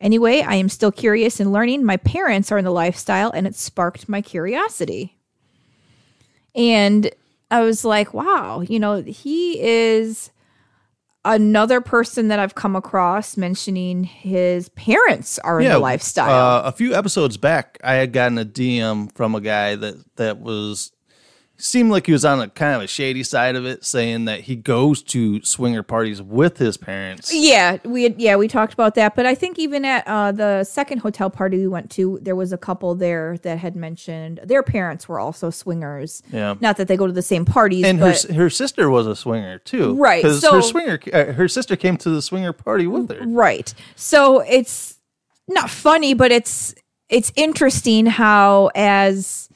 Anyway, 0.02 0.42
I 0.42 0.56
am 0.56 0.70
still 0.70 0.92
curious 0.92 1.40
and 1.40 1.54
learning. 1.54 1.84
My 1.84 1.98
parents 1.98 2.52
are 2.52 2.58
in 2.58 2.66
the 2.66 2.72
lifestyle 2.72 3.32
and 3.32 3.46
it 3.46 3.56
sparked 3.56 4.10
my 4.10 4.22
curiosity. 4.22 5.18
And 6.54 7.10
I 7.52 7.62
was 7.62 7.86
like, 7.86 8.14
wow, 8.14 8.62
you 8.62 8.80
know, 8.80 9.02
he 9.02 9.62
is 9.62 10.32
another 11.26 11.82
person 11.82 12.30
that 12.30 12.40
I've 12.40 12.56
come 12.56 12.76
across 12.76 13.36
mentioning 13.36 14.04
his 14.04 14.70
parents 14.70 15.40
are 15.40 15.60
in 15.60 15.68
the 15.68 15.80
lifestyle. 15.80 16.30
Uh, 16.30 16.62
a 16.62 16.72
few 16.72 16.94
episodes 16.94 17.36
back, 17.36 17.78
I 17.84 17.96
had 17.96 18.14
gotten 18.14 18.38
a 18.38 18.46
DM 18.46 19.14
from 19.16 19.36
a 19.36 19.42
guy 19.42 19.76
that 19.76 19.96
that 20.16 20.40
was 20.40 20.92
seemed 21.58 21.90
like 21.92 22.06
he 22.06 22.12
was 22.12 22.26
on 22.26 22.40
a 22.42 22.50
kind 22.50 22.76
of 22.76 22.82
a 22.82 22.88
shady 22.88 23.24
side 23.24 23.56
of 23.56 23.66
it, 23.66 23.86
saying 23.86 24.26
that 24.26 24.42
he 24.42 24.56
goes 24.56 25.02
to 25.04 25.42
swinger 25.44 25.84
parties 25.84 26.22
with 26.22 26.58
his 26.58 26.78
parents. 26.78 27.34
yeah, 27.34 27.78
we 27.84 28.04
had, 28.04 28.20
yeah 28.20 28.36
we 28.36 28.48
talked 28.48 28.74
about 28.74 28.96
that, 28.96 29.16
but 29.16 29.26
I 29.26 29.36
think 29.36 29.58
even 29.58 29.86
at 29.86 30.06
uh, 30.08 30.32
the 30.32 30.64
second 30.64 31.00
hotel 31.00 31.30
party 31.30 31.58
we 31.58 31.68
went 31.68 31.90
to, 31.92 32.20
there 32.22 32.36
was 32.36 32.52
a 32.52 32.58
couple 32.58 32.94
there 32.96 33.38
that 33.40 33.58
had 33.60 33.76
mentioned 33.76 34.40
their 34.44 34.64
parents 34.64 35.08
were 35.08 35.20
also 35.20 35.50
swingers. 35.50 36.22
Yeah. 36.32 36.56
not 36.60 36.78
that 36.78 36.88
they 36.88 36.98
go 36.98 37.08
to 37.08 37.14
the 37.14 37.22
same 37.22 37.46
parties, 37.46 37.86
And 37.86 38.00
her 38.00 38.14
her 38.34 38.50
sister 38.50 38.90
was 38.90 39.08
a 39.08 39.16
swinger 39.16 39.60
too, 39.60 39.96
Right, 39.96 40.22
Because 40.24 40.42
so- 40.42 40.56
her 40.56 40.62
swinger, 40.62 41.00
uh, 41.14 41.34
her 41.34 41.48
sister 41.48 41.76
came 41.76 41.98
to 41.98 42.10
the 42.10 42.22
swinger 42.22 42.54
party 42.54 42.88
with 42.88 43.10
her. 43.10 43.26
Right. 43.26 43.74
So 43.96 44.40
it's 44.42 44.98
not 45.48 45.70
funny, 45.70 46.14
but 46.14 46.32
it's 46.32 46.76
it's 47.08 47.32
interesting 47.36 48.08
how 48.08 48.72
as 48.76 49.48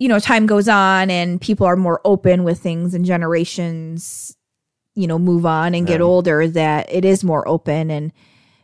you 0.00 0.08
know 0.08 0.18
time 0.18 0.46
goes 0.46 0.66
on 0.68 1.10
and 1.10 1.40
people 1.40 1.64
are 1.66 1.76
more 1.76 2.00
open 2.04 2.42
with 2.42 2.58
things 2.58 2.92
and 2.94 3.04
generations 3.04 4.36
you 4.96 5.06
know 5.06 5.18
move 5.18 5.46
on 5.46 5.74
and 5.74 5.86
get 5.86 6.00
Yeah. 6.00 6.06
older 6.06 6.48
that 6.48 6.92
it 6.92 7.04
is 7.04 7.22
more 7.22 7.46
open 7.46 7.90
and 7.92 8.12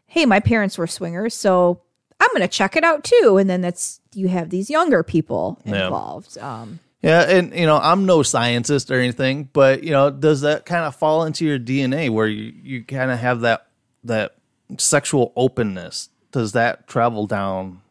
hey 0.06 0.26
my 0.26 0.40
parents 0.40 0.76
were 0.76 0.88
swingers 0.88 1.34
so 1.34 1.80
i'm 2.18 2.28
going 2.30 2.40
to 2.42 2.48
check 2.48 2.74
it 2.74 2.82
out 2.82 3.04
too 3.04 3.36
and 3.38 3.48
then 3.48 3.60
that's 3.60 4.00
you 4.14 4.26
have 4.28 4.50
these 4.50 4.68
younger 4.70 5.02
people 5.04 5.60
Yeah. 5.64 5.84
involved 5.84 6.36
um 6.38 6.80
Yeah, 7.02 7.20
and 7.30 7.54
you 7.54 7.66
know, 7.66 7.76
I'm 7.78 8.06
no 8.06 8.22
scientist 8.24 8.90
or 8.90 8.98
anything, 8.98 9.48
but 9.52 9.84
you 9.84 9.90
know, 9.90 10.10
does 10.10 10.40
that 10.40 10.64
kind 10.64 10.84
of 10.84 10.96
fall 10.96 11.24
into 11.24 11.44
your 11.44 11.58
DNA 11.58 12.10
where 12.10 12.26
you, 12.26 12.52
you 12.64 12.82
kind 12.82 13.10
of 13.12 13.18
have 13.20 13.42
that 13.42 13.66
that 14.02 14.34
sexual 14.78 15.32
openness? 15.36 16.08
Does 16.32 16.52
that 16.52 16.88
travel 16.88 17.26
down 17.28 17.82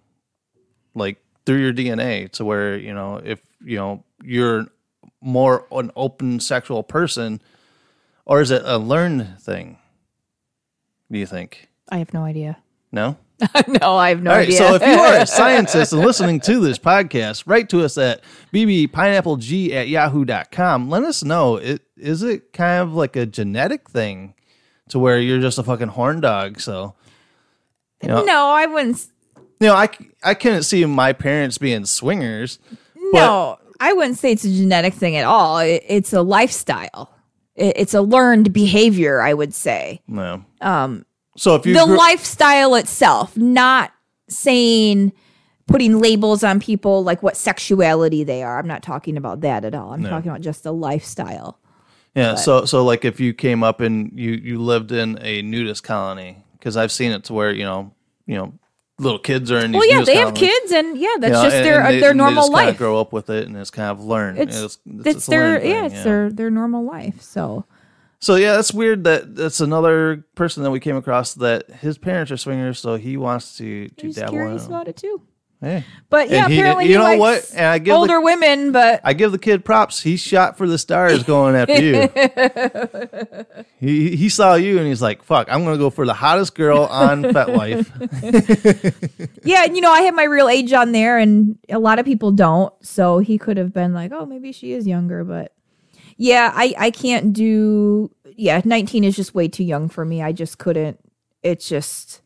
like 0.96 1.18
through 1.46 1.58
your 1.62 1.74
DNA 1.74 2.32
to 2.34 2.46
where, 2.46 2.78
you 2.78 2.94
know, 2.94 3.22
if 3.24 3.40
you 3.64 3.78
know, 3.78 4.04
you're 4.24 4.68
more 5.22 5.66
an 5.72 5.92
open 5.96 6.40
sexual 6.40 6.84
person 6.84 7.42
or 8.26 8.42
is 8.42 8.52
it 8.52 8.62
a 8.66 8.78
learned 8.78 9.40
thing? 9.40 9.78
Do 11.12 11.20
you 11.20 11.26
think? 11.26 11.70
i 11.90 11.98
have 12.00 12.12
no 12.16 12.24
idea 12.24 12.58
No? 12.92 13.16
no 13.68 13.96
i 13.96 14.10
have 14.10 14.24
no 14.24 14.32
All 14.32 14.38
right, 14.38 14.48
idea 14.48 14.58
so 14.58 14.74
if 14.74 14.82
you 14.82 14.88
are 14.88 15.18
a 15.18 15.28
scientist 15.40 15.94
and 15.94 16.02
listening 16.02 16.40
to 16.42 16.60
this 16.60 16.80
podcast, 16.80 17.44
write 17.46 17.70
to 17.70 17.84
us 17.84 17.96
at 18.00 18.22
bbpineappleg 18.52 19.72
at 19.72 19.88
yahoo.com. 19.88 20.90
Let 20.90 21.04
us 21.04 21.24
know. 21.24 21.58
It, 21.58 21.84
is 21.98 22.24
it 22.24 22.54
kind 22.54 22.82
of 22.82 22.94
like 22.94 23.16
a 23.16 23.26
genetic 23.28 23.88
thing 23.90 24.34
to 24.90 24.98
where 25.00 25.20
you're 25.20 25.42
just 25.42 25.60
a 25.60 25.64
fucking 25.64 25.90
horn 25.90 26.22
dog? 26.22 26.60
So, 26.60 26.96
you 28.02 28.08
know, 28.10 28.24
no 28.24 28.48
i 28.50 28.66
wouldn't 28.66 29.06
you 29.66 29.72
know 29.72 29.76
I, 29.78 29.90
I 30.24 30.34
couldn't 30.36 30.62
see 30.62 30.86
my 30.86 31.12
parents 31.12 31.58
being 31.58 31.86
swingers. 31.86 32.60
No, 33.12 33.58
I 33.80 33.94
wouldn't 33.94 34.20
say 34.20 34.32
it's 34.32 34.46
a 34.46 34.50
genetic 34.50 34.94
thing 34.94 35.16
at 35.16 35.26
all. 35.26 35.58
It, 35.58 35.84
it's 35.88 36.14
a 36.14 36.22
lifestyle. 36.22 37.12
It, 37.56 37.74
it's 37.78 37.94
a 37.96 38.02
learned 38.02 38.54
behavior, 38.54 39.22
I 39.22 39.34
would 39.34 39.56
say. 39.56 40.02
No. 40.08 40.46
Um, 40.62 41.06
so 41.36 41.56
if 41.56 41.66
you 41.66 41.74
The 41.74 41.86
grew- 41.86 41.98
lifestyle 41.98 42.76
itself, 42.76 43.36
not 43.36 43.92
saying 44.30 45.14
putting 45.68 46.00
labels 46.00 46.44
on 46.44 46.60
people 46.60 47.04
like 47.04 47.24
what 47.24 47.36
sexuality 47.36 48.24
they 48.24 48.44
are. 48.44 48.60
I'm 48.60 48.68
not 48.68 48.84
talking 48.84 49.18
about 49.18 49.42
that 49.42 49.66
at 49.66 49.74
all. 49.74 49.94
I'm 49.94 50.04
talking 50.04 50.30
about 50.30 50.42
just 50.42 50.62
the 50.64 50.72
lifestyle. 50.74 51.60
Yeah, 52.16 52.36
so 52.36 52.66
so 52.66 52.84
like 52.86 53.04
if 53.04 53.20
you 53.20 53.34
came 53.34 53.64
up 53.64 53.82
and 53.82 54.12
you 54.18 54.32
you 54.34 54.60
lived 54.62 54.92
in 54.92 55.18
a 55.22 55.42
nudist 55.42 55.84
colony, 55.84 56.44
because 56.54 56.78
I've 56.78 56.92
seen 56.92 57.12
it 57.12 57.24
to 57.26 57.34
where 57.34 57.52
you 57.52 57.64
know 57.64 57.94
you 58.28 58.36
know 58.36 58.54
little 59.00 59.20
kids 59.20 59.52
are 59.52 59.58
in 59.60 59.72
these. 59.72 59.80
Well, 59.80 59.90
yeah, 59.90 60.04
they 60.04 60.16
have 60.18 60.34
kids, 60.34 60.72
and 60.72 60.98
yeah, 60.98 61.10
that's 61.20 61.30
You 61.32 61.34
know, 61.38 61.44
just 61.44 61.56
and- 61.58 61.66
their 61.66 61.82
uh, 61.82 61.86
and 61.88 61.96
they- 61.96 62.00
their 62.00 62.14
normal 62.14 62.50
life. 62.52 62.78
grow 62.78 63.00
up 63.00 63.12
with 63.14 63.30
it 63.30 63.48
and 63.48 63.58
it's 63.58 63.72
kind 63.72 63.90
of 63.92 64.04
learned. 64.04 64.40
It's 64.40 64.60
it's, 64.62 64.78
it's, 64.86 65.06
it's 65.08 65.26
their 65.26 65.64
yeah, 65.66 65.86
it's 65.86 66.04
their 66.04 66.32
their 66.32 66.50
normal 66.52 66.84
life. 66.86 67.22
So 67.22 67.66
So 68.20 68.36
yeah, 68.36 68.54
that's 68.56 68.74
weird. 68.74 69.04
That 69.04 69.36
that's 69.36 69.60
another 69.60 70.24
person 70.36 70.64
that 70.64 70.72
we 70.72 70.80
came 70.80 70.96
across 70.96 71.34
that 71.36 71.70
his 71.82 71.98
parents 71.98 72.32
are 72.32 72.38
swingers, 72.38 72.80
so 72.80 72.96
he 72.96 73.18
wants 73.18 73.58
to 73.58 73.90
to 73.90 74.06
he's 74.08 74.16
dabble 74.16 74.32
curious 74.34 74.66
in. 74.66 74.72
about 74.72 74.88
it 74.88 74.96
too. 74.98 75.22
But 75.62 76.30
yeah, 76.30 76.44
And 76.46 76.54
he- 76.54 76.60
apparently 76.60 76.86
you 76.86 76.92
he 76.92 76.96
know 76.98 77.18
what? 77.18 77.50
And 77.56 77.66
I 77.66 77.80
give 77.80 77.86
the- 77.94 77.98
older 77.98 78.22
women, 78.22 78.72
but 78.72 79.02
I 79.04 79.14
give 79.14 79.32
the 79.32 79.40
kid 79.40 79.66
props. 79.66 80.02
He 80.02 80.16
shot 80.16 80.58
for 80.58 80.68
the 80.68 80.78
stars 80.78 81.24
going 81.24 81.56
after 81.56 81.82
you. 81.82 82.08
he 83.80 84.16
he 84.16 84.30
saw 84.30 84.56
you 84.56 84.78
and 84.78 84.88
he's 84.88 85.02
like, 85.02 85.24
"Fuck, 85.24 85.48
I'm 85.52 85.64
gonna 85.64 85.78
go 85.78 85.90
for 85.90 86.06
the 86.06 86.14
hottest 86.14 86.56
girl 86.56 86.84
on 86.86 87.24
FetLife." 87.24 87.90
Yeah, 89.44 89.64
and 89.66 89.76
you 89.76 89.82
know, 89.82 89.92
I 89.92 90.02
have 90.02 90.16
my 90.16 90.24
real 90.24 90.50
age 90.50 90.74
on 90.74 90.92
there, 90.92 91.18
and 91.20 91.58
a 91.70 91.78
lot 91.80 92.00
of 92.00 92.06
people 92.06 92.32
don't. 92.32 92.74
So 92.84 93.20
he 93.20 93.38
could 93.38 93.58
have 93.58 93.72
been 93.74 93.94
like, 93.94 94.12
"Oh, 94.12 94.26
maybe 94.26 94.52
she 94.52 94.74
is 94.74 94.88
younger," 94.88 95.24
but 95.24 95.52
yeah, 96.18 96.52
I 96.54 96.74
I 96.78 96.92
can't 96.92 97.32
do. 97.34 98.10
Yeah, 98.36 98.62
nineteen 98.66 99.04
is 99.04 99.16
just 99.16 99.36
way 99.36 99.48
too 99.48 99.64
young 99.64 99.88
for 99.88 100.04
me. 100.04 100.22
I 100.22 100.32
just 100.32 100.58
couldn't. 100.58 101.00
It's 101.44 101.68
just. 101.70 102.22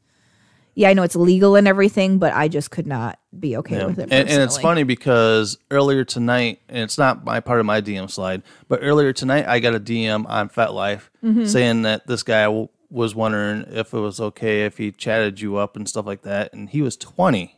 Yeah, 0.79 0.89
I 0.89 0.93
know 0.93 1.03
it's 1.03 1.15
legal 1.17 1.57
and 1.57 1.67
everything, 1.67 2.19
but 2.19 2.33
I 2.33 2.47
just 2.47 2.71
could 2.71 2.87
not 2.87 3.19
be 3.37 3.57
okay 3.57 3.77
Yeah. 3.79 3.85
with 3.87 3.99
it. 3.99 4.03
And, 4.13 4.29
and 4.29 4.41
it's 4.41 4.57
funny 4.57 4.83
because 4.83 5.57
earlier 5.69 6.05
tonight, 6.05 6.61
and 6.69 6.77
it's 6.79 6.97
not 6.97 7.25
my 7.25 7.41
part 7.41 7.59
of 7.59 7.65
my 7.65 7.81
DM 7.81 8.09
slide, 8.09 8.43
but 8.69 8.79
earlier 8.81 9.11
tonight 9.11 9.45
I 9.45 9.59
got 9.59 9.75
a 9.75 9.79
DM 9.79 10.25
on 10.29 10.47
FetLife 10.49 11.09
Mm-hmm. 11.21 11.45
saying 11.47 11.81
that 11.81 12.07
this 12.07 12.23
guy 12.23 12.43
w- 12.43 12.69
was 12.89 13.13
wondering 13.13 13.65
if 13.67 13.93
it 13.93 13.99
was 13.99 14.21
okay 14.21 14.63
if 14.63 14.77
he 14.77 14.91
chatted 14.93 15.41
you 15.41 15.58
up 15.58 15.75
and 15.75 15.87
stuff 15.89 16.06
like 16.06 16.21
that, 16.21 16.54
and 16.54 16.69
he 16.69 16.81
was 16.81 16.95
20. 16.95 17.56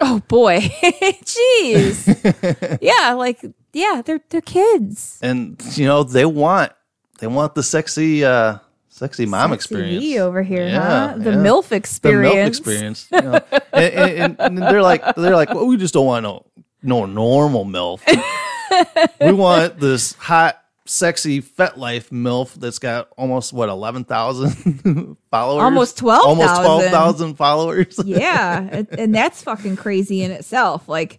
Oh 0.00 0.20
boy, 0.26 0.60
jeez. 1.22 2.78
yeah, 2.80 3.12
like 3.12 3.44
yeah, 3.72 4.02
they're 4.04 4.20
they're 4.30 4.40
kids. 4.40 5.18
And 5.22 5.60
you 5.76 5.86
know 5.86 6.02
they 6.02 6.24
want 6.24 6.72
they 7.20 7.26
want 7.26 7.54
the 7.54 7.62
sexy 7.62 8.24
uh 8.24 8.58
sexy 8.94 9.26
mom 9.26 9.50
Sexy 9.50 9.54
experience 9.54 10.20
over 10.20 10.42
here, 10.42 10.66
Yeah, 10.68 11.08
huh? 11.10 11.18
The 11.18 11.30
yeah. 11.30 11.36
MILF 11.36 11.68
the 11.68 11.76
experience. 11.76 12.34
milk 12.34 12.46
experience. 12.46 13.08
You 13.12 13.20
know? 13.22 13.40
and, 13.72 13.94
and, 13.94 14.36
and 14.40 14.58
they're 14.58 14.82
like, 14.82 15.02
they're 15.16 15.34
like, 15.34 15.50
well, 15.52 15.66
we 15.66 15.76
just 15.76 15.92
don't 15.94 16.06
want 16.06 16.22
no 16.22 16.46
no 16.82 17.04
normal 17.06 17.64
milf. 17.64 18.00
we 19.20 19.32
want 19.32 19.80
this 19.80 20.12
hot, 20.14 20.62
sexy, 20.86 21.42
FetLife 21.42 22.10
milf 22.10 22.54
that's 22.54 22.78
got 22.78 23.08
almost 23.16 23.52
what 23.52 23.68
eleven 23.68 24.04
thousand 24.04 25.16
followers, 25.30 25.62
Almost 25.64 25.98
12,000. 25.98 26.28
almost 26.30 26.60
twelve 26.60 26.84
thousand 26.84 27.34
followers. 27.34 27.98
yeah 28.04 28.68
and- 28.70 28.88
and 28.98 29.14
that's 29.14 29.42
fucking 29.42 29.76
crazy 29.76 30.22
in 30.22 30.30
itself 30.30 30.88
like 30.88 31.18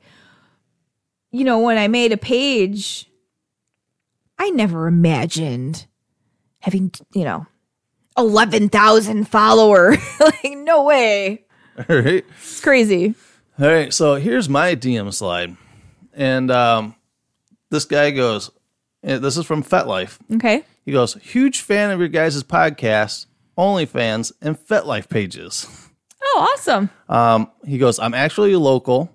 you 1.31 1.43
know 1.43 1.59
when 1.59 1.77
i 1.77 1.87
made 1.87 2.11
a 2.13 2.17
page 2.17 3.09
i 4.39 4.49
never 4.51 4.87
imagined 4.87 5.85
having, 6.59 6.91
you 7.13 7.23
know, 7.23 7.45
11,000 8.17 9.25
follower. 9.27 9.95
like, 10.19 10.57
no 10.57 10.83
way. 10.83 11.45
All 11.77 11.83
right. 12.01 12.25
It's 12.37 12.61
crazy. 12.61 13.15
All 13.59 13.67
right. 13.67 13.93
So 13.93 14.15
here's 14.15 14.49
my 14.49 14.75
DM 14.75 15.13
slide. 15.13 15.55
And 16.13 16.49
um, 16.51 16.95
this 17.69 17.85
guy 17.85 18.11
goes, 18.11 18.51
this 19.01 19.37
is 19.37 19.45
from 19.45 19.63
FetLife. 19.63 20.17
Okay. 20.35 20.63
He 20.85 20.91
goes, 20.91 21.15
huge 21.15 21.61
fan 21.61 21.91
of 21.91 21.99
your 21.99 22.07
guys' 22.07 22.43
podcast, 22.43 23.25
OnlyFans, 23.57 24.31
and 24.41 24.57
FetLife 24.57 25.09
pages. 25.09 25.67
Oh, 26.23 26.49
awesome. 26.53 26.89
Um, 27.09 27.51
he 27.65 27.77
goes, 27.77 27.99
I'm 27.99 28.13
actually 28.13 28.55
local, 28.55 29.14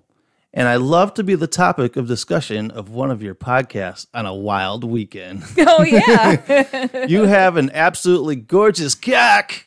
and 0.53 0.67
I 0.67 0.75
love 0.75 1.13
to 1.15 1.23
be 1.23 1.35
the 1.35 1.47
topic 1.47 1.95
of 1.95 2.07
discussion 2.07 2.71
of 2.71 2.89
one 2.89 3.09
of 3.11 3.23
your 3.23 3.35
podcasts 3.35 4.07
on 4.13 4.25
a 4.25 4.33
wild 4.35 4.83
weekend. 4.83 5.43
Oh, 5.57 5.83
yeah. 5.83 7.05
you 7.07 7.23
have 7.23 7.55
an 7.57 7.71
absolutely 7.73 8.35
gorgeous 8.35 8.95
cock. 8.95 9.65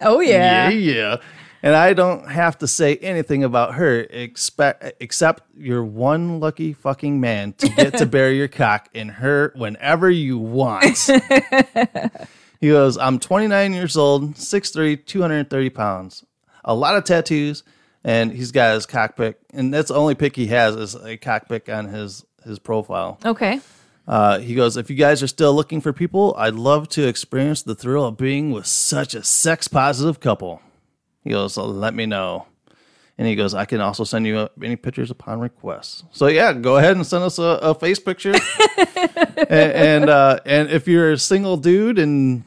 oh, 0.00 0.20
Yeah, 0.20 0.68
yeah. 0.68 0.92
yeah. 0.92 1.16
And 1.62 1.74
I 1.74 1.92
don't 1.92 2.30
have 2.30 2.58
to 2.58 2.68
say 2.68 2.96
anything 2.98 3.42
about 3.42 3.74
her 3.74 4.00
expect, 4.00 4.92
except 5.00 5.42
you're 5.56 5.84
one 5.84 6.38
lucky 6.38 6.72
fucking 6.72 7.20
man 7.20 7.52
to 7.54 7.68
get 7.68 7.98
to 7.98 8.06
bury 8.06 8.36
your 8.36 8.46
cock 8.46 8.88
in 8.94 9.08
her 9.08 9.52
whenever 9.56 10.08
you 10.08 10.38
want. 10.38 10.98
he 12.60 12.68
goes, 12.68 12.96
I'm 12.96 13.18
29 13.18 13.72
years 13.72 13.96
old, 13.96 14.34
6'3, 14.34 15.04
230 15.04 15.70
pounds, 15.70 16.24
a 16.64 16.74
lot 16.74 16.96
of 16.96 17.02
tattoos, 17.02 17.64
and 18.04 18.32
he's 18.32 18.52
got 18.52 18.74
his 18.74 18.86
cockpick. 18.86 19.36
And 19.52 19.72
that's 19.72 19.88
the 19.88 19.94
only 19.94 20.14
pick 20.14 20.36
he 20.36 20.46
has 20.48 20.76
is 20.76 20.94
a 20.94 21.16
cockpick 21.16 21.74
on 21.74 21.86
his, 21.86 22.24
his 22.44 22.58
profile. 22.58 23.18
Okay. 23.24 23.60
Uh, 24.06 24.38
he 24.38 24.54
goes, 24.54 24.76
if 24.76 24.88
you 24.88 24.96
guys 24.96 25.22
are 25.22 25.26
still 25.26 25.52
looking 25.52 25.80
for 25.80 25.92
people, 25.92 26.34
I'd 26.38 26.54
love 26.54 26.88
to 26.90 27.06
experience 27.06 27.62
the 27.62 27.74
thrill 27.74 28.06
of 28.06 28.16
being 28.16 28.52
with 28.52 28.66
such 28.66 29.14
a 29.14 29.22
sex 29.22 29.68
positive 29.68 30.18
couple. 30.18 30.62
He 31.22 31.30
goes, 31.30 31.54
so 31.54 31.66
let 31.66 31.94
me 31.94 32.06
know. 32.06 32.46
And 33.18 33.26
he 33.26 33.34
goes, 33.34 33.52
I 33.52 33.64
can 33.64 33.80
also 33.80 34.04
send 34.04 34.26
you 34.26 34.38
uh, 34.38 34.48
any 34.62 34.76
pictures 34.76 35.10
upon 35.10 35.40
request. 35.40 36.04
So 36.12 36.28
yeah, 36.28 36.52
go 36.52 36.76
ahead 36.76 36.96
and 36.96 37.06
send 37.06 37.24
us 37.24 37.38
a, 37.38 37.42
a 37.42 37.74
face 37.74 37.98
picture. 37.98 38.32
and 38.96 39.50
and, 39.50 40.10
uh, 40.10 40.38
and 40.46 40.70
if 40.70 40.86
you're 40.86 41.12
a 41.12 41.18
single 41.18 41.56
dude 41.56 41.98
and 41.98 42.44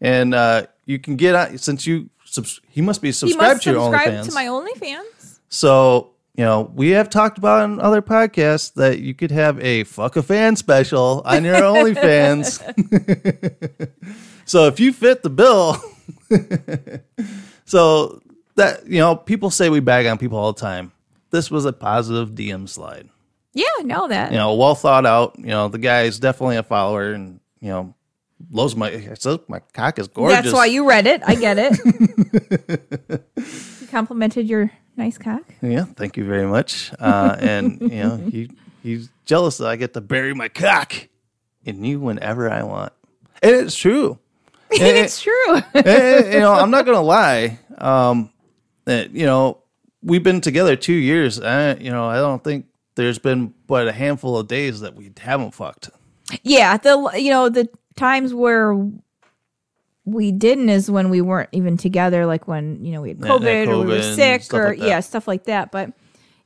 and 0.00 0.34
uh, 0.34 0.66
you 0.86 0.98
can 0.98 1.16
get 1.16 1.34
on 1.36 1.56
since 1.58 1.86
you 1.86 2.10
subs- 2.28 2.60
he 2.68 2.80
must 2.80 3.02
be 3.02 3.12
subscribed 3.12 3.54
must 3.54 3.62
to 3.64 3.70
your 3.72 3.92
subscribe 3.92 4.14
OnlyFans. 4.14 4.28
to 4.28 4.32
my 4.34 4.46
OnlyFans. 4.46 5.38
So, 5.48 6.10
you 6.36 6.44
know, 6.44 6.70
we 6.74 6.90
have 6.90 7.10
talked 7.10 7.38
about 7.38 7.64
in 7.64 7.80
other 7.80 8.02
podcasts 8.02 8.74
that 8.74 9.00
you 9.00 9.14
could 9.14 9.30
have 9.30 9.58
a 9.60 9.84
fuck 9.84 10.16
a 10.16 10.22
fan 10.22 10.56
special 10.56 11.22
on 11.24 11.44
your 11.44 11.56
OnlyFans. 11.56 12.60
so 14.44 14.66
if 14.66 14.78
you 14.78 14.92
fit 14.92 15.22
the 15.22 15.30
bill, 15.30 15.76
so 17.64 18.22
that, 18.56 18.86
you 18.86 18.98
know, 18.98 19.16
people 19.16 19.50
say 19.50 19.68
we 19.68 19.80
bag 19.80 20.06
on 20.06 20.18
people 20.18 20.38
all 20.38 20.52
the 20.52 20.60
time. 20.60 20.92
This 21.30 21.50
was 21.50 21.64
a 21.64 21.72
positive 21.72 22.30
DM 22.30 22.68
slide. 22.68 23.08
Yeah, 23.52 23.66
I 23.78 23.82
know 23.82 24.08
that. 24.08 24.30
You 24.30 24.38
know, 24.38 24.54
well 24.54 24.74
thought 24.74 25.04
out. 25.06 25.38
You 25.38 25.46
know, 25.46 25.68
the 25.68 25.78
guy 25.78 26.02
is 26.02 26.18
definitely 26.18 26.56
a 26.56 26.62
follower 26.62 27.12
and, 27.12 27.40
you 27.60 27.68
know, 27.68 27.94
loves 28.50 28.76
my, 28.76 28.90
I 28.90 29.14
said, 29.14 29.40
my 29.48 29.60
cock 29.72 29.98
is 29.98 30.08
gorgeous. 30.08 30.42
That's 30.42 30.54
why 30.54 30.66
you 30.66 30.88
read 30.88 31.06
it. 31.06 31.22
I 31.26 31.34
get 31.34 31.56
it. 31.58 33.22
you 33.80 33.86
complimented 33.88 34.48
your 34.48 34.70
nice 34.96 35.18
cock. 35.18 35.42
Yeah, 35.62 35.84
thank 35.84 36.16
you 36.16 36.24
very 36.24 36.46
much. 36.46 36.92
Uh, 36.98 37.36
and 37.38 37.80
you 37.80 38.02
know, 38.02 38.16
he 38.30 38.50
he's 38.82 39.08
jealous 39.24 39.58
that 39.58 39.68
I 39.68 39.76
get 39.76 39.94
to 39.94 40.00
bury 40.00 40.34
my 40.34 40.48
cock 40.48 41.08
in 41.64 41.82
you 41.84 42.00
whenever 42.00 42.50
I 42.50 42.62
want, 42.62 42.92
and 43.42 43.54
it's 43.54 43.76
true. 43.76 44.18
And, 44.70 44.82
it's 44.82 45.22
true. 45.22 45.62
and, 45.72 46.30
you 46.30 46.40
know, 46.40 46.52
I'm 46.52 46.70
not 46.70 46.84
gonna 46.84 47.00
lie. 47.00 47.58
Um, 47.78 48.30
that 48.84 49.12
you 49.12 49.24
know, 49.24 49.62
we've 50.02 50.22
been 50.22 50.42
together 50.42 50.76
two 50.76 50.92
years. 50.92 51.40
I, 51.40 51.76
you 51.76 51.90
know, 51.90 52.04
I 52.04 52.16
don't 52.16 52.44
think 52.44 52.66
there's 52.94 53.18
been 53.18 53.54
but 53.66 53.88
a 53.88 53.92
handful 53.92 54.36
of 54.36 54.46
days 54.46 54.80
that 54.80 54.94
we 54.94 55.10
haven't 55.18 55.52
fucked. 55.52 55.88
yeah, 56.42 56.76
the 56.76 57.12
you 57.16 57.30
know 57.30 57.48
the 57.48 57.66
times 57.98 58.32
where 58.32 58.74
we 60.04 60.32
didn't 60.32 60.70
is 60.70 60.90
when 60.90 61.10
we 61.10 61.20
weren't 61.20 61.50
even 61.52 61.76
together, 61.76 62.24
like 62.26 62.48
when 62.48 62.84
you 62.84 62.92
know 62.92 63.02
we 63.02 63.10
had 63.10 63.20
Yeah, 63.20 63.28
COVID, 63.28 63.68
or 63.68 63.78
we 63.80 63.86
were 63.86 64.02
sick 64.02 64.52
or 64.54 64.70
like 64.70 64.78
yeah, 64.78 65.00
stuff 65.00 65.28
like 65.28 65.44
that. 65.44 65.70
But 65.70 65.92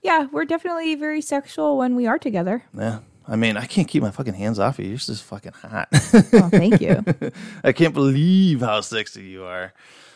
yeah, 0.02 0.26
we're 0.32 0.44
definitely 0.44 0.94
very 0.96 1.20
sexual 1.20 1.76
when 1.78 1.94
we 1.94 2.06
are 2.06 2.18
together. 2.18 2.64
Yeah, 2.76 3.00
I 3.26 3.36
mean, 3.36 3.56
I 3.56 3.66
can't 3.66 3.86
keep 3.86 4.02
my 4.02 4.10
fucking 4.10 4.34
hands 4.34 4.58
off 4.58 4.78
you. 4.78 4.86
You're 4.86 4.96
just 4.96 5.22
fucking 5.24 5.52
hot. 5.52 5.88
Oh, 5.92 6.48
thank 6.50 6.80
you. 6.80 7.04
I 7.64 7.72
can't 7.72 7.94
believe 7.94 8.60
how 8.60 8.80
sexy 8.80 9.22
you 9.22 9.44
are. 9.44 9.72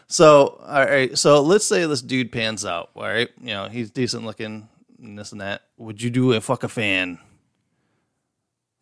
So, 0.09 0.61
all 0.67 0.85
right. 0.85 1.17
So 1.17 1.43
let's 1.43 1.65
say 1.67 1.85
this 1.87 2.03
dude 2.03 2.33
pans 2.33 2.65
out. 2.65 2.91
All 2.95 3.03
right. 3.03 3.29
You 3.41 3.49
know, 3.49 3.69
he's 3.69 3.91
decent 3.91 4.25
looking 4.25 4.69
and 5.03 5.19
this 5.19 5.33
and 5.33 5.41
that. 5.41 5.63
Would 5.79 6.03
you 6.03 6.11
do 6.11 6.33
a 6.33 6.41
fuck 6.41 6.63
a 6.63 6.69
fan 6.69 7.19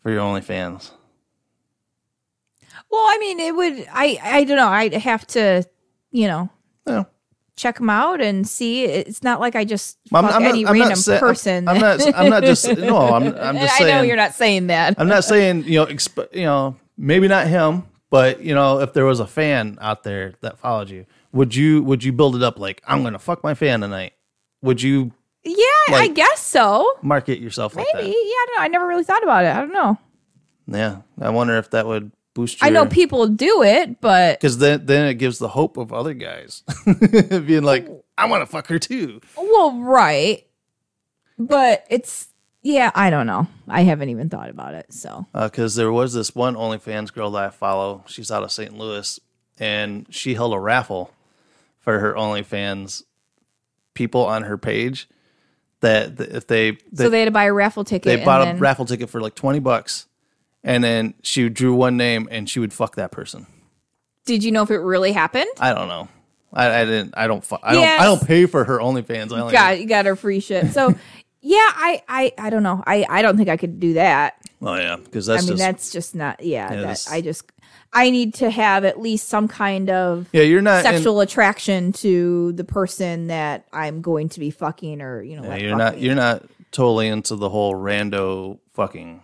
for 0.02 0.10
your 0.10 0.20
OnlyFans? 0.20 0.90
Well, 2.94 3.06
I 3.08 3.18
mean, 3.18 3.40
it 3.40 3.54
would. 3.56 3.86
I 3.92 4.18
I 4.22 4.44
don't 4.44 4.56
know. 4.56 4.68
I'd 4.68 4.92
have 4.94 5.26
to, 5.28 5.64
you 6.12 6.26
know, 6.28 6.48
No. 6.86 7.06
check 7.56 7.78
them 7.78 7.90
out 7.90 8.20
and 8.20 8.46
see. 8.48 8.84
It's 8.84 9.22
not 9.22 9.40
like 9.40 9.56
I 9.56 9.64
just 9.64 9.98
I'm, 10.12 10.24
fuck 10.24 10.34
I'm 10.34 10.42
not, 10.42 10.48
any 10.48 10.66
I'm 10.66 10.78
not 10.78 10.82
random 10.84 10.96
sa- 10.96 11.12
I'm- 11.12 11.20
person. 11.20 11.68
I'm, 11.68 11.78
not. 11.80 12.14
I'm 12.16 12.30
not 12.30 12.42
just. 12.44 12.66
No. 12.78 12.98
I'm. 12.98 13.24
I'm 13.36 13.56
just 13.58 13.80
I 13.80 13.84
know 13.84 14.02
you're 14.02 14.16
not 14.16 14.34
saying 14.34 14.68
that. 14.68 14.94
I'm 14.98 15.08
not 15.08 15.24
saying 15.24 15.64
you 15.64 15.80
know. 15.80 15.86
Exp- 15.86 16.34
you 16.34 16.44
know, 16.44 16.76
maybe 16.96 17.26
not 17.28 17.46
him, 17.48 17.84
but 18.10 18.40
you 18.40 18.54
know, 18.54 18.80
if 18.80 18.92
there 18.92 19.04
was 19.04 19.20
a 19.20 19.26
fan 19.26 19.78
out 19.80 20.02
there 20.04 20.34
that 20.40 20.58
followed 20.58 20.90
you, 20.90 21.06
would 21.32 21.54
you 21.54 21.82
would 21.82 22.04
you 22.04 22.12
build 22.12 22.36
it 22.36 22.42
up 22.42 22.58
like 22.58 22.82
I'm 22.86 23.02
gonna 23.02 23.18
fuck 23.18 23.42
my 23.42 23.54
fan 23.54 23.80
tonight? 23.80 24.12
Would 24.62 24.80
you 24.82 25.12
yeah, 25.44 25.54
I 25.90 26.08
guess 26.08 26.40
so. 26.40 26.90
market 27.02 27.38
yourself 27.38 27.76
like 27.76 27.86
Maybe. 27.94 28.06
Yeah. 28.08 28.12
I 28.14 28.46
don't 28.48 28.56
know. 28.58 28.64
I 28.64 28.68
never 28.68 28.86
really 28.86 29.04
thought 29.04 29.22
about 29.22 29.44
it. 29.44 29.48
I 29.54 29.60
don't 29.60 29.72
know. 29.72 29.98
Yeah, 30.66 31.02
I 31.20 31.28
wonder 31.30 31.58
if 31.58 31.70
that 31.72 31.86
would 31.86 32.10
boost. 32.34 32.60
Your, 32.60 32.66
I 32.66 32.70
know 32.70 32.86
people 32.86 33.26
do 33.28 33.62
it, 33.62 34.00
but 34.00 34.40
because 34.40 34.58
then 34.58 34.86
then 34.86 35.06
it 35.06 35.14
gives 35.14 35.38
the 35.38 35.48
hope 35.48 35.76
of 35.76 35.92
other 35.92 36.14
guys 36.14 36.62
being 37.30 37.62
like, 37.62 37.88
I 38.18 38.26
want 38.26 38.42
to 38.42 38.46
fuck 38.46 38.66
her 38.68 38.78
too. 38.78 39.20
well, 39.36 39.80
right. 39.80 40.46
But 41.38 41.84
it's 41.90 42.28
yeah, 42.62 42.90
I 42.94 43.10
don't 43.10 43.26
know. 43.26 43.46
I 43.68 43.82
haven't 43.82 44.08
even 44.08 44.28
thought 44.30 44.48
about 44.48 44.74
it. 44.74 44.92
So 44.92 45.26
uh, 45.34 45.48
Because 45.48 45.74
there 45.74 45.92
was 45.92 46.12
this 46.14 46.34
one 46.34 46.54
OnlyFans 46.54 47.12
girl 47.12 47.30
that 47.32 47.44
I 47.44 47.50
follow. 47.50 48.04
She's 48.06 48.30
out 48.30 48.42
of 48.42 48.50
St. 48.50 48.76
Louis, 48.76 49.20
and 49.58 50.06
she 50.10 50.34
held 50.34 50.54
a 50.54 50.58
raffle 50.58 51.12
for 51.78 51.98
her 51.98 52.14
OnlyFans 52.14 53.02
people 53.92 54.24
on 54.24 54.44
her 54.44 54.56
page. 54.56 55.08
That 55.80 56.16
that 56.16 56.30
if 56.30 56.46
they 56.46 56.72
they, 56.90 57.04
so 57.04 57.10
they 57.10 57.18
had 57.18 57.26
to 57.26 57.30
buy 57.30 57.44
a 57.44 57.52
raffle 57.52 57.84
ticket. 57.84 58.04
they 58.04 58.24
bought 58.24 58.48
a 58.48 58.54
raffle 58.54 58.86
ticket 58.86 59.10
for 59.10 59.20
like 59.20 59.34
twenty 59.34 59.58
bucks, 59.58 60.06
and 60.64 60.82
then 60.82 61.14
she 61.22 61.48
drew 61.48 61.74
one 61.74 61.96
name 61.96 62.26
and 62.30 62.50
she 62.50 62.58
would 62.58 62.72
fuck 62.72 62.96
that 62.96 63.12
person. 63.12 63.46
Did 64.24 64.42
you 64.42 64.50
know 64.50 64.62
if 64.62 64.70
it 64.70 64.78
really 64.78 65.12
happened? 65.12 65.50
I 65.60 65.74
don't 65.74 65.88
know. 65.88 66.08
I, 66.52 66.80
I 66.80 66.84
didn't. 66.84 67.14
I 67.16 67.26
don't. 67.26 67.44
fu- 67.44 67.58
I 67.62 67.74
don't. 67.74 67.84
I 67.84 68.04
don't 68.04 68.26
pay 68.26 68.46
for 68.46 68.64
her 68.64 68.78
OnlyFans. 68.78 69.32
I 69.32 69.40
only 69.40 69.52
Got 69.52 69.80
you 69.80 69.86
got 69.86 70.06
her 70.06 70.16
free 70.16 70.40
shit. 70.40 70.72
So 70.72 70.88
yeah, 71.40 71.56
I 71.58 72.02
I 72.08 72.32
I 72.38 72.50
don't 72.50 72.62
know. 72.62 72.82
I 72.86 73.04
I 73.08 73.22
don't 73.22 73.36
think 73.36 73.48
I 73.48 73.56
could 73.56 73.80
do 73.80 73.94
that. 73.94 74.36
Oh 74.62 74.74
yeah, 74.76 74.96
because 74.96 75.26
that's. 75.26 75.42
I 75.42 75.46
mean, 75.46 75.56
just 75.56 75.58
that's 75.60 75.92
just 75.92 76.14
not. 76.14 76.42
Yeah, 76.42 76.74
that, 76.74 77.06
I 77.10 77.20
just 77.20 77.50
I 77.92 78.10
need 78.10 78.34
to 78.34 78.50
have 78.50 78.84
at 78.84 79.00
least 79.00 79.28
some 79.28 79.48
kind 79.48 79.90
of 79.90 80.28
yeah. 80.32 80.42
You're 80.42 80.62
not 80.62 80.78
in- 80.78 80.92
sexual 80.92 81.20
attraction 81.20 81.92
to 81.94 82.52
the 82.52 82.64
person 82.64 83.26
that 83.26 83.66
I'm 83.72 84.00
going 84.00 84.28
to 84.30 84.40
be 84.40 84.50
fucking, 84.50 85.02
or 85.02 85.22
you 85.22 85.36
know, 85.36 85.48
Yeah, 85.48 85.56
you're 85.56 85.76
not 85.76 85.96
me. 85.96 86.02
you're 86.02 86.14
not 86.14 86.44
totally 86.70 87.08
into 87.08 87.36
the 87.36 87.50
whole 87.50 87.74
rando 87.74 88.58
fucking. 88.72 89.22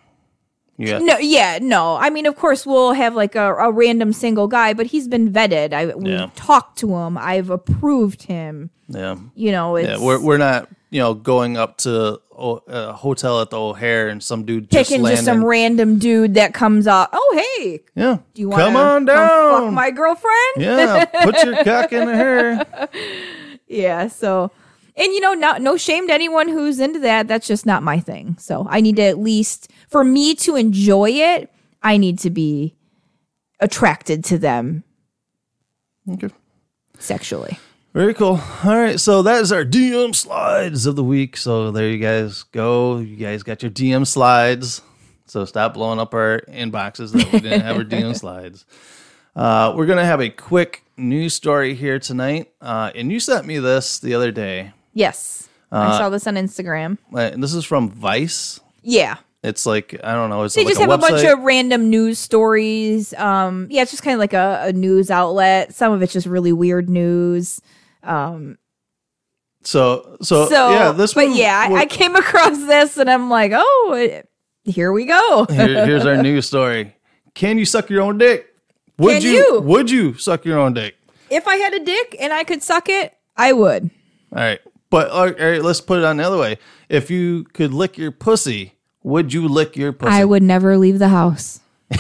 Yeah, 0.80 0.98
No, 0.98 1.18
yeah, 1.18 1.58
no. 1.60 1.96
I 1.96 2.10
mean, 2.10 2.26
of 2.26 2.36
course, 2.36 2.64
we'll 2.64 2.92
have 2.92 3.14
like 3.14 3.34
a, 3.34 3.54
a 3.54 3.70
random 3.70 4.12
single 4.12 4.48
guy, 4.48 4.72
but 4.72 4.86
he's 4.86 5.06
been 5.08 5.30
vetted. 5.32 5.72
I 5.72 5.86
we've 5.94 6.06
Yeah. 6.12 6.30
talked 6.34 6.78
to 6.78 6.94
him. 6.96 7.18
I've 7.18 7.50
approved 7.50 8.22
him. 8.24 8.70
yeah, 8.88 9.16
You 9.34 9.52
know, 9.52 9.76
it's 9.76 9.88
yeah. 9.88 10.04
We're 10.04 10.20
we're 10.20 10.38
not 10.38 10.68
you 10.90 10.98
know 11.00 11.14
going 11.14 11.56
up 11.56 11.76
to 11.78 12.20
a 12.68 12.92
hotel 12.94 13.42
at 13.42 13.50
the 13.50 13.58
O'Hare 13.60 14.08
and 14.08 14.22
some 14.22 14.44
dude 14.46 14.70
just 14.70 14.88
picking 14.88 15.02
landing. 15.02 15.16
just 15.16 15.26
some 15.26 15.44
random 15.44 15.98
dude 15.98 16.34
that 16.34 16.54
comes 16.54 16.86
up. 16.86 17.10
Oh, 17.12 17.44
hey, 17.58 17.80
yeah, 17.94 18.16
do 18.32 18.40
you 18.42 18.48
want 18.48 18.62
come 18.62 18.76
on 18.76 19.04
down? 19.04 19.28
fuck 19.66 19.72
my 19.74 19.90
girlfriend? 19.90 20.56
yeah, 20.56 21.04
put 21.24 21.44
your 21.44 21.62
cock 21.62 21.92
in 21.92 22.08
her. 22.08 22.88
Yeah, 23.68 24.08
so 24.08 24.50
and 24.96 25.12
you 25.12 25.20
know, 25.20 25.34
not 25.34 25.62
no 25.62 25.76
shame 25.76 26.08
to 26.08 26.12
anyone 26.12 26.48
who's 26.48 26.80
into 26.80 26.98
that. 27.00 27.28
That's 27.28 27.46
just 27.46 27.66
not 27.66 27.82
my 27.82 28.00
thing. 28.00 28.36
So 28.38 28.66
I 28.68 28.80
need 28.80 28.96
to 28.96 29.02
at 29.02 29.18
least 29.18 29.70
for 29.90 30.04
me 30.04 30.34
to 30.36 30.56
enjoy 30.56 31.10
it, 31.10 31.50
I 31.82 31.96
need 31.96 32.18
to 32.20 32.30
be 32.30 32.74
attracted 33.60 34.24
to 34.26 34.38
them 34.38 34.84
Okay. 36.10 36.28
sexually. 36.98 37.58
Very 37.92 38.14
cool. 38.14 38.40
All 38.64 38.76
right, 38.76 39.00
so 39.00 39.22
that 39.22 39.40
is 39.42 39.50
our 39.52 39.64
DM 39.64 40.14
slides 40.14 40.86
of 40.86 40.94
the 40.96 41.02
week. 41.04 41.36
So 41.36 41.70
there 41.72 41.88
you 41.88 41.98
guys 41.98 42.44
go. 42.44 42.98
You 42.98 43.16
guys 43.16 43.42
got 43.42 43.62
your 43.62 43.70
DM 43.70 44.06
slides. 44.06 44.80
So 45.26 45.44
stop 45.44 45.74
blowing 45.74 45.98
up 45.98 46.14
our 46.14 46.40
inboxes 46.48 47.12
that 47.12 47.32
we 47.32 47.40
didn't 47.40 47.60
have 47.62 47.76
our 47.76 47.84
DM 47.84 48.16
slides. 48.18 48.64
Uh, 49.34 49.72
we're 49.76 49.86
gonna 49.86 50.04
have 50.04 50.20
a 50.20 50.28
quick 50.30 50.84
news 50.96 51.34
story 51.34 51.74
here 51.74 51.98
tonight, 51.98 52.50
uh, 52.60 52.90
and 52.94 53.10
you 53.12 53.20
sent 53.20 53.46
me 53.46 53.58
this 53.58 53.98
the 54.00 54.14
other 54.14 54.30
day. 54.32 54.72
Yes. 54.92 55.48
Uh, 55.72 55.90
I 55.94 55.98
saw 55.98 56.08
this 56.10 56.26
on 56.26 56.34
Instagram. 56.34 56.98
Uh, 57.14 57.18
And 57.18 57.42
this 57.42 57.54
is 57.54 57.64
from 57.64 57.88
Vice. 57.90 58.58
Yeah. 58.82 59.18
It's 59.42 59.64
like 59.64 59.98
I 60.04 60.12
don't 60.12 60.28
know. 60.28 60.42
It's 60.42 60.54
They 60.54 60.64
like 60.64 60.72
just 60.74 60.80
a 60.80 60.90
have 60.90 60.90
a 60.90 60.98
bunch 60.98 61.24
of 61.24 61.40
random 61.40 61.88
news 61.88 62.18
stories. 62.18 63.14
Um, 63.14 63.68
yeah, 63.70 63.82
it's 63.82 63.90
just 63.90 64.02
kind 64.02 64.14
of 64.14 64.18
like 64.20 64.34
a, 64.34 64.64
a 64.66 64.72
news 64.72 65.10
outlet. 65.10 65.74
Some 65.74 65.92
of 65.92 66.02
it's 66.02 66.12
just 66.12 66.26
really 66.26 66.52
weird 66.52 66.90
news. 66.90 67.60
So, 69.62 70.16
so, 70.22 70.46
So, 70.48 70.70
yeah, 70.70 70.92
this 70.92 71.14
but 71.14 71.28
one. 71.28 71.36
yeah, 71.36 71.66
I, 71.70 71.80
I 71.80 71.86
came 71.86 72.16
across 72.16 72.56
this 72.66 72.96
and 72.96 73.10
I'm 73.10 73.28
like, 73.28 73.52
oh, 73.54 73.94
it, 73.98 74.28
here 74.64 74.90
we 74.92 75.04
go. 75.04 75.46
Here- 75.50 75.84
here's 75.86 76.06
our 76.06 76.16
news 76.22 76.46
story. 76.46 76.96
Can 77.34 77.58
you 77.58 77.64
suck 77.66 77.90
your 77.90 78.02
own 78.02 78.18
dick? 78.18 78.46
Would 78.98 79.22
you, 79.22 79.30
you? 79.32 79.60
Would 79.60 79.90
you 79.90 80.14
suck 80.14 80.44
your 80.44 80.58
own 80.58 80.74
dick? 80.74 80.96
if 81.30 81.46
I 81.46 81.56
had 81.56 81.72
a 81.74 81.84
dick 81.84 82.16
and 82.18 82.32
I 82.32 82.42
could 82.42 82.60
suck 82.62 82.88
it, 82.88 83.14
I 83.36 83.52
would. 83.52 83.84
All 84.34 84.42
right, 84.42 84.60
but 84.90 85.10
all 85.10 85.30
right, 85.30 85.62
let's 85.62 85.80
put 85.80 85.98
it 85.98 86.04
on 86.04 86.16
the 86.16 86.24
other 86.24 86.36
way. 86.38 86.58
If 86.88 87.08
you 87.10 87.44
could 87.44 87.72
lick 87.72 87.96
your 87.96 88.10
pussy, 88.10 88.74
would 89.02 89.32
you 89.32 89.48
lick 89.48 89.76
your 89.76 89.92
pussy? 89.92 90.12
I 90.12 90.24
would 90.24 90.42
never 90.42 90.76
leave 90.76 90.98
the 90.98 91.08
house. 91.08 91.60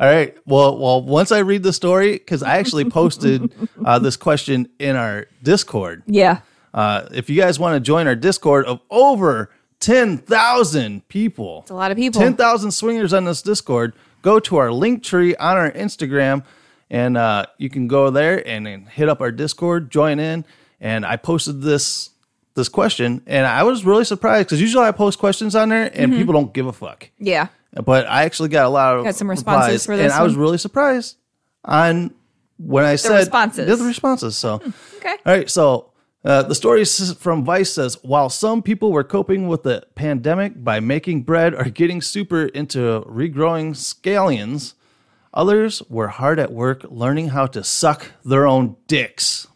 All 0.00 0.06
right. 0.06 0.36
Well, 0.46 0.78
well, 0.78 1.02
once 1.02 1.32
I 1.32 1.38
read 1.38 1.62
the 1.62 1.72
story, 1.72 2.12
because 2.12 2.42
I 2.42 2.58
actually 2.58 2.84
posted 2.90 3.52
uh, 3.84 3.98
this 3.98 4.16
question 4.16 4.68
in 4.78 4.96
our 4.96 5.26
Discord. 5.42 6.02
Yeah. 6.06 6.40
Uh, 6.72 7.08
if 7.12 7.28
you 7.28 7.36
guys 7.36 7.58
want 7.58 7.74
to 7.76 7.80
join 7.80 8.06
our 8.06 8.14
Discord 8.14 8.66
of 8.66 8.80
over 8.90 9.50
ten 9.80 10.18
thousand 10.18 11.08
people, 11.08 11.60
It's 11.62 11.70
a 11.70 11.74
lot 11.74 11.90
of 11.90 11.96
people. 11.96 12.20
10,000 12.20 12.70
swingers 12.70 13.12
on 13.12 13.24
this 13.24 13.42
Discord. 13.42 13.94
Go 14.22 14.38
to 14.40 14.56
our 14.56 14.70
link 14.70 15.02
tree 15.02 15.34
on 15.36 15.56
our 15.56 15.70
Instagram 15.70 16.44
and 16.90 17.16
uh, 17.16 17.46
you 17.58 17.68
can 17.68 17.86
go 17.88 18.10
there 18.10 18.46
and, 18.46 18.66
then 18.66 18.86
hit 18.86 19.08
up 19.08 19.20
our 19.20 19.30
Discord, 19.30 19.90
join 19.90 20.18
in. 20.18 20.44
And 20.80 21.04
I 21.04 21.16
posted 21.16 21.62
this 21.62 22.10
this 22.58 22.68
question 22.68 23.22
and 23.26 23.46
I 23.46 23.62
was 23.62 23.84
really 23.84 24.04
surprised 24.04 24.48
because 24.48 24.60
usually 24.60 24.84
I 24.84 24.92
post 24.92 25.18
questions 25.18 25.54
on 25.54 25.70
there 25.70 25.90
and 25.94 26.12
people 26.12 26.34
don't 26.34 26.52
give 26.52 26.66
a 26.66 26.72
fuck. 26.72 27.10
Yeah. 27.18 27.48
But 27.72 28.06
I 28.06 28.24
actually 28.24 28.48
got 28.50 28.66
a 28.66 28.68
lot 28.68 28.94
of 28.94 28.98
Mm-hmm. 29.00 29.08
Got 29.08 29.14
some 29.14 29.30
responses 29.30 29.66
replies, 29.66 29.86
for 29.86 29.96
this 29.96 30.04
and 30.04 30.20
I 30.20 30.22
was 30.22 30.34
really 30.36 30.58
surprised 30.58 31.16
on 31.64 32.14
when 32.58 32.84
I 32.84 32.96
said 32.96 33.16
responses. 33.18 33.78
The 33.78 33.84
responses. 33.84 34.36
So 34.36 34.60
Okay. 34.98 35.16
all 35.24 35.32
right, 35.36 35.48
so 35.48 35.92
uh, 36.24 36.42
the 36.42 36.54
story 36.54 36.84
from 36.84 37.44
Vice 37.44 37.72
says 37.72 37.96
while 38.02 38.28
some 38.28 38.62
people 38.62 38.90
were 38.92 39.04
coping 39.04 39.48
with 39.48 39.62
the 39.62 39.84
pandemic 39.94 40.62
by 40.64 40.80
making 40.80 41.22
bread 41.22 41.54
or 41.54 41.64
getting 41.64 42.02
super 42.02 42.44
into 42.46 43.02
regrowing 43.06 43.70
scallions, 43.74 44.74
others 45.32 45.82
were 45.88 46.08
hard 46.08 46.38
at 46.40 46.52
work 46.52 46.84
learning 46.90 47.28
how 47.28 47.46
to 47.46 47.62
suck 47.62 48.12
their 48.24 48.46
own 48.46 48.76
dicks. 48.88 49.46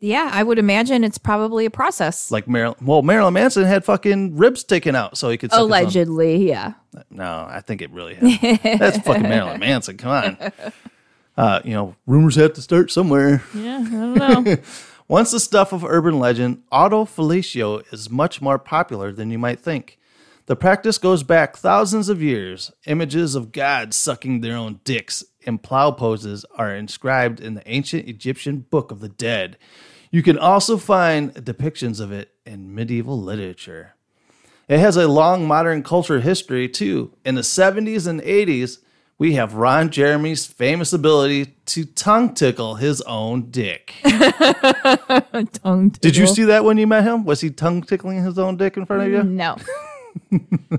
Yeah, 0.00 0.30
I 0.32 0.42
would 0.42 0.58
imagine 0.58 1.04
it's 1.04 1.18
probably 1.18 1.66
a 1.66 1.70
process. 1.70 2.30
Like 2.30 2.48
Marilyn, 2.48 2.78
well, 2.82 3.02
Marilyn 3.02 3.34
Manson 3.34 3.64
had 3.64 3.84
fucking 3.84 4.36
ribs 4.36 4.64
taken 4.64 4.96
out 4.96 5.18
so 5.18 5.28
he 5.28 5.36
could 5.36 5.50
suck 5.50 5.60
Allegedly, 5.60 6.48
yeah. 6.48 6.72
No, 7.10 7.46
I 7.48 7.60
think 7.60 7.82
it 7.82 7.90
really 7.90 8.14
happened. 8.14 8.80
That's 8.80 8.98
fucking 8.98 9.22
Marilyn 9.22 9.60
Manson. 9.60 9.98
Come 9.98 10.10
on. 10.10 10.52
Uh, 11.36 11.60
you 11.64 11.72
know, 11.72 11.96
rumors 12.06 12.36
have 12.36 12.54
to 12.54 12.62
start 12.62 12.90
somewhere. 12.90 13.42
Yeah, 13.54 13.84
I 13.86 13.90
don't 13.90 14.44
know. 14.44 14.56
Once 15.08 15.32
the 15.32 15.40
stuff 15.40 15.72
of 15.72 15.84
urban 15.84 16.18
legend, 16.18 16.62
autofellatio 16.72 17.82
is 17.92 18.08
much 18.08 18.40
more 18.40 18.58
popular 18.58 19.12
than 19.12 19.30
you 19.30 19.38
might 19.38 19.60
think. 19.60 19.98
The 20.46 20.56
practice 20.56 20.98
goes 20.98 21.22
back 21.22 21.56
thousands 21.56 22.08
of 22.08 22.22
years. 22.22 22.72
Images 22.86 23.34
of 23.34 23.52
gods 23.52 23.96
sucking 23.96 24.40
their 24.40 24.56
own 24.56 24.80
dicks 24.84 25.24
in 25.42 25.58
plow 25.58 25.90
poses 25.90 26.44
are 26.56 26.74
inscribed 26.74 27.40
in 27.40 27.54
the 27.54 27.68
ancient 27.70 28.08
Egyptian 28.08 28.60
Book 28.70 28.90
of 28.90 29.00
the 29.00 29.08
Dead. 29.08 29.56
You 30.10 30.22
can 30.22 30.38
also 30.38 30.76
find 30.76 31.32
depictions 31.34 32.00
of 32.00 32.10
it 32.10 32.32
in 32.44 32.74
medieval 32.74 33.20
literature. 33.20 33.94
It 34.68 34.78
has 34.80 34.96
a 34.96 35.06
long 35.06 35.46
modern 35.46 35.82
culture 35.82 36.20
history 36.20 36.68
too. 36.68 37.12
In 37.24 37.36
the 37.36 37.42
70s 37.42 38.06
and 38.08 38.20
80s, 38.20 38.78
we 39.18 39.34
have 39.34 39.54
Ron 39.54 39.90
Jeremy's 39.90 40.46
famous 40.46 40.92
ability 40.92 41.54
to 41.66 41.84
tongue 41.84 42.34
tickle 42.34 42.76
his 42.76 43.02
own 43.02 43.50
dick. 43.50 43.94
Tongue 44.02 45.90
tickle. 45.90 45.90
Did 46.00 46.16
you 46.16 46.26
see 46.26 46.44
that 46.44 46.64
when 46.64 46.78
you 46.78 46.86
met 46.86 47.04
him? 47.04 47.24
Was 47.24 47.42
he 47.42 47.50
tongue 47.50 47.82
tickling 47.82 48.24
his 48.24 48.38
own 48.38 48.56
dick 48.56 48.78
in 48.78 48.86
front 48.86 49.02
of 49.02 49.08
you? 49.10 49.22
No. 49.22 49.56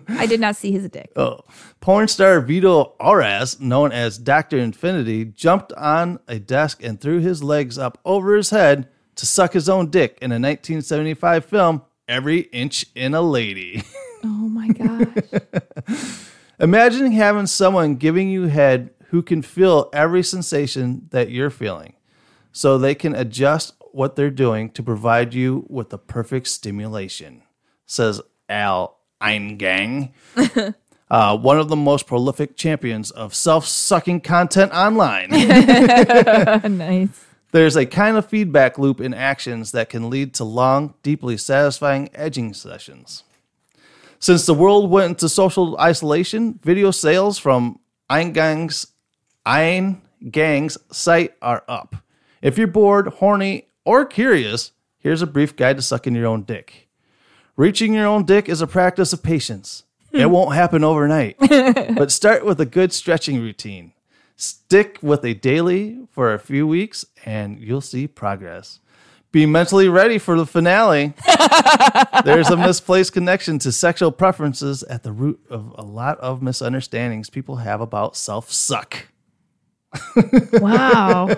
I 0.08 0.26
did 0.26 0.40
not 0.40 0.56
see 0.56 0.72
his 0.72 0.90
dick. 0.90 1.12
Oh. 1.16 1.42
Porn 1.82 2.08
star 2.08 2.42
Vito 2.42 2.94
Oras, 3.00 3.60
known 3.60 3.92
as 3.92 4.18
Dr. 4.18 4.58
Infinity, 4.58 5.26
jumped 5.26 5.72
on 5.74 6.20
a 6.28 6.40
desk 6.40 6.84
and 6.84 7.00
threw 7.00 7.20
his 7.20 7.44
legs 7.44 7.78
up 7.78 8.00
over 8.04 8.36
his 8.36 8.50
head 8.50 8.88
to 9.16 9.26
suck 9.26 9.54
his 9.54 9.70
own 9.70 9.90
dick 9.90 10.18
in 10.22 10.32
a 10.32 10.36
1975 10.36 11.46
film, 11.46 11.82
Every 12.08 12.42
Inch 12.42 12.86
in 12.96 13.14
a 13.14 13.22
Lady. 13.22 13.84
Oh 14.24 14.28
my 14.28 14.68
gosh. 14.68 15.42
Imagine 16.60 17.12
having 17.12 17.48
someone 17.48 17.96
giving 17.96 18.30
you 18.30 18.44
head 18.44 18.92
who 19.08 19.24
can 19.24 19.42
feel 19.42 19.90
every 19.94 20.22
sensation 20.22 21.08
that 21.10 21.32
you're 21.32 21.50
feeling 21.50 21.94
so 22.52 22.78
they 22.78 22.94
can 22.94 23.16
adjust 23.16 23.74
what 23.94 24.16
they're 24.16 24.30
doing 24.30 24.70
to 24.72 24.84
provide 24.84 25.34
you 25.34 25.66
with 25.70 25.90
the 25.90 25.98
perfect 25.98 26.48
stimulation, 26.48 27.42
says 27.88 28.22
Al 28.48 29.00
Eingang, 29.22 30.12
uh, 31.10 31.38
one 31.38 31.60
of 31.60 31.70
the 31.70 31.76
most 31.76 32.06
prolific 32.06 32.56
champions 32.56 33.12
of 33.12 33.34
self 33.34 33.66
sucking 33.66 34.22
content 34.22 34.72
online. 34.72 35.30
nice. 36.78 37.26
There's 37.52 37.76
a 37.76 37.86
kind 37.86 38.18
of 38.18 38.26
feedback 38.26 38.78
loop 38.80 39.02
in 39.02 39.14
actions 39.14 39.72
that 39.74 39.90
can 39.90 40.10
lead 40.10 40.34
to 40.36 40.44
long, 40.44 40.94
deeply 41.04 41.38
satisfying 41.38 42.10
edging 42.14 42.54
sessions. 42.54 43.24
Since 44.20 44.46
the 44.46 44.54
world 44.54 44.90
went 44.90 45.10
into 45.10 45.30
social 45.30 45.78
isolation, 45.78 46.60
video 46.64 46.92
sales 46.92 47.38
from 47.38 47.80
Eingang's 48.10 48.88
Eingang's 49.46 50.78
site 50.92 51.34
are 51.42 51.64
up. 51.68 51.96
If 52.42 52.58
you're 52.58 52.68
bored, 52.68 53.08
horny, 53.08 53.68
or 53.84 54.06
curious, 54.06 54.72
here's 55.00 55.22
a 55.22 55.28
brief 55.28 55.56
guide 55.56 55.78
to 55.78 55.82
sucking 55.82 56.16
your 56.16 56.28
own 56.28 56.44
dick. 56.44 56.88
Reaching 57.58 57.94
your 57.96 58.08
own 58.08 58.26
dick 58.26 58.48
is 58.48 58.62
a 58.62 58.68
practice 58.68 59.12
of 59.12 59.24
patience. 59.24 59.84
It 60.12 60.24
hmm. 60.24 60.32
won't 60.32 60.56
happen 60.56 60.84
overnight, 60.84 61.38
but 61.40 62.12
start 62.12 62.46
with 62.46 62.62
a 62.62 62.66
good 62.66 62.94
stretching 62.94 63.42
routine. 63.42 63.94
Stick 64.42 64.98
with 65.04 65.24
a 65.24 65.36
daily 65.36 66.00
for 66.10 66.34
a 66.34 66.40
few 66.40 66.66
weeks 66.66 67.06
and 67.26 67.60
you'll 67.60 67.80
see 67.80 68.08
progress. 68.08 68.80
Be 69.32 69.46
mentally 69.46 69.88
ready 69.88 70.18
for 70.18 70.36
the 70.36 70.48
finale. 70.48 71.14
There's 72.26 72.50
a 72.50 72.58
misplaced 72.58 73.14
connection 73.14 73.60
to 73.60 73.72
sexual 73.72 74.12
preferences 74.12 74.82
at 74.82 75.04
the 75.04 75.12
root 75.12 75.40
of 75.52 75.76
a 75.78 75.84
lot 75.84 76.18
of 76.22 76.42
misunderstandings 76.42 77.30
people 77.30 77.58
have 77.58 77.82
about 77.82 78.16
self 78.18 78.52
suck. 78.52 79.08
Wow. 80.54 81.30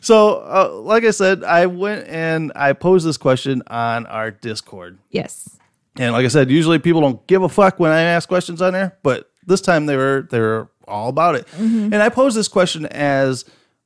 So, 0.00 0.38
uh, 0.38 0.70
like 0.82 1.04
I 1.04 1.10
said, 1.12 1.44
I 1.44 1.66
went 1.66 2.08
and 2.08 2.50
I 2.56 2.72
posed 2.72 3.06
this 3.06 3.16
question 3.16 3.62
on 3.68 4.06
our 4.06 4.30
Discord. 4.32 4.98
yes. 5.10 5.56
And 5.96 6.12
like 6.12 6.24
I 6.24 6.28
said, 6.28 6.50
usually 6.50 6.78
people 6.78 7.00
don't 7.00 7.24
give 7.26 7.42
a 7.42 7.48
fuck 7.48 7.78
when 7.78 7.90
I 7.92 8.00
ask 8.02 8.28
questions 8.28 8.60
on 8.62 8.72
there, 8.72 8.96
but 9.02 9.30
this 9.46 9.60
time 9.60 9.86
they 9.86 9.96
were 9.96 10.26
they 10.30 10.38
were 10.40 10.70
all 10.88 11.08
about 11.08 11.34
it. 11.34 11.46
And 11.56 11.96
I 11.96 12.08
pose 12.08 12.34
this 12.34 12.48
question 12.48 12.86
as 12.86 13.44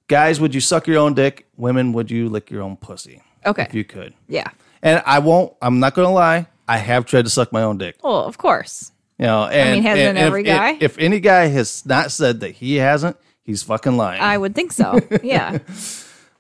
guys, 0.09 0.41
would 0.41 0.55
you 0.55 0.61
suck 0.61 0.87
your 0.87 0.99
own 0.99 1.15
dick? 1.15 1.47
Women, 1.57 1.93
would 1.93 2.11
you 2.11 2.29
lick 2.29 2.51
your 2.51 2.63
own 2.63 2.77
pussy? 2.77 3.23
Okay. 3.45 3.63
If 3.63 3.75
you 3.75 3.85
could. 3.85 4.15
Yeah. 4.29 4.49
And 4.83 5.03
I 5.07 5.19
won't 5.19 5.55
I'm 5.61 5.81
not 5.81 5.95
gonna 5.95 6.13
lie, 6.13 6.47
I 6.69 6.79
have 6.79 7.05
tried 7.07 7.25
to 7.25 7.31
suck 7.31 7.53
my 7.53 7.63
own 7.63 7.79
dick. 7.79 7.97
Well, 8.03 8.25
of 8.25 8.39
course. 8.39 8.93
You 9.19 9.27
know, 9.27 9.45
and, 9.45 9.75
mean, 9.75 9.83
hasn't 9.85 10.09
and 10.09 10.19
every 10.19 10.41
if, 10.41 10.47
guy? 10.47 10.79
If, 10.81 10.99
any 10.99 11.21
guy 11.21 11.47
has 11.47 11.87
not 11.87 12.11
said 12.11 12.41
that 12.41 12.51
he 12.53 12.77
hasn't, 12.77 13.17
he's 13.45 13.63
fucking 13.63 13.97
lying. 13.97 14.21
I 14.21 14.37
would 14.37 14.55
think 14.55 14.73
so. 14.73 14.99
Yeah. 15.23 15.59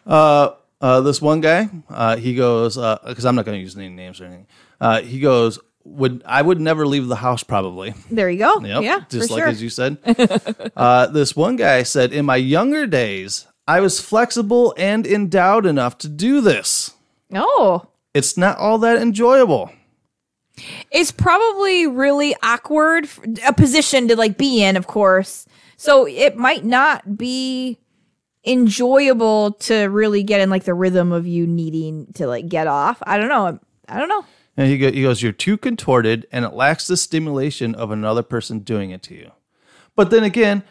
uh, 0.04 0.54
uh, 0.80 1.00
this 1.02 1.22
one 1.22 1.40
guy, 1.40 1.68
uh, 1.88 2.16
he 2.16 2.34
goes, 2.34 2.76
uh, 2.76 2.98
because 3.06 3.24
I'm 3.24 3.36
not 3.36 3.44
going 3.44 3.56
to 3.56 3.62
use 3.62 3.76
any 3.76 3.88
names 3.88 4.20
or 4.20 4.24
anything. 4.24 4.46
Uh, 4.80 5.00
he 5.00 5.20
goes, 5.20 5.60
would 5.84 6.22
I 6.24 6.42
would 6.42 6.60
never 6.60 6.86
leave 6.86 7.08
the 7.08 7.16
house 7.16 7.42
probably. 7.42 7.94
There 8.10 8.30
you 8.30 8.38
go. 8.38 8.60
Yep, 8.60 8.82
Yeah. 8.82 9.00
just 9.08 9.30
like 9.30 9.40
sure. 9.40 9.48
as 9.48 9.62
you 9.62 9.68
said. 9.68 9.98
uh, 10.76 11.06
this 11.08 11.34
one 11.34 11.56
guy 11.56 11.82
said, 11.82 12.12
in 12.12 12.24
my 12.24 12.36
younger 12.36 12.86
days, 12.86 13.46
I 13.66 13.80
was 13.80 14.00
flexible 14.00 14.74
and 14.76 15.06
endowed 15.06 15.66
enough 15.66 15.98
to 15.98 16.08
do 16.08 16.40
this. 16.40 16.92
Oh. 17.34 17.86
It's 18.14 18.36
not 18.36 18.58
all 18.58 18.78
that 18.78 19.00
enjoyable. 19.00 19.70
It's 20.90 21.10
probably 21.12 21.86
really 21.86 22.34
awkward, 22.42 23.08
a 23.46 23.52
position 23.52 24.08
to 24.08 24.16
like 24.16 24.36
be 24.36 24.62
in, 24.62 24.76
of 24.76 24.86
course. 24.86 25.46
So 25.76 26.06
it 26.06 26.36
might 26.36 26.64
not 26.64 27.16
be 27.16 27.78
enjoyable 28.44 29.52
to 29.52 29.84
really 29.84 30.22
get 30.22 30.40
in 30.40 30.50
like 30.50 30.64
the 30.64 30.74
rhythm 30.74 31.12
of 31.12 31.26
you 31.26 31.46
needing 31.46 32.12
to 32.14 32.26
like 32.26 32.48
get 32.48 32.66
off. 32.66 33.02
I 33.04 33.16
don't 33.16 33.28
know. 33.28 33.58
I 33.88 33.98
don't 33.98 34.08
know. 34.08 34.24
And 34.56 34.68
he, 34.68 34.78
go, 34.78 34.92
he 34.92 35.02
goes, 35.02 35.22
You're 35.22 35.32
too 35.32 35.56
contorted 35.56 36.26
and 36.30 36.44
it 36.44 36.52
lacks 36.52 36.86
the 36.86 36.96
stimulation 36.96 37.74
of 37.74 37.90
another 37.90 38.22
person 38.22 38.60
doing 38.60 38.90
it 38.90 39.02
to 39.04 39.14
you. 39.14 39.30
But 39.96 40.10
then 40.10 40.24
again, 40.24 40.62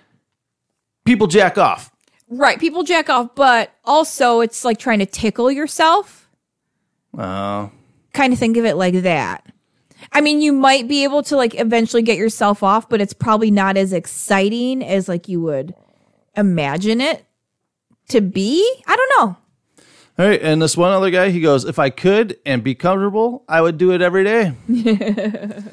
people 1.06 1.28
jack 1.28 1.58
off. 1.58 1.92
Right. 2.30 2.60
People 2.60 2.84
jack 2.84 3.10
off, 3.10 3.36
but 3.36 3.74
also 3.84 4.40
it's 4.42 4.64
like 4.64 4.78
trying 4.78 5.00
to 5.00 5.06
tickle 5.06 5.52
yourself. 5.52 6.30
Oh, 7.18 7.72
Kind 8.14 8.34
of 8.34 8.40
think 8.40 8.58
of 8.58 8.66
it 8.66 8.76
like 8.76 9.02
that. 9.02 9.46
I 10.12 10.22
mean, 10.22 10.42
you 10.42 10.54
might 10.54 10.88
be 10.88 11.04
able 11.04 11.24
to 11.24 11.36
like 11.36 11.60
eventually 11.60 12.02
get 12.02 12.18
yourself 12.18 12.64
off, 12.64 12.90
but 12.90 13.02
it's 13.02 13.14
probably 13.14 13.52
not 13.52 13.78
as 13.78 13.94
exciting 13.94 14.84
as 14.84 15.08
like 15.08 15.28
you 15.28 15.42
would 15.42 15.74
imagine 16.36 17.02
it 17.02 17.26
to 18.10 18.22
be. 18.22 18.82
I 18.88 18.96
don't 18.96 19.12
know. 19.20 19.38
All 20.22 20.28
right. 20.28 20.40
And 20.40 20.62
this 20.62 20.78
one 20.78 20.92
other 20.92 21.10
guy, 21.10 21.30
he 21.32 21.42
goes, 21.42 21.66
"If 21.66 21.80
I 21.80 21.90
could 21.90 22.38
and 22.46 22.64
be 22.64 22.76
comfortable, 22.76 23.44
I 23.50 23.60
would 23.60 23.80
do 23.80 23.92
it 23.92 24.04
every 24.04 24.24
day." 24.24 24.54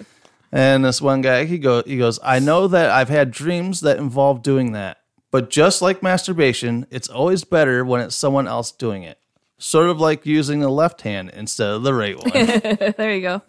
and 0.51 0.83
this 0.83 1.03
one 1.03 1.21
guy, 1.21 1.45
he 1.45 1.59
go, 1.59 1.83
he 1.83 1.99
goes, 1.99 2.19
"I 2.23 2.39
know 2.39 2.67
that 2.69 2.91
I've 2.91 3.11
had 3.11 3.31
dreams 3.31 3.83
that 3.83 3.99
involve 3.99 4.43
doing 4.43 4.73
that, 4.73 4.97
but 5.31 5.51
just 5.51 5.83
like 5.83 6.03
masturbation, 6.03 6.87
it's 6.91 7.09
always 7.09 7.45
better 7.45 7.85
when 7.85 8.01
it's 8.01 8.17
someone 8.17 8.49
else 8.49 8.73
doing 8.73 9.03
it." 9.03 9.19
Sort 9.59 9.91
of 9.91 10.01
like 10.01 10.25
using 10.25 10.61
the 10.61 10.71
left 10.71 11.03
hand 11.03 11.31
instead 11.35 11.69
of 11.69 11.83
the 11.83 11.93
right 11.93 12.17
one. 12.17 12.31
there 12.97 13.15
you 13.15 13.21
go. 13.21 13.43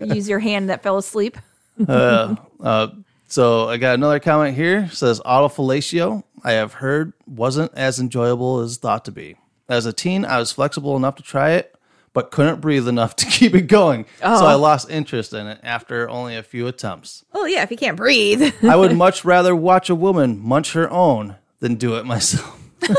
Use 0.00 0.28
your 0.28 0.38
hand 0.38 0.70
that 0.70 0.82
fell 0.84 0.96
asleep. 0.98 1.36
Uh, 1.88 2.88
So 3.28 3.68
I 3.68 3.76
got 3.78 3.96
another 3.96 4.20
comment 4.20 4.54
here. 4.54 4.88
It 4.90 4.94
says 4.94 5.20
autofellatio. 5.20 6.22
I 6.44 6.52
have 6.52 6.74
heard 6.74 7.12
wasn't 7.26 7.74
as 7.74 7.98
enjoyable 7.98 8.60
as 8.60 8.76
thought 8.76 9.04
to 9.06 9.12
be. 9.12 9.36
As 9.68 9.86
a 9.86 9.92
teen, 9.92 10.24
I 10.24 10.38
was 10.38 10.52
flexible 10.52 10.96
enough 10.96 11.16
to 11.16 11.22
try 11.22 11.52
it, 11.52 11.74
but 12.12 12.30
couldn't 12.30 12.60
breathe 12.60 12.86
enough 12.88 13.16
to 13.16 13.26
keep 13.30 13.54
it 13.54 13.62
going. 13.62 14.06
Oh. 14.22 14.40
So 14.40 14.46
I 14.46 14.54
lost 14.54 14.90
interest 14.90 15.32
in 15.32 15.46
it 15.46 15.60
after 15.62 16.08
only 16.08 16.36
a 16.36 16.42
few 16.42 16.66
attempts. 16.66 17.24
Oh 17.34 17.46
yeah, 17.46 17.62
if 17.62 17.70
you 17.70 17.76
can't 17.76 17.96
breathe. 17.96 18.54
I 18.62 18.76
would 18.76 18.96
much 18.96 19.24
rather 19.24 19.54
watch 19.54 19.90
a 19.90 19.94
woman 19.94 20.38
munch 20.40 20.72
her 20.72 20.90
own 20.90 21.36
than 21.60 21.74
do 21.74 21.96
it 21.96 22.06
myself. 22.06 22.60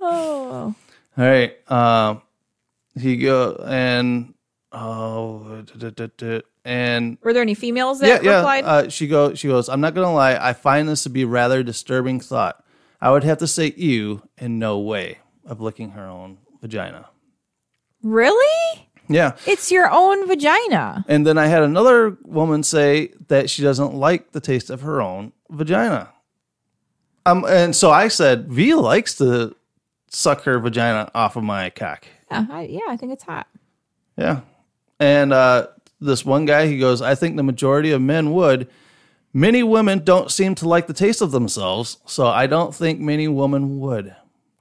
oh. 0.00 0.74
All 1.16 1.24
right. 1.24 1.70
Um, 1.70 2.22
he 2.98 3.16
go 3.16 3.62
and 3.66 4.34
oh, 4.72 5.62
duh, 5.78 5.90
duh, 5.90 6.08
duh, 6.16 6.40
and 6.64 7.18
Were 7.22 7.32
there 7.32 7.42
any 7.42 7.54
females 7.54 8.02
yeah, 8.02 8.14
that 8.14 8.24
yeah. 8.24 8.36
replied? 8.38 8.64
Uh, 8.64 8.88
she 8.88 9.06
go. 9.06 9.34
She 9.34 9.48
goes. 9.48 9.68
I'm 9.68 9.80
not 9.80 9.94
gonna 9.94 10.12
lie. 10.12 10.36
I 10.36 10.52
find 10.52 10.88
this 10.88 11.02
to 11.04 11.10
be 11.10 11.24
rather 11.24 11.62
disturbing 11.62 12.20
thought. 12.20 12.63
I 13.04 13.10
would 13.10 13.22
have 13.24 13.36
to 13.38 13.46
say 13.46 13.74
ew 13.76 14.22
in 14.38 14.58
no 14.58 14.78
way 14.78 15.18
of 15.44 15.60
licking 15.60 15.90
her 15.90 16.06
own 16.06 16.38
vagina. 16.62 17.10
really? 18.02 18.88
Yeah. 19.08 19.36
It's 19.46 19.70
your 19.70 19.90
own 19.90 20.26
vagina. 20.26 21.04
And 21.06 21.26
then 21.26 21.36
I 21.36 21.46
had 21.46 21.62
another 21.62 22.16
woman 22.24 22.62
say 22.62 23.12
that 23.28 23.50
she 23.50 23.60
doesn't 23.62 23.92
like 23.92 24.32
the 24.32 24.40
taste 24.40 24.70
of 24.70 24.80
her 24.80 25.02
own 25.02 25.32
vagina. 25.50 26.10
Um, 27.26 27.44
and 27.46 27.76
so 27.76 27.90
I 27.90 28.08
said, 28.08 28.48
V 28.48 28.74
likes 28.74 29.16
to 29.16 29.54
suck 30.08 30.44
her 30.44 30.58
vagina 30.58 31.10
off 31.14 31.36
of 31.36 31.44
my 31.44 31.68
cock. 31.68 32.06
Yeah, 32.30 32.46
I, 32.50 32.62
yeah, 32.62 32.80
I 32.88 32.96
think 32.96 33.12
it's 33.12 33.24
hot. 33.24 33.46
Yeah. 34.16 34.40
And 34.98 35.34
uh, 35.34 35.66
this 36.00 36.24
one 36.24 36.46
guy, 36.46 36.66
he 36.68 36.78
goes, 36.78 37.02
I 37.02 37.14
think 37.14 37.36
the 37.36 37.42
majority 37.42 37.90
of 37.90 38.00
men 38.00 38.32
would. 38.32 38.70
Many 39.36 39.64
women 39.64 40.04
don't 40.04 40.30
seem 40.30 40.54
to 40.56 40.68
like 40.68 40.86
the 40.86 40.92
taste 40.94 41.20
of 41.20 41.32
themselves, 41.32 41.98
so 42.06 42.26
I 42.28 42.46
don't 42.46 42.72
think 42.74 43.00
many 43.00 43.26
women 43.26 43.80
would. 43.80 44.14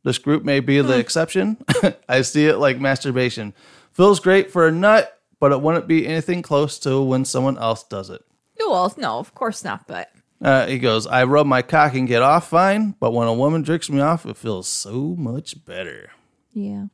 This 0.03 0.17
group 0.17 0.43
may 0.43 0.59
be 0.61 0.81
the 0.81 0.97
exception. 0.97 1.57
I 2.09 2.23
see 2.23 2.47
it 2.47 2.57
like 2.57 2.79
masturbation. 2.79 3.53
Feels 3.91 4.19
great 4.19 4.51
for 4.51 4.67
a 4.67 4.71
nut, 4.71 5.21
but 5.39 5.51
it 5.51 5.61
wouldn't 5.61 5.87
be 5.87 6.07
anything 6.07 6.41
close 6.41 6.79
to 6.79 7.01
when 7.01 7.23
someone 7.23 7.57
else 7.57 7.83
does 7.83 8.09
it. 8.09 8.23
Well, 8.59 8.91
no, 8.97 9.19
of 9.19 9.35
course 9.35 9.63
not. 9.63 9.87
But 9.87 10.09
Uh, 10.41 10.65
he 10.65 10.79
goes, 10.79 11.05
I 11.05 11.23
rub 11.25 11.45
my 11.45 11.61
cock 11.61 11.93
and 11.93 12.07
get 12.07 12.23
off 12.23 12.49
fine, 12.49 12.95
but 12.99 13.13
when 13.13 13.27
a 13.27 13.33
woman 13.33 13.63
jerks 13.63 13.89
me 13.91 14.01
off, 14.01 14.25
it 14.25 14.37
feels 14.37 14.67
so 14.67 15.15
much 15.17 15.63
better. 15.65 16.09
yeah, 16.51 16.85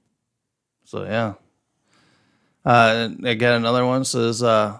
So 0.83 1.05
yeah. 1.05 1.35
Uh, 2.65 3.09
again, 3.23 3.53
another 3.53 3.85
one 3.85 4.03
says, 4.03 4.43
uh, 4.43 4.79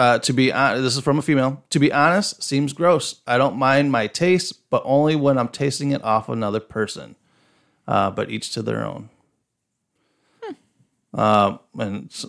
uh, 0.00 0.18
"To 0.20 0.32
be 0.32 0.52
honest, 0.52 0.82
this 0.82 0.96
is 0.96 1.02
from 1.02 1.18
a 1.18 1.22
female. 1.22 1.62
To 1.70 1.78
be 1.78 1.92
honest, 1.92 2.42
seems 2.42 2.72
gross. 2.72 3.20
I 3.26 3.38
don't 3.38 3.56
mind 3.56 3.92
my 3.92 4.06
taste, 4.06 4.68
but 4.70 4.82
only 4.84 5.14
when 5.16 5.36
I'm 5.38 5.48
tasting 5.48 5.90
it 5.92 6.02
off 6.02 6.28
another 6.28 6.60
person. 6.60 7.16
Uh, 7.86 8.10
but 8.10 8.30
each 8.30 8.52
to 8.54 8.62
their 8.62 8.84
own." 8.86 9.10
Uh, 11.12 11.58
and 11.78 12.08
s- 12.10 12.26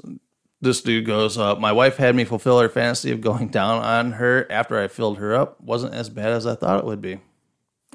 this 0.59 0.81
dude 0.81 1.05
goes, 1.05 1.37
uh, 1.37 1.55
"My 1.55 1.71
wife 1.71 1.97
had 1.97 2.15
me 2.15 2.23
fulfill 2.23 2.59
her 2.59 2.69
fantasy 2.69 3.11
of 3.11 3.21
going 3.21 3.47
down 3.59 3.83
on 3.83 4.13
her 4.13 4.47
after 4.51 4.79
I 4.79 4.87
filled 4.87 5.17
her 5.19 5.35
up. 5.35 5.61
wasn't 5.61 5.93
as 5.93 6.09
bad 6.09 6.31
as 6.31 6.45
I 6.47 6.55
thought 6.55 6.79
it 6.79 6.85
would 6.85 7.01
be." 7.01 7.19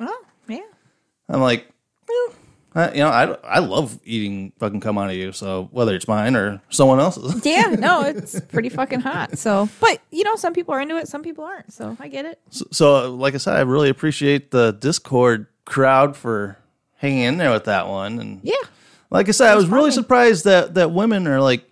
oh 0.00 0.24
yeah, 0.48 0.60
I'm 1.28 1.40
like, 1.40 1.66
eh, 2.08 2.32
uh, 2.76 2.90
you 2.92 3.00
know, 3.00 3.08
I, 3.08 3.24
I 3.42 3.58
love 3.60 3.98
eating 4.04 4.52
fucking 4.58 4.80
come 4.80 4.98
out 4.98 5.08
of 5.08 5.16
you. 5.16 5.32
So 5.32 5.70
whether 5.72 5.94
it's 5.94 6.06
mine 6.06 6.36
or 6.36 6.60
someone 6.68 7.00
else's, 7.00 7.40
yeah. 7.46 7.74
No, 7.78 8.02
it's 8.02 8.38
pretty 8.38 8.68
fucking 8.68 9.00
hot. 9.00 9.38
So, 9.38 9.70
but 9.80 10.02
you 10.10 10.24
know, 10.24 10.36
some 10.36 10.52
people 10.52 10.74
are 10.74 10.80
into 10.82 10.98
it, 10.98 11.08
some 11.08 11.22
people 11.22 11.42
aren't. 11.42 11.72
So 11.72 11.96
I 11.98 12.08
get 12.08 12.26
it. 12.26 12.38
so, 12.50 12.66
so 12.70 13.14
like 13.14 13.32
I 13.34 13.38
said, 13.38 13.56
I 13.56 13.62
really 13.62 13.88
appreciate 13.88 14.50
the 14.50 14.72
Discord 14.72 15.46
crowd 15.64 16.16
for 16.16 16.58
hanging 16.96 17.20
in 17.20 17.38
there 17.38 17.50
with 17.50 17.64
that 17.64 17.88
one. 17.88 18.18
And 18.20 18.40
Yeah, 18.42 18.54
like 19.08 19.28
I 19.28 19.32
said, 19.32 19.50
I 19.50 19.56
was 19.56 19.68
really 19.68 19.90
surprised 19.90 20.44
that 20.44 20.74
that 20.74 20.90
women 20.90 21.26
are 21.26 21.40
like, 21.40 21.64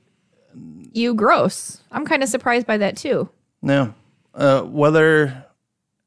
you 0.94 1.12
gross. 1.12 1.82
I'm 1.92 2.06
kind 2.06 2.22
of 2.22 2.30
surprised 2.30 2.66
by 2.66 2.78
that 2.78 2.96
too. 2.96 3.28
no, 3.60 3.92
uh, 4.34 4.62
whether 4.62 5.44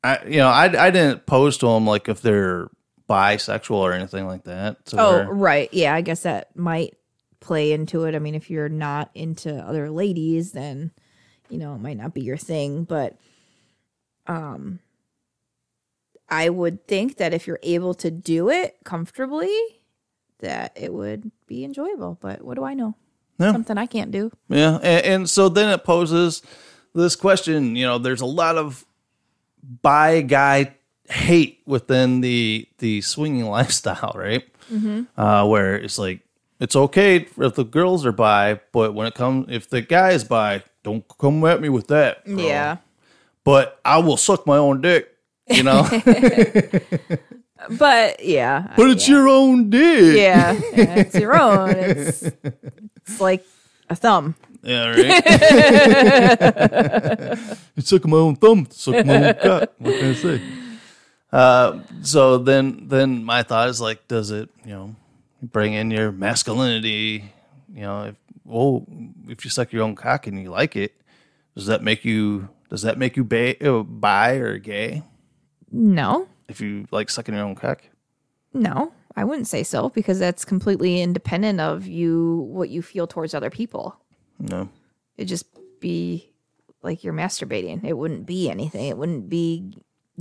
I, 0.04 0.24
you 0.26 0.38
know, 0.38 0.48
I, 0.48 0.88
I 0.88 0.90
didn't 0.90 1.28
pose 1.28 1.58
to 1.60 1.68
them 1.68 1.86
like 1.86 2.10
if 2.10 2.22
they're 2.22 2.70
bisexual 3.10 3.78
or 3.78 3.94
anything 3.94 4.28
like 4.28 4.44
that. 4.44 4.78
Oh, 4.94 5.24
right. 5.24 5.74
Yeah, 5.74 5.94
I 5.94 6.02
guess 6.02 6.24
that 6.24 6.56
might 6.56 6.96
play 7.40 7.72
into 7.72 8.04
it. 8.06 8.16
I 8.16 8.20
mean, 8.20 8.36
if 8.36 8.50
you're 8.50 8.70
not 8.70 9.12
into 9.16 9.56
other 9.56 9.90
ladies, 9.90 10.52
then 10.52 10.92
you 11.50 11.58
know, 11.58 11.76
it 11.76 11.82
might 11.82 11.98
not 11.98 12.14
be 12.14 12.22
your 12.22 12.38
thing, 12.38 12.84
but 12.84 13.18
um 14.28 14.80
I 16.30 16.50
would 16.50 16.86
think 16.88 17.18
that 17.18 17.34
if 17.34 17.48
you're 17.48 17.60
able 17.64 17.94
to 17.96 18.12
do 18.12 18.50
it 18.50 18.76
comfortably, 18.84 19.56
that 20.40 20.74
it 20.76 20.94
would 20.94 21.32
be 21.48 21.64
enjoyable. 21.64 22.18
But 22.20 22.42
what 22.44 22.56
do 22.56 22.66
I 22.66 22.74
know? 22.74 22.96
Yeah. 23.40 23.54
Something 23.54 23.78
I 23.78 23.86
can't 23.86 24.12
do. 24.12 24.32
Yeah, 24.50 24.78
and, 24.82 25.06
and 25.06 25.30
so 25.30 25.48
then 25.48 25.70
it 25.70 25.84
poses 25.84 26.42
this 26.94 27.16
question. 27.16 27.76
You 27.76 27.86
know, 27.86 27.98
there's 27.98 28.22
a 28.22 28.26
lot 28.26 28.58
of 28.58 28.84
bi 29.82 30.22
guy 30.22 30.76
hate 31.10 31.62
within 31.66 32.22
the 32.22 32.68
the 32.80 33.02
swinging 33.02 33.46
lifestyle, 33.58 34.14
right? 34.16 34.44
Uh, 35.18 35.48
where 35.48 35.76
it's 35.76 35.98
like 35.98 36.20
it's 36.60 36.76
okay 36.76 37.26
if 37.38 37.56
the 37.56 37.64
girls 37.64 38.06
are 38.06 38.12
by, 38.12 38.60
but 38.74 38.94
when 38.94 39.08
it 39.08 39.16
comes 39.16 39.48
if 39.50 39.70
the 39.70 39.82
guy 39.82 40.12
is 40.12 40.24
bi, 40.24 40.64
don't 40.84 41.06
come 41.18 41.44
at 41.46 41.62
me 41.62 41.70
with 41.70 41.88
that. 41.88 42.26
girl. 42.26 42.38
but 43.44 43.80
I 43.86 44.00
will 44.00 44.18
suck 44.18 44.46
my 44.46 44.58
own 44.58 44.82
dick. 44.82 45.14
You 45.50 45.64
know, 45.64 45.84
But 47.80 48.24
yeah. 48.24 48.74
but 48.76 48.90
it's 48.90 49.08
your 49.08 49.28
own 49.30 49.70
dick. 49.70 50.18
yeah, 50.18 50.54
yeah, 50.76 50.96
it's 50.96 51.16
your 51.16 51.40
own. 51.40 51.70
It's, 51.72 52.24
it's 52.24 53.22
like 53.22 53.46
a 53.90 53.96
thumb. 53.96 54.36
Yeah, 54.62 54.90
right. 54.90 55.24
it's 57.78 57.90
sucking 57.90 58.12
my 58.12 58.18
own 58.18 58.36
thumb, 58.36 58.68
suck 58.70 59.06
my 59.06 59.28
own 59.30 59.34
cock. 59.42 59.70
What 59.80 60.00
can 60.00 60.10
I 60.10 60.14
say? 60.14 60.42
Uh, 61.32 61.80
so 62.02 62.38
then, 62.38 62.88
then 62.88 63.24
my 63.24 63.44
thought 63.44 63.70
is 63.70 63.82
like, 63.82 64.08
does 64.08 64.32
it, 64.32 64.50
you 64.64 64.72
know, 64.72 64.96
bring 65.42 65.74
in 65.74 65.92
your 65.92 66.12
masculinity? 66.12 67.32
You 67.74 67.82
know, 67.82 68.04
if 68.04 68.16
well, 68.46 68.86
if 69.28 69.44
you 69.44 69.52
suck 69.52 69.74
your 69.74 69.84
own 69.84 69.96
cock 69.96 70.26
and 70.26 70.42
you 70.42 70.50
like 70.50 70.76
it, 70.76 70.94
does 71.56 71.66
that 71.68 71.84
make 71.84 72.06
you? 72.06 72.50
Does 72.70 72.82
that 72.82 72.98
make 72.98 73.16
you 73.18 73.24
ba- 73.24 73.62
uh, 73.66 73.84
bi 73.84 74.34
or 74.36 74.58
gay? 74.58 75.04
No. 75.72 76.28
If 76.48 76.62
you 76.62 76.88
like 76.92 77.10
sucking 77.10 77.36
your 77.36 77.44
own 77.44 77.56
cock? 77.56 77.82
No, 78.54 78.94
I 79.16 79.26
wouldn't 79.26 79.48
say 79.48 79.64
so 79.64 79.90
because 79.90 80.18
that's 80.18 80.46
completely 80.46 81.02
independent 81.02 81.60
of 81.60 81.88
you 81.88 82.48
what 82.50 82.70
you 82.70 82.82
feel 82.82 83.06
towards 83.06 83.34
other 83.34 83.50
people. 83.50 83.96
No. 84.40 84.70
It'd 85.18 85.28
just 85.28 85.46
be 85.80 86.32
like 86.82 87.04
you're 87.04 87.14
masturbating. 87.14 87.84
It 87.84 87.98
wouldn't 87.98 88.26
be 88.26 88.50
anything. 88.50 88.88
It 88.88 88.98
wouldn't 88.98 89.30
be 89.30 89.74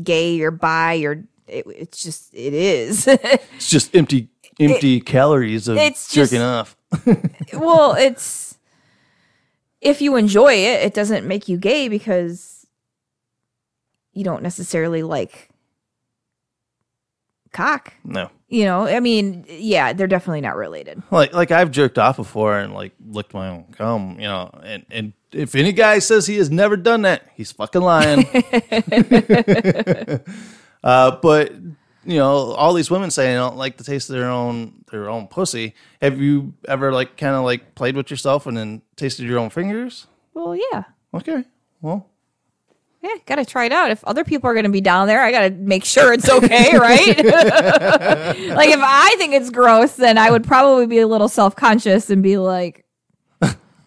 gay 0.03 0.41
or 0.41 0.51
bi 0.51 0.99
or 0.99 1.25
it, 1.47 1.65
it's 1.69 2.03
just 2.03 2.33
it 2.35 2.53
is. 2.55 3.07
It's 3.57 3.71
just 3.71 3.95
empty, 3.97 4.29
empty 4.61 5.01
calories 5.01 5.69
of 5.69 5.77
it's 5.77 6.13
just- 6.13 6.33
jerking 6.33 6.43
off. 6.45 6.77
well, 7.53 7.95
it's 7.95 8.59
if 9.81 10.01
you 10.01 10.17
enjoy 10.17 10.53
it, 10.55 10.83
it 10.85 10.95
doesn't 10.95 11.27
make 11.27 11.49
you 11.49 11.57
gay 11.59 11.89
because 11.89 12.67
you 14.13 14.25
don't 14.25 14.43
necessarily 14.43 15.03
like 15.03 15.51
cock. 17.53 17.95
No. 18.05 18.31
You 18.49 18.65
know, 18.65 18.87
I 18.87 19.01
mean, 19.01 19.45
yeah, 19.49 19.93
they're 19.93 20.07
definitely 20.07 20.41
not 20.41 20.57
related. 20.57 21.03
like 21.11 21.33
like 21.33 21.51
I've 21.51 21.71
jerked 21.71 21.99
off 21.99 22.17
before 22.17 22.59
and 22.59 22.73
like 22.73 22.93
licked 23.05 23.35
my 23.35 23.49
own 23.49 23.65
cum, 23.73 24.13
you 24.21 24.27
know, 24.27 24.51
and 24.63 24.87
and 24.91 25.13
if 25.33 25.55
any 25.55 25.72
guy 25.72 25.99
says 25.99 26.27
he 26.27 26.37
has 26.39 26.51
never 26.51 26.77
done 26.77 27.03
that, 27.03 27.29
he's 27.35 27.53
fucking 27.53 27.83
lying. 27.83 28.27
Uh, 30.85 31.18
but 31.20 31.53
you 32.05 32.16
know, 32.16 32.53
all 32.53 32.72
these 32.72 32.91
women 32.93 33.11
say 33.11 33.27
they 33.29 33.35
don't 33.35 33.57
like 33.57 33.77
the 33.77 33.83
taste 33.83 34.09
of 34.09 34.14
their 34.14 34.31
own 34.31 34.85
their 34.93 35.11
own 35.11 35.27
pussy. 35.27 35.74
Have 36.01 36.20
you 36.20 36.55
ever 36.68 36.93
like 36.93 37.16
kind 37.16 37.35
of 37.35 37.43
like 37.43 37.74
played 37.74 37.97
with 37.97 38.09
yourself 38.09 38.47
and 38.47 38.57
then 38.57 38.83
tasted 38.95 39.27
your 39.27 39.41
own 39.41 39.51
fingers? 39.51 40.07
Well, 40.33 40.55
yeah. 40.55 40.85
Okay, 41.12 41.43
well, 41.81 42.09
Yeah, 43.03 43.14
gotta 43.27 43.45
try 43.45 43.64
it 43.64 43.72
out. 43.72 43.91
If 43.91 44.05
other 44.05 44.22
people 44.22 44.49
are 44.49 44.55
gonna 44.55 44.68
be 44.68 44.81
down 44.81 45.09
there, 45.09 45.22
I 45.22 45.33
gotta 45.33 45.51
make 45.51 45.85
sure 45.85 46.12
it's 46.12 46.31
okay, 46.31 46.70
right? 46.79 47.16
like 47.16 48.68
if 48.70 48.81
I 48.81 49.14
think 49.18 49.35
it's 49.35 49.51
gross, 49.51 49.97
then 49.97 50.18
I 50.18 50.31
would 50.31 50.45
probably 50.45 50.87
be 50.87 51.01
a 51.01 51.09
little 51.09 51.29
self 51.29 51.57
conscious 51.57 52.11
and 52.11 52.22
be 52.22 52.39
like, 52.39 52.85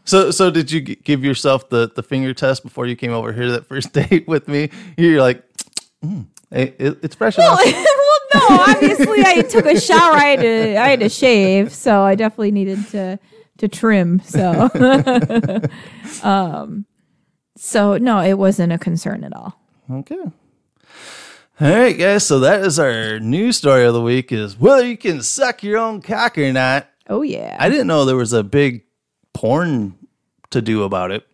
so 0.10 0.32
so 0.32 0.49
did 0.49 0.72
you 0.72 0.82
give 0.82 1.24
yourself 1.24 1.70
the 1.70 1.91
the 1.95 2.01
finger 2.01 2.34
test 2.34 2.64
before 2.64 2.88
you 2.88 2.95
came 2.95 3.12
over 3.12 3.32
here 3.32 3.51
that 3.51 3.68
first 3.68 3.93
date 3.93 4.28
with 4.28 4.47
me? 4.47 4.70
You're 4.97 5.22
like, 5.22 5.43
mm, 6.03 6.26
hey, 6.51 6.74
it, 6.80 6.97
it's 7.03 7.16
fresh 7.16 7.38
enough. 7.38 7.60
well, 7.66 8.20
no, 8.34 8.47
obviously 8.49 9.22
I 9.24 9.41
took 9.43 9.66
a 9.66 9.80
shower. 9.80 10.14
I 10.14 10.26
had 10.26 10.41
to, 10.41 10.78
I 10.78 10.88
had 10.89 10.99
to 11.01 11.10
shave, 11.10 11.72
so 11.72 12.01
I 12.01 12.16
definitely 12.16 12.51
needed 12.51 12.88
to 12.89 13.20
to 13.60 13.68
trim. 13.68 14.20
So, 14.22 14.70
um, 16.24 16.86
so 17.55 17.97
no, 17.97 18.20
it 18.20 18.38
wasn't 18.38 18.74
a 18.74 18.80
concern 18.80 19.24
at 19.24 19.36
all. 19.36 19.62
Okay. 19.91 20.16
All 21.62 21.70
right, 21.70 21.97
guys. 21.97 22.26
So 22.26 22.39
that 22.39 22.62
is 22.62 22.80
our 22.80 23.20
news 23.20 23.57
story 23.57 23.86
of 23.86 23.93
the 23.93 24.01
week: 24.01 24.32
is 24.32 24.57
whether 24.57 24.88
you 24.88 24.97
can 24.97 25.22
suck 25.22 25.62
your 25.62 25.78
own 25.78 26.01
cock 26.01 26.38
or 26.38 26.51
not. 26.51 26.89
Oh 27.07 27.22
yeah, 27.22 27.55
I 27.60 27.70
didn't 27.70 27.88
know 27.88 28.05
there 28.05 28.16
was 28.16 28.34
a 28.34 28.43
big 28.43 28.86
porn 29.34 29.98
to 30.51 30.61
do 30.61 30.83
about 30.83 31.11
it, 31.11 31.27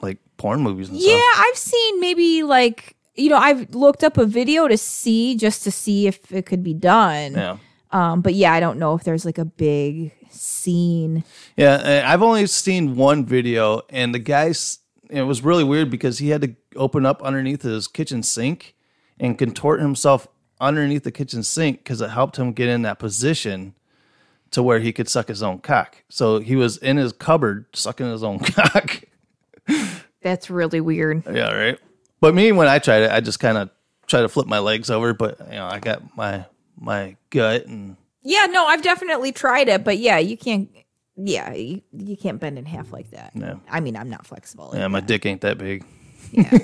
like 0.00 0.18
porn 0.36 0.60
movies 0.62 0.88
and 0.88 0.98
Yeah, 0.98 1.18
stuff. 1.18 1.44
I've 1.48 1.56
seen 1.56 2.00
maybe 2.00 2.42
like 2.42 2.96
you 3.14 3.28
know 3.30 3.36
I've 3.36 3.74
looked 3.74 4.04
up 4.04 4.18
a 4.18 4.26
video 4.26 4.68
to 4.68 4.76
see 4.78 5.36
just 5.36 5.62
to 5.64 5.70
see 5.70 6.06
if 6.06 6.32
it 6.32 6.46
could 6.46 6.62
be 6.62 6.74
done. 6.74 7.32
Yeah. 7.32 7.56
Um, 7.92 8.20
but 8.20 8.34
yeah, 8.34 8.52
I 8.52 8.60
don't 8.60 8.78
know 8.78 8.94
if 8.94 9.02
there's 9.02 9.24
like 9.24 9.38
a 9.38 9.44
big 9.44 10.12
scene. 10.30 11.24
Yeah, 11.56 12.04
I've 12.06 12.22
only 12.22 12.46
seen 12.46 12.94
one 12.96 13.24
video, 13.26 13.82
and 13.90 14.14
the 14.14 14.20
guy's 14.20 14.78
it 15.08 15.22
was 15.22 15.42
really 15.42 15.64
weird 15.64 15.90
because 15.90 16.18
he 16.18 16.30
had 16.30 16.42
to 16.42 16.54
open 16.76 17.04
up 17.04 17.20
underneath 17.22 17.62
his 17.62 17.88
kitchen 17.88 18.22
sink 18.22 18.76
and 19.18 19.36
contort 19.36 19.80
himself 19.80 20.28
underneath 20.60 21.02
the 21.04 21.10
kitchen 21.10 21.42
sink 21.42 21.78
because 21.78 22.00
it 22.00 22.10
helped 22.10 22.36
him 22.36 22.52
get 22.52 22.68
in 22.68 22.82
that 22.82 22.98
position 22.98 23.74
to 24.52 24.62
where 24.62 24.80
he 24.80 24.92
could 24.92 25.08
suck 25.08 25.28
his 25.28 25.42
own 25.42 25.58
cock. 25.58 26.02
So 26.08 26.38
he 26.40 26.56
was 26.56 26.76
in 26.78 26.96
his 26.96 27.12
cupboard 27.12 27.66
sucking 27.74 28.10
his 28.10 28.22
own 28.22 28.38
cock. 28.40 29.02
That's 30.22 30.50
really 30.50 30.80
weird. 30.80 31.22
yeah, 31.32 31.52
right. 31.52 31.78
But 32.20 32.34
me, 32.34 32.52
when 32.52 32.68
I 32.68 32.78
tried 32.78 33.02
it, 33.04 33.10
I 33.10 33.20
just 33.20 33.40
kind 33.40 33.56
of 33.56 33.70
try 34.06 34.20
to 34.22 34.28
flip 34.28 34.46
my 34.46 34.58
legs 34.58 34.90
over, 34.90 35.14
but 35.14 35.38
you 35.46 35.54
know, 35.54 35.66
I 35.66 35.78
got 35.78 36.16
my 36.16 36.44
my 36.78 37.16
gut 37.30 37.66
and 37.66 37.96
Yeah, 38.22 38.46
no, 38.46 38.66
I've 38.66 38.82
definitely 38.82 39.32
tried 39.32 39.68
it, 39.68 39.84
but 39.84 39.98
yeah, 39.98 40.18
you 40.18 40.36
can't. 40.36 40.68
Yeah, 41.16 41.52
you, 41.52 41.82
you 41.92 42.16
can't 42.16 42.40
bend 42.40 42.58
in 42.58 42.64
half 42.64 42.92
like 42.92 43.10
that. 43.10 43.34
No. 43.36 43.60
I 43.68 43.80
mean, 43.80 43.94
I'm 43.96 44.08
not 44.08 44.26
flexible. 44.26 44.72
yeah, 44.74 44.88
my 44.88 45.00
that. 45.00 45.06
dick 45.06 45.26
ain't 45.26 45.42
that 45.42 45.58
big. 45.58 45.84
Yeah. 46.32 46.50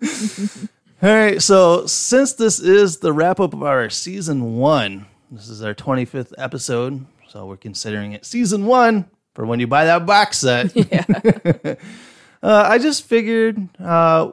All 1.02 1.14
right, 1.14 1.40
so 1.40 1.86
since 1.86 2.32
this 2.34 2.58
is 2.58 2.98
the 2.98 3.12
wrap 3.12 3.40
up 3.40 3.52
of 3.54 3.62
our 3.62 3.88
season 3.90 4.56
one, 4.56 5.06
this 5.30 5.48
is 5.48 5.62
our 5.62 5.74
25th 5.74 6.32
episode, 6.38 7.04
so 7.28 7.46
we're 7.46 7.56
considering 7.56 8.12
it 8.12 8.24
season 8.24 8.64
one 8.64 9.08
for 9.34 9.44
when 9.44 9.60
you 9.60 9.66
buy 9.66 9.84
that 9.84 10.06
box 10.06 10.38
set. 10.38 10.74
Yeah. 10.76 11.04
uh, 12.42 12.64
I 12.66 12.78
just 12.78 13.04
figured 13.04 13.68
uh, 13.78 14.30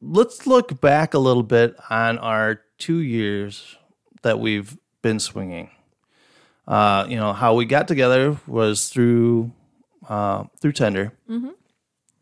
let's 0.00 0.46
look 0.46 0.80
back 0.80 1.14
a 1.14 1.18
little 1.18 1.42
bit 1.42 1.76
on 1.90 2.18
our 2.18 2.60
two 2.78 2.98
years 2.98 3.76
that 4.22 4.38
we've 4.38 4.76
been 5.02 5.18
swinging. 5.18 5.70
Uh, 6.66 7.06
you 7.08 7.16
know, 7.16 7.32
how 7.32 7.54
we 7.54 7.64
got 7.64 7.88
together 7.88 8.36
was 8.46 8.88
through 8.88 9.52
uh, 10.08 10.44
through 10.60 10.72
Tinder. 10.72 11.12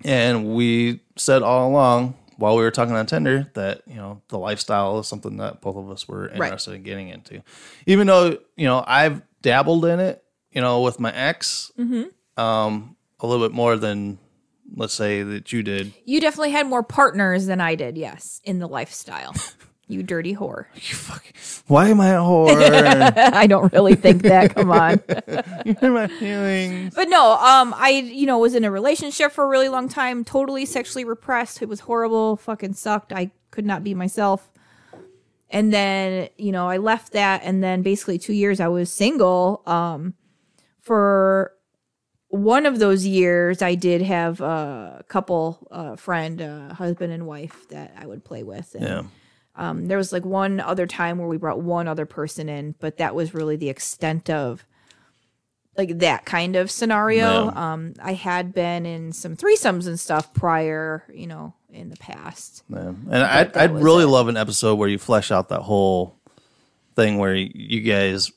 And 0.05 0.55
we 0.55 1.01
said 1.17 1.43
all 1.43 1.69
along 1.69 2.15
while 2.37 2.57
we 2.57 2.63
were 2.63 2.71
talking 2.71 2.95
on 2.95 3.07
Tinder 3.07 3.51
that, 3.55 3.83
you 3.87 3.97
know, 3.97 4.23
the 4.29 4.39
lifestyle 4.39 4.99
is 4.99 5.07
something 5.07 5.37
that 5.39 5.61
both 5.61 5.77
of 5.77 5.91
us 5.91 6.09
were 6.09 6.29
interested 6.29 6.75
in 6.75 6.83
getting 6.83 7.09
into. 7.09 7.43
Even 7.87 8.07
though, 8.07 8.39
you 8.57 8.67
know, 8.67 8.83
I've 8.87 9.23
dabbled 9.43 9.85
in 9.85 10.01
it, 10.01 10.23
you 10.51 10.61
know, 10.61 10.81
with 10.83 11.01
my 11.01 11.13
ex, 11.13 11.73
um, 12.37 12.97
a 13.21 13.27
little 13.27 13.47
bit 13.47 13.55
more 13.55 13.77
than 13.77 14.19
let's 14.77 14.95
say 14.95 15.23
that 15.23 15.53
you 15.53 15.63
did. 15.63 15.93
you 16.05 16.21
definitely 16.21 16.51
had 16.51 16.67
more 16.67 16.83
partners 16.83 17.47
than 17.47 17.61
I 17.61 17.75
did. 17.75 17.97
Yes, 17.97 18.41
in 18.45 18.59
the 18.59 18.67
lifestyle. 18.67 19.35
you 19.87 20.03
dirty 20.03 20.35
whore. 20.35 20.67
You 20.75 20.95
fuck, 20.95 21.25
why 21.67 21.89
am 21.89 22.01
I 22.01 22.11
a 22.11 22.19
whore? 22.21 22.53
I 23.17 23.47
don't 23.47 23.73
really 23.73 23.95
think 23.95 24.23
that. 24.23 24.55
Come 24.55 24.71
on. 24.71 25.01
you 25.65 25.75
hurt 25.75 25.93
my 25.93 26.07
feelings. 26.09 26.95
But 26.95 27.09
no, 27.09 27.33
um, 27.33 27.75
I 27.77 27.91
you 27.91 28.27
know 28.27 28.39
was 28.39 28.55
in 28.55 28.65
a 28.65 28.71
relationship 28.71 29.33
for 29.33 29.45
a 29.45 29.49
really 29.49 29.69
long 29.69 29.89
time, 29.89 30.25
totally 30.25 30.67
sexually 30.67 31.05
repressed. 31.05 31.63
It 31.63 31.69
was 31.69 31.81
horrible, 31.81 32.37
fucking 32.37 32.75
sucked. 32.75 33.13
I 33.13 33.31
could 33.51 33.67
not 33.67 33.85
be 33.85 33.95
myself. 33.95 34.51
And 35.51 35.73
then 35.73 36.29
you 36.37 36.53
know 36.53 36.69
I 36.69 36.79
left 36.79 37.13
that, 37.13 37.43
and 37.45 37.63
then 37.63 37.83
basically 37.83 38.19
two 38.19 38.33
years 38.33 38.61
I 38.61 38.69
was 38.69 38.91
single. 38.93 39.63
Um, 39.67 40.15
for 40.81 41.53
one 42.29 42.67
of 42.67 42.79
those 42.81 43.07
years, 43.07 43.63
I 43.63 43.77
did 43.77 44.03
have 44.03 44.41
a 44.41 45.05
couple, 45.09 45.69
uh, 45.71 45.95
friend, 45.95 46.43
uh, 46.43 46.75
husband 46.75 47.13
and 47.13 47.27
wife 47.27 47.69
that 47.69 47.95
I 47.97 48.07
would 48.07 48.25
play 48.25 48.43
with. 48.43 48.75
And, 48.75 48.85
Yeah. 48.85 49.03
Um, 49.57 49.87
there 49.87 49.99
was 49.99 50.13
like 50.13 50.25
one 50.25 50.61
other 50.61 50.87
time 50.87 51.19
where 51.19 51.29
we 51.29 51.37
brought 51.37 51.61
one 51.61 51.89
other 51.89 52.07
person 52.07 52.49
in, 52.49 52.75
but 52.81 52.99
that 52.99 53.15
was 53.15 53.35
really 53.35 53.57
the 53.57 53.69
extent 53.69 54.29
of 54.31 54.65
like 55.77 55.99
that 55.99 56.25
kind 56.25 56.57
of 56.57 56.71
scenario. 56.71 57.47
Yeah. 57.47 57.73
Um, 57.73 57.95
I 58.03 58.13
had 58.15 58.55
been 58.55 58.87
in 58.87 59.13
some 59.13 59.37
threesomes 59.37 59.87
and 59.87 59.99
stuff 59.99 60.33
prior, 60.33 61.05
you 61.13 61.27
know, 61.27 61.55
in 61.73 61.91
the 61.91 61.97
past. 61.97 62.63
Yeah. 62.69 62.89
And 62.89 63.15
I'd, 63.15 63.57
I'd 63.57 63.75
really 63.75 64.05
it. 64.05 64.09
love 64.09 64.29
an 64.29 64.37
episode 64.37 64.77
where 64.77 64.89
you 64.89 64.99
flesh 64.99 65.31
out 65.31 65.49
that 65.49 65.63
whole 65.63 66.17
thing 66.95 67.19
where 67.19 67.35
you, 67.35 67.51
you 67.55 67.81
guys, 67.81 68.31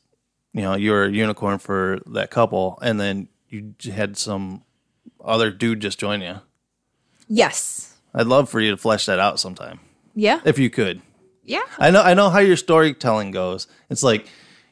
you 0.53 0.61
know, 0.61 0.76
you 0.76 0.91
were 0.91 1.03
a 1.05 1.11
unicorn 1.11 1.59
for 1.59 1.99
that 2.07 2.32
couple, 2.32 2.80
and 2.82 2.99
then 2.99 3.28
you 3.49 3.74
had 3.91 4.18
some 4.18 4.63
other 5.24 5.51
dude 5.51 5.80
just 5.80 5.99
join 5.99 6.22
you. 6.22 6.38
Yes. 7.28 7.95
I'd 8.15 8.26
love 8.28 8.49
for 8.49 8.59
you 8.59 8.72
to 8.72 8.78
flesh 8.78 9.05
that 9.05 9.20
out 9.20 9.39
sometime, 9.39 9.80
Yeah. 10.15 10.41
if 10.43 10.57
you 10.57 10.72
could. 10.72 11.01
Yeah. 11.47 11.61
I 11.79 11.91
know, 11.91 12.01
I 12.01 12.13
know 12.13 12.29
how 12.29 12.39
your 12.39 12.57
storytelling 12.57 13.31
goes. 13.31 13.67
It's 13.89 14.03
like, 14.03 14.27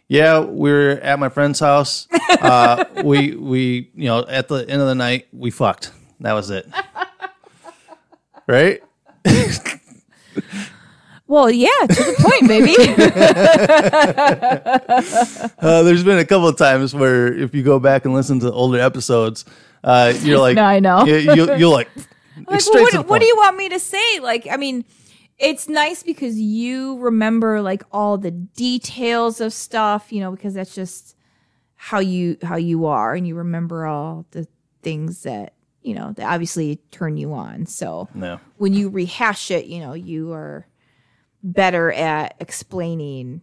yeah, 0.10 0.42
we 0.42 0.70
were 0.72 1.00
at 1.02 1.18
my 1.18 1.30
friend's 1.30 1.60
house. 1.60 2.08
Uh, 2.30 2.84
we, 3.04 3.34
we, 3.36 3.90
you 3.96 4.06
know, 4.06 4.26
at 4.28 4.50
the 4.50 4.58
end 4.58 4.82
of 4.82 4.88
the 4.88 4.94
night, 4.94 5.28
we 5.32 5.52
fucked. 5.52 5.92
That 6.20 6.34
was 6.34 6.50
it. 6.50 6.70
right? 8.48 8.84
Well, 11.28 11.50
yeah, 11.50 11.70
to 11.82 11.88
the 11.88 12.16
point, 12.20 12.48
baby. 12.48 12.76
Uh, 15.58 15.82
there's 15.82 16.04
been 16.04 16.20
a 16.20 16.26
couple 16.26 16.48
of 16.48 16.56
times 16.56 16.94
where 16.94 17.34
if 17.34 17.56
you 17.56 17.64
go 17.64 17.80
back 17.80 18.06
and 18.06 18.14
listen 18.14 18.40
to 18.42 18.52
older 18.52 18.80
episodes, 18.80 19.44
uh, 19.84 20.14
you're 20.22 20.38
like, 20.38 20.56
No, 20.56 20.64
I 20.64 20.80
know. 20.80 21.04
you, 21.04 21.56
you'll 21.56 21.72
like, 21.72 21.90
like, 21.96 22.48
well, 22.48 22.84
what, 22.84 23.08
what 23.08 23.22
do 23.22 23.26
you 23.26 23.36
want 23.38 23.58
me 23.58 23.70
to 23.70 23.80
say? 23.80 24.20
Like, 24.20 24.48
I 24.52 24.58
mean, 24.58 24.86
it's 25.38 25.68
nice 25.68 26.04
because 26.04 26.40
you 26.40 26.98
remember 27.00 27.62
like 27.62 27.84
all 27.92 28.18
the 28.18 28.32
details 28.32 29.42
of 29.42 29.54
stuff, 29.54 30.12
you 30.12 30.20
know, 30.22 30.32
because 30.32 30.54
that's 30.54 30.74
just 30.74 31.16
how 31.76 32.00
you 32.00 32.38
how 32.42 32.56
you 32.56 32.86
are, 32.86 33.14
and 33.14 33.28
you 33.28 33.36
remember 33.36 33.86
all 33.86 34.26
the 34.32 34.48
things 34.82 35.24
that 35.24 35.54
you 35.82 35.94
know 35.94 36.14
that 36.14 36.32
obviously 36.32 36.78
turn 36.92 37.18
you 37.18 37.34
on. 37.34 37.66
So 37.66 38.08
when 38.58 38.74
you 38.74 38.90
rehash 38.90 39.52
it, 39.52 39.66
you 39.66 39.82
know, 39.82 39.94
you 39.94 40.32
are 40.32 40.68
better 41.44 41.92
at 41.92 42.36
explaining. 42.40 43.42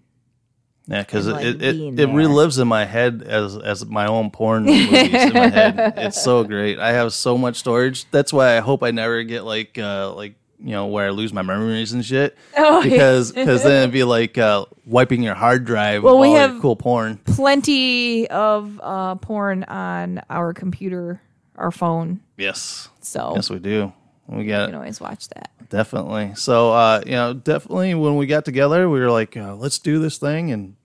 Yeah, 0.89 1.03
because 1.03 1.29
like, 1.29 1.45
it, 1.45 1.63
it, 1.63 1.77
it 1.77 1.97
there. 1.97 2.09
relives 2.09 2.61
in 2.61 2.67
my 2.67 2.85
head 2.85 3.23
as 3.25 3.57
as 3.57 3.87
my 3.87 4.07
own 4.07 4.31
porn 4.31 4.65
movies 4.65 5.15
in 5.15 5.33
my 5.33 5.49
head. 5.49 5.95
It's 5.97 6.21
so 6.21 6.43
great. 6.43 6.79
I 6.81 6.93
have 6.93 7.13
so 7.13 7.39
much 7.39 7.57
storage. 7.57 8.11
That's 8.11 8.33
why 8.33 8.57
I 8.57 8.61
hope 8.61 8.83
I 8.83 8.91
never 8.91 9.23
get 9.23 9.45
like 9.45 9.79
uh 9.79 10.13
like 10.15 10.35
you 10.63 10.71
know 10.71 10.87
where 10.87 11.07
I 11.07 11.11
lose 11.11 11.33
my 11.33 11.43
memories 11.43 11.93
and 11.93 12.05
shit. 12.05 12.37
Oh, 12.57 12.83
yeah. 12.83 12.91
because 12.91 13.33
because 13.33 13.63
then 13.65 13.83
it'd 13.83 13.93
be 13.93 14.05
like 14.05 14.39
uh, 14.39 14.65
wiping 14.87 15.23
your 15.23 15.35
hard 15.35 15.65
drive. 15.65 16.03
Well, 16.03 16.19
we 16.19 16.29
all 16.29 16.37
have- 16.37 16.61
cool 16.61 16.77
porn. 16.77 17.19
Plenty 17.25 18.29
of 18.31 18.81
uh, 18.83 19.17
porn 19.17 19.65
on 19.65 20.23
our 20.31 20.53
computer, 20.55 21.21
our 21.57 21.71
phone. 21.71 22.21
Yes, 22.37 22.89
So 23.01 23.33
yes, 23.35 23.51
we 23.51 23.59
do. 23.59 23.93
We 24.29 24.45
got 24.47 24.63
you 24.63 24.67
can 24.69 24.75
always 24.77 25.01
watch 25.01 25.29
that. 25.31 25.51
Definitely. 25.69 26.33
So, 26.37 26.73
uh, 26.73 27.03
you 27.05 27.13
know, 27.13 27.33
definitely 27.35 27.95
when 27.95 28.17
we 28.17 28.27
got 28.27 28.45
together, 28.45 28.89
we 28.89 29.01
were 29.01 29.11
like, 29.11 29.37
uh, 29.37 29.55
let's 29.57 29.79
do 29.79 29.99
this 29.99 30.19
thing. 30.19 30.51
And 30.53 30.77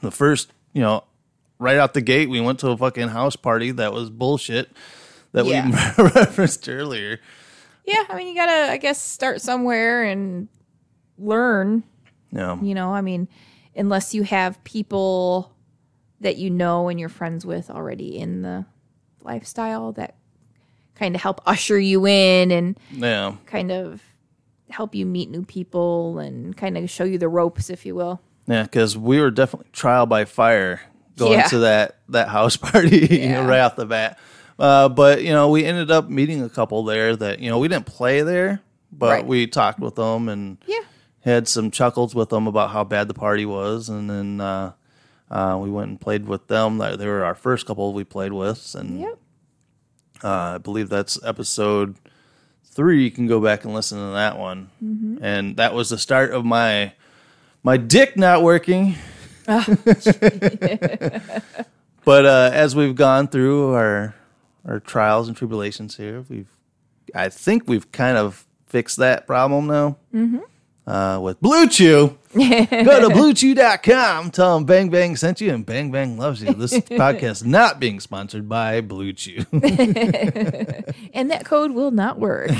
the 0.00 0.10
first, 0.10 0.52
you 0.72 0.82
know, 0.82 1.04
right 1.58 1.76
out 1.78 1.94
the 1.94 2.00
gate, 2.00 2.28
we 2.28 2.40
went 2.40 2.58
to 2.60 2.68
a 2.70 2.76
fucking 2.76 3.08
house 3.08 3.36
party 3.36 3.70
that 3.72 3.92
was 3.92 4.10
bullshit 4.10 4.70
that 5.32 5.46
Yeah. 5.46 5.94
we 5.96 6.04
referenced 6.10 6.68
earlier. 6.68 7.20
Yeah, 7.84 8.04
I 8.08 8.16
mean, 8.16 8.28
you 8.28 8.34
gotta, 8.34 8.70
I 8.70 8.76
guess, 8.76 9.00
start 9.00 9.40
somewhere, 9.40 10.04
and 10.04 10.48
learn. 11.18 11.82
Yeah. 12.30 12.60
You 12.60 12.74
know, 12.74 12.92
I 12.94 13.00
mean, 13.00 13.28
unless 13.76 14.14
you 14.14 14.22
have 14.22 14.62
people 14.64 15.52
that 16.20 16.36
you 16.36 16.50
know 16.50 16.88
and 16.88 17.00
you're 17.00 17.08
friends 17.08 17.44
with 17.44 17.68
already 17.70 18.16
in 18.18 18.42
the 18.42 18.64
lifestyle 19.22 19.92
that 19.92 20.16
kind 20.94 21.14
of 21.14 21.20
help 21.20 21.40
usher 21.46 21.78
you 21.78 22.06
in 22.06 22.50
and 22.52 22.78
Yeah. 22.92 23.34
kind 23.46 23.72
of 23.72 24.02
help 24.70 24.94
you 24.94 25.04
meet 25.04 25.30
new 25.30 25.42
people 25.44 26.18
and 26.18 26.56
kind 26.56 26.78
of 26.78 26.88
show 26.88 27.04
you 27.04 27.18
the 27.18 27.28
ropes, 27.28 27.68
if 27.70 27.84
you 27.84 27.94
will. 27.94 28.20
Yeah, 28.46 28.62
because 28.62 28.96
we 28.96 29.20
were 29.20 29.30
definitely 29.30 29.70
trial 29.72 30.06
by 30.06 30.24
fire 30.24 30.80
going 31.16 31.32
Yeah. 31.40 31.48
to 31.48 31.58
that 31.60 31.98
that 32.08 32.28
house 32.28 32.56
party 32.58 32.98
you 32.98 33.28
know, 33.28 33.42
Yeah. 33.42 33.46
right 33.46 33.60
off 33.60 33.76
the 33.76 33.86
bat. 33.86 34.18
Uh, 34.62 34.88
but 34.88 35.22
you 35.24 35.32
know, 35.32 35.48
we 35.50 35.64
ended 35.64 35.90
up 35.90 36.08
meeting 36.08 36.40
a 36.44 36.48
couple 36.48 36.84
there 36.84 37.16
that 37.16 37.40
you 37.40 37.50
know 37.50 37.58
we 37.58 37.66
didn't 37.66 37.86
play 37.86 38.22
there, 38.22 38.60
but 38.92 39.08
Right. 39.10 39.26
we 39.26 39.46
talked 39.48 39.80
with 39.80 39.96
them 39.96 40.28
and 40.28 40.56
Yeah. 40.68 40.78
had 41.24 41.48
some 41.48 41.72
chuckles 41.72 42.14
with 42.14 42.28
them 42.28 42.46
about 42.46 42.70
how 42.70 42.84
bad 42.84 43.08
the 43.08 43.14
party 43.14 43.44
was, 43.44 43.88
and 43.88 44.08
then 44.08 44.40
uh, 44.40 44.70
uh, 45.32 45.58
we 45.60 45.68
went 45.68 45.88
and 45.90 46.00
played 46.00 46.28
with 46.28 46.46
them. 46.46 46.78
They 46.78 46.94
they 46.94 47.06
were 47.08 47.24
our 47.24 47.34
first 47.34 47.66
couple 47.66 47.92
we 47.92 48.04
played 48.04 48.32
with, 48.32 48.76
and 48.78 49.00
Yep. 49.00 49.18
uh, 50.22 50.28
I 50.54 50.58
believe 50.58 50.88
that's 50.90 51.18
episode 51.24 51.96
three. 52.64 53.02
You 53.02 53.10
can 53.10 53.26
go 53.26 53.40
back 53.40 53.64
and 53.64 53.74
listen 53.74 53.98
to 53.98 54.12
that 54.14 54.38
one, 54.38 54.70
and 55.20 55.56
that 55.56 55.74
was 55.74 55.88
the 55.90 55.98
start 55.98 56.30
of 56.30 56.44
my 56.44 56.92
my 57.64 57.76
dick 57.76 58.16
not 58.16 58.44
working. 58.44 58.94
but 62.04 62.26
uh, 62.26 62.50
as 62.52 62.76
we've 62.76 62.94
gone 62.94 63.26
through 63.28 63.74
our 63.74 64.14
our 64.64 64.80
trials 64.80 65.28
and 65.28 65.36
tribulations 65.36 65.96
here, 65.96 66.24
we've 66.28 66.48
I 67.14 67.28
think 67.28 67.68
we've 67.68 67.90
kind 67.92 68.16
of 68.16 68.46
fixed 68.66 68.96
that 68.98 69.26
problem 69.26 69.66
now. 69.66 69.98
Mm-hmm. 70.14 70.38
Uh, 70.84 71.20
with 71.20 71.40
BlueChew, 71.40 72.16
go 72.84 73.08
to 73.08 73.14
bluechew.com. 73.14 74.32
Tell 74.32 74.56
them 74.56 74.64
Bang 74.64 74.90
Bang 74.90 75.14
sent 75.14 75.40
you 75.40 75.54
and 75.54 75.64
Bang 75.64 75.92
Bang 75.92 76.18
loves 76.18 76.42
you. 76.42 76.52
This 76.54 76.72
podcast 76.78 77.44
not 77.44 77.78
being 77.78 78.00
sponsored 78.00 78.48
by 78.48 78.80
BlueChew. 78.80 79.46
And 81.14 81.30
that 81.30 81.44
code 81.44 81.70
will 81.72 81.92
not 81.92 82.18
work. 82.18 82.50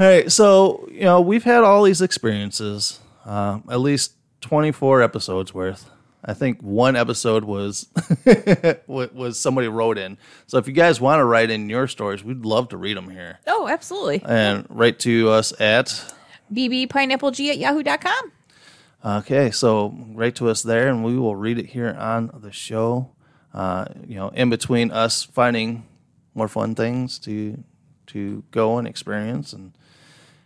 All 0.00 0.06
right, 0.06 0.32
so 0.32 0.88
you 0.90 1.02
know 1.02 1.20
we've 1.20 1.44
had 1.44 1.62
all 1.62 1.84
these 1.84 2.00
experiences, 2.02 2.98
uh, 3.24 3.60
at 3.70 3.80
least 3.80 4.14
twenty 4.40 4.72
four 4.72 5.02
episodes 5.02 5.54
worth. 5.54 5.88
I 6.24 6.34
think 6.34 6.60
one 6.62 6.96
episode 6.96 7.44
was 7.44 7.88
was 8.86 9.38
somebody 9.38 9.68
wrote 9.68 9.98
in. 9.98 10.18
So 10.46 10.58
if 10.58 10.66
you 10.66 10.72
guys 10.72 11.00
want 11.00 11.20
to 11.20 11.24
write 11.24 11.50
in 11.50 11.68
your 11.68 11.86
stories, 11.86 12.24
we'd 12.24 12.44
love 12.44 12.70
to 12.70 12.76
read 12.76 12.96
them 12.96 13.08
here 13.08 13.38
oh, 13.46 13.68
absolutely. 13.68 14.22
and 14.24 14.66
write 14.68 14.98
to 15.00 15.30
us 15.30 15.58
at. 15.60 16.14
bbpineappleg 16.52 17.50
at 17.50 17.58
yahoo.com. 17.58 18.32
Okay, 19.04 19.52
so 19.52 19.94
write 20.12 20.34
to 20.36 20.48
us 20.48 20.62
there, 20.62 20.88
and 20.88 21.04
we 21.04 21.16
will 21.16 21.36
read 21.36 21.58
it 21.58 21.66
here 21.66 21.94
on 21.96 22.32
the 22.34 22.50
show. 22.50 23.10
Uh, 23.54 23.86
you 24.06 24.16
know, 24.16 24.28
in 24.30 24.50
between 24.50 24.90
us 24.90 25.22
finding 25.22 25.86
more 26.34 26.48
fun 26.48 26.74
things 26.74 27.18
to 27.20 27.62
to 28.06 28.42
go 28.50 28.78
and 28.78 28.88
experience, 28.88 29.52
and 29.52 29.72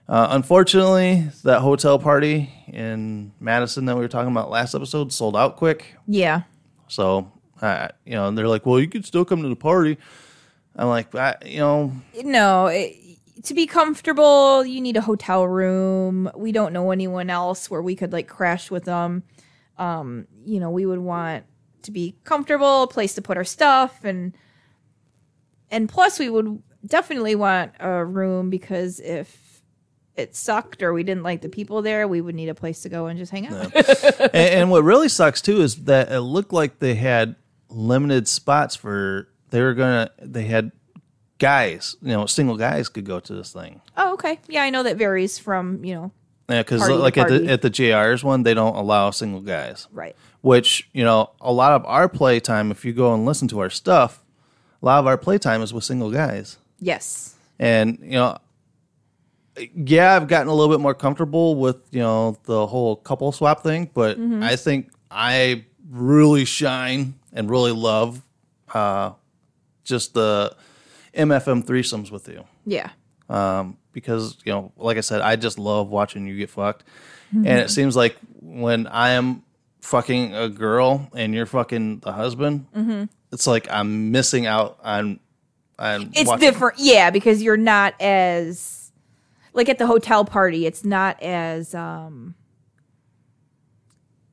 uh, 0.09 0.29
unfortunately, 0.31 1.29
that 1.45 1.61
hotel 1.61 1.99
party 1.99 2.51
in 2.67 3.33
Madison 3.41 3.85
that 3.87 3.95
we 3.95 4.03
were 4.03 4.09
talking 4.09 4.31
about 4.31 4.51
last 4.51 4.75
episode 4.75 5.13
sold 5.13 5.37
out 5.37 5.57
quick. 5.57 5.95
Yeah. 6.07 6.43
So, 6.89 7.31
uh, 7.61 7.89
you 8.05 8.13
know, 8.13 8.31
they're 8.31 8.49
like, 8.49 8.67
"Well, 8.67 8.81
you 8.81 8.89
could 8.89 9.07
still 9.07 9.25
come 9.25 9.43
to 9.43 9.49
the 9.49 9.57
party." 9.57 9.99
I'm 10.75 10.89
like, 10.89 11.15
I, 11.15 11.37
you 11.45 11.59
know, 11.59 11.93
No, 12.25 12.67
it, 12.67 12.97
to 13.45 13.55
be 13.55 13.67
comfortable, 13.67 14.65
you 14.65 14.81
need 14.81 14.97
a 14.97 15.03
hotel 15.03 15.47
room. 15.47 16.31
We 16.35 16.53
don't 16.53 16.73
know 16.73 16.91
anyone 16.91 17.29
else 17.29 17.71
where 17.71 17.83
we 17.83 17.95
could 17.95 18.13
like 18.13 18.29
crash 18.29 18.71
with 18.71 18.85
them. 18.85 19.23
Um, 19.79 20.27
you 20.45 20.61
know, 20.61 20.71
we 20.71 20.87
would 20.87 20.99
want 20.99 21.45
to 21.83 21.91
be 21.91 22.17
comfortable, 22.25 22.85
a 22.85 22.89
place 22.89 23.15
to 23.15 23.23
put 23.23 23.37
our 23.37 23.45
stuff 23.45 24.05
and 24.05 24.37
and 25.71 25.89
plus 25.89 26.19
we 26.19 26.29
would 26.29 26.63
definitely 26.87 27.35
want 27.35 27.73
a 27.81 28.05
room 28.05 28.51
because 28.51 29.01
if 29.01 29.42
it 30.17 30.37
sucked 30.37 30.83
or 30.83 30.93
we 30.93 31.03
didn't 31.03 31.23
like 31.23 31.41
the 31.41 31.49
people 31.49 31.83
there, 31.83 32.07
we 32.07 32.21
would 32.21 32.35
need 32.35 32.49
a 32.49 32.55
place 32.55 32.83
to 32.83 32.89
go 32.89 33.07
and 33.07 33.19
just 33.19 33.33
hang 33.33 33.47
out. 33.47 33.75
and, 33.75 34.35
and 34.35 34.71
what 34.71 34.85
really 34.85 35.09
sucks 35.09 35.41
too 35.41 35.61
is 35.63 35.85
that 35.85 36.11
it 36.13 36.21
looked 36.21 36.53
like 36.53 36.79
they 36.81 36.95
had 36.95 37.37
limited 37.69 38.29
spots 38.29 38.77
for 38.77 39.29
they 39.51 39.61
were 39.63 39.73
gonna 39.75 40.11
they 40.21 40.45
had 40.45 40.71
guys 41.39 41.97
you 42.03 42.09
know 42.13 42.27
single 42.27 42.57
guys 42.57 42.89
could 42.89 43.05
go 43.05 43.19
to 43.19 43.35
this 43.35 43.53
thing 43.53 43.81
oh, 43.97 44.13
okay. 44.15 44.39
Yeah, 44.49 44.63
I 44.63 44.71
know 44.71 44.83
that 44.83 44.97
varies 44.97 45.39
from, 45.39 45.85
you 45.85 45.95
know, 45.95 46.13
yeah 46.49 46.61
because 46.63 46.87
like 46.89 47.17
at 47.17 47.29
the 47.29 47.49
at 47.49 47.63
the 47.63 47.71
jrs 47.71 48.23
one 48.23 48.43
they 48.43 48.53
don't 48.53 48.77
allow 48.77 49.11
single 49.11 49.41
guys 49.41 49.89
right. 49.93 50.15
which 50.43 50.89
you 50.93 51.03
know 51.03 51.31
a 51.41 51.53
lot 51.53 51.73
of 51.73 51.85
our 51.87 52.09
playtime 52.09 52.71
if 52.71 52.85
you 52.85 52.93
go 52.93 53.15
and 53.15 53.25
listen 53.25 53.49
to 53.49 53.61
our 53.61 53.71
stuff 53.71 54.23
a 54.83 54.85
lot 54.85 54.99
of 54.99 55.07
our 55.07 55.17
playtime 55.17 55.63
is 55.63 55.73
with 55.73 55.85
single 55.85 56.11
guys 56.11 56.59
Yes. 56.79 57.35
and 57.59 57.99
you 58.03 58.11
know 58.13 58.37
yeah 59.75 60.15
i've 60.17 60.29
gotten 60.29 60.49
a 60.49 60.55
little 60.55 60.73
bit 60.75 60.81
more 60.81 60.95
comfortable 60.95 61.57
with 61.57 61.77
you 61.91 62.01
know 62.01 62.37
the 62.45 62.67
whole 62.67 62.97
couple 62.97 63.31
swap 63.33 63.63
thing 63.63 63.91
but 63.93 64.19
i 64.41 64.57
think 64.57 64.91
i 65.11 65.65
really 65.91 66.45
shine 66.45 67.15
and 67.35 67.51
really 67.51 67.73
love 67.73 68.23
uh 68.73 69.13
just 69.85 70.15
the 70.15 70.55
mfm 71.15 71.63
threesomes 71.65 72.11
with 72.11 72.29
you. 72.29 72.45
Yeah. 72.65 72.91
um 73.29 73.77
because 73.93 74.39
you 74.45 74.53
know 74.53 74.73
like 74.79 74.97
i 74.97 75.01
said 75.03 75.21
i 75.21 75.37
just 75.37 75.59
love 75.59 75.89
watching 75.91 76.27
you 76.27 76.37
get 76.39 76.49
fucked. 76.51 76.85
And 77.35 77.47
it 77.47 77.71
seems 77.71 77.95
like 77.97 78.17
when 78.41 78.87
i 78.87 79.11
am 79.11 79.43
fucking 79.81 80.35
a 80.35 80.49
girl 80.49 81.11
and 81.15 81.35
you're 81.35 81.45
fucking 81.47 81.99
the 82.01 82.13
husband 82.13 82.67
it's 83.33 83.47
like 83.47 83.67
i'm 83.71 84.11
missing 84.13 84.47
out 84.47 84.79
on 84.83 85.21
on 85.79 86.11
it's 86.15 86.29
watching- 86.29 86.41
different 86.49 86.79
yeah 86.79 87.11
because 87.11 87.43
you're 87.43 87.57
not 87.59 87.95
as 88.01 88.82
like 89.53 89.69
at 89.69 89.79
the 89.79 89.87
hotel 89.87 90.25
party 90.25 90.67
it's 90.67 90.85
not 90.85 91.21
as 91.23 91.75
um 91.75 92.35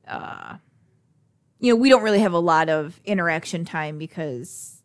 uh 0.08 0.56
you 1.58 1.72
know 1.72 1.76
we 1.76 1.88
don't 1.88 2.02
really 2.02 2.20
have 2.20 2.32
a 2.32 2.38
lot 2.38 2.68
of 2.68 3.00
interaction 3.04 3.64
time 3.64 3.98
because 3.98 4.82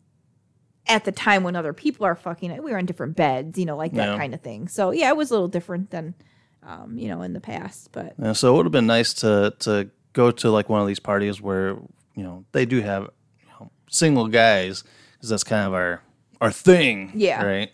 at 0.86 1.04
the 1.04 1.12
time 1.12 1.42
when 1.42 1.56
other 1.56 1.72
people 1.72 2.06
are 2.06 2.14
fucking 2.14 2.50
we 2.62 2.70
were 2.70 2.78
on 2.78 2.86
different 2.86 3.16
beds 3.16 3.58
you 3.58 3.64
know 3.64 3.76
like 3.76 3.92
that 3.92 4.10
Yeah. 4.10 4.16
kind 4.18 4.34
of 4.34 4.40
thing 4.40 4.68
so 4.68 4.90
yeah 4.92 5.08
it 5.08 5.16
was 5.16 5.30
a 5.30 5.34
little 5.34 5.48
different 5.48 5.90
than 5.90 6.14
um 6.62 6.96
you 6.98 7.08
know 7.08 7.22
in 7.22 7.32
the 7.32 7.40
past 7.40 7.90
but 7.92 8.14
Yeah, 8.18 8.32
so 8.32 8.52
it 8.52 8.56
would 8.56 8.66
have 8.66 8.72
been 8.72 8.86
nice 8.86 9.14
to 9.14 9.54
to 9.60 9.90
go 10.12 10.30
to 10.30 10.50
like 10.50 10.68
one 10.68 10.80
of 10.80 10.86
these 10.86 11.00
parties 11.00 11.40
where 11.40 11.76
you 12.14 12.22
know 12.22 12.44
they 12.52 12.64
do 12.66 12.80
have 12.82 13.04
you 13.40 13.48
know, 13.60 13.70
single 13.90 14.28
guys 14.28 14.84
because 15.14 15.28
that's 15.30 15.44
kind 15.44 15.66
of 15.66 15.74
our 15.74 16.02
our 16.40 16.52
thing. 16.52 17.12
Yeah. 17.14 17.42
Right. 17.42 17.70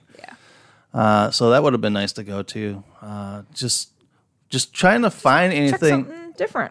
Uh, 0.95 1.31
so 1.31 1.51
that 1.51 1.63
would 1.63 1.73
have 1.73 1.81
been 1.81 1.93
nice 1.93 2.13
to 2.13 2.25
go 2.25 2.43
to. 2.43 2.85
Uh, 3.01 3.43
just 3.55 3.91
just 4.51 4.75
trying 4.75 5.03
to 5.03 5.11
find 5.11 5.53
anything. 5.53 6.03
different 6.05 6.19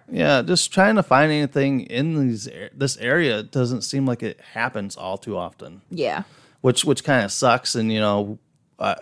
Yeah, 0.10 0.42
just 0.42 0.72
trying 0.74 0.96
to 0.96 1.04
find 1.04 1.32
anything 1.32 1.82
in 1.82 2.28
these 2.28 2.48
this 2.74 2.98
area 2.98 3.44
doesn't 3.44 3.82
seem 3.82 4.06
like 4.06 4.24
it 4.24 4.40
happens 4.54 4.96
all 4.96 5.18
too 5.18 5.38
often, 5.38 5.82
yeah 5.90 6.24
which 6.62 6.86
which 6.86 7.04
kind 7.04 7.26
of 7.26 7.32
sucks. 7.32 7.76
And 7.76 7.92
you 7.92 8.00
know, 8.00 8.40
uh, 8.80 8.96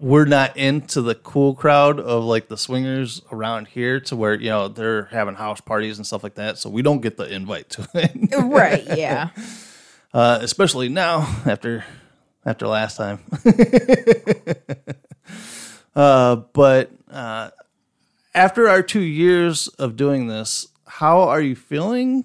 we're 0.00 0.24
not 0.24 0.56
into 0.56 1.02
the 1.02 1.14
cool 1.14 1.54
crowd 1.54 2.00
of 2.00 2.24
like 2.24 2.48
the 2.48 2.56
swingers 2.56 3.22
around 3.30 3.68
here 3.68 4.00
to 4.00 4.16
where 4.16 4.34
you 4.34 4.48
know 4.48 4.68
they're 4.68 5.06
having 5.06 5.34
house 5.34 5.60
parties 5.60 5.98
and 5.98 6.06
stuff 6.06 6.22
like 6.22 6.36
that. 6.36 6.58
So 6.58 6.70
we 6.70 6.82
don't 6.82 7.02
get 7.02 7.16
the 7.16 7.32
invite 7.32 7.70
to 7.70 7.88
it, 7.94 8.34
right 8.44 8.84
yeah 8.96 9.30
uh, 10.14 10.38
especially 10.40 10.88
now 10.88 11.20
after 11.44 11.84
after 12.46 12.66
last 12.66 12.96
time. 12.96 13.20
uh, 15.96 16.36
but 16.36 16.90
uh, 17.10 17.50
after 18.34 18.68
our 18.68 18.82
two 18.82 19.00
years 19.00 19.68
of 19.68 19.96
doing 19.96 20.26
this, 20.26 20.68
how 20.86 21.22
are 21.22 21.40
you 21.40 21.56
feeling 21.56 22.24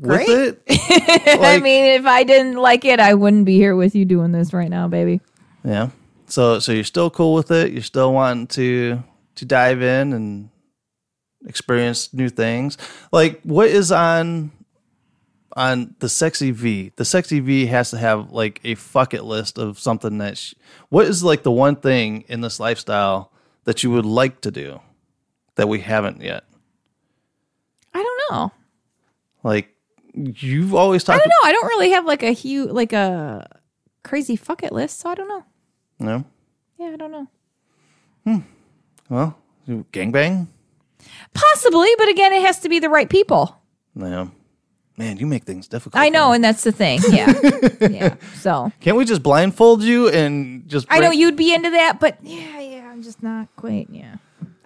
Great. 0.00 0.28
with 0.28 0.60
it? 0.66 1.40
i 1.42 1.58
mean 1.58 1.84
if 1.86 2.04
i 2.04 2.22
didn't 2.22 2.56
like 2.56 2.84
it 2.84 3.00
i 3.00 3.14
wouldn't 3.14 3.46
be 3.46 3.56
here 3.56 3.74
with 3.74 3.94
you 3.94 4.04
doing 4.04 4.30
this 4.30 4.52
right 4.52 4.68
now 4.68 4.86
baby 4.86 5.20
Yeah. 5.64 5.88
So 6.28 6.58
so 6.58 6.72
you're 6.72 6.84
still 6.84 7.08
cool 7.08 7.34
with 7.34 7.50
it. 7.50 7.72
You're 7.72 7.82
still 7.82 8.12
wanting 8.12 8.46
to 8.48 9.02
to 9.36 9.44
dive 9.44 9.80
in 9.80 10.12
and 10.12 10.50
experience 11.46 12.12
new 12.12 12.28
things. 12.28 12.76
Like 13.12 13.40
what 13.42 13.68
is 13.68 13.90
on 13.92 14.50
on 15.56 15.94
the 15.98 16.08
sexy 16.08 16.50
V? 16.52 16.92
The 16.96 17.04
sexy 17.04 17.40
V 17.40 17.66
has 17.66 17.90
to 17.90 17.98
have 17.98 18.30
like 18.30 18.60
a 18.62 18.74
fuck 18.76 19.14
it 19.14 19.24
list 19.24 19.58
of 19.58 19.78
something 19.78 20.18
that 20.18 20.38
sh- 20.38 20.54
what 20.90 21.06
is 21.06 21.24
like 21.24 21.42
the 21.42 21.50
one 21.50 21.74
thing 21.76 22.24
in 22.28 22.42
this 22.42 22.60
lifestyle 22.60 23.32
that 23.64 23.82
you 23.82 23.90
would 23.90 24.06
like 24.06 24.42
to 24.42 24.50
do 24.52 24.80
that 25.56 25.68
we 25.68 25.80
haven't 25.80 26.20
yet? 26.20 26.44
i 27.94 28.02
don't 28.02 28.20
know 28.30 28.52
Like 29.42 29.74
you've 30.14 30.74
always 30.74 31.02
talked. 31.04 31.16
I 31.16 31.18
don't 31.18 31.28
know. 31.28 31.48
I 31.48 31.52
don't 31.52 31.66
really 31.66 31.90
have 31.90 32.04
like 32.04 32.22
a 32.22 32.32
huge, 32.32 32.70
like 32.70 32.92
a 32.92 33.48
crazy 34.04 34.36
fuck 34.36 34.62
it 34.62 34.72
list, 34.72 35.00
so 35.00 35.10
I 35.10 35.14
don't 35.14 35.28
know. 35.28 35.44
No. 35.98 36.24
Yeah, 36.78 36.88
I 36.92 36.96
don't 36.96 37.10
know. 37.12 37.26
Hmm. 38.24 38.38
Well, 39.08 39.38
Gangbang? 39.68 40.48
Possibly, 41.32 41.88
but 41.98 42.08
again, 42.08 42.32
it 42.32 42.42
has 42.42 42.60
to 42.60 42.68
be 42.68 42.78
the 42.78 42.88
right 42.90 43.08
people. 43.08 43.56
Yeah. 43.94 44.28
Man, 44.98 45.18
you 45.18 45.26
make 45.26 45.44
things 45.44 45.68
difficult. 45.68 46.00
I 46.00 46.08
for 46.08 46.12
know, 46.14 46.30
me. 46.30 46.36
and 46.36 46.44
that's 46.44 46.64
the 46.64 46.72
thing. 46.72 47.00
Yeah. 47.10 47.32
yeah. 47.80 48.14
So 48.36 48.72
Can't 48.80 48.96
we 48.96 49.04
just 49.04 49.22
blindfold 49.22 49.82
you 49.82 50.08
and 50.08 50.66
just? 50.68 50.86
I 50.90 51.00
know 51.00 51.08
bring- 51.08 51.18
you'd 51.20 51.36
be 51.36 51.52
into 51.54 51.70
that, 51.70 52.00
but 52.00 52.16
yeah, 52.22 52.60
yeah, 52.60 52.90
I'm 52.90 53.02
just 53.02 53.22
not 53.22 53.48
quite. 53.56 53.88
Yeah. 53.90 54.16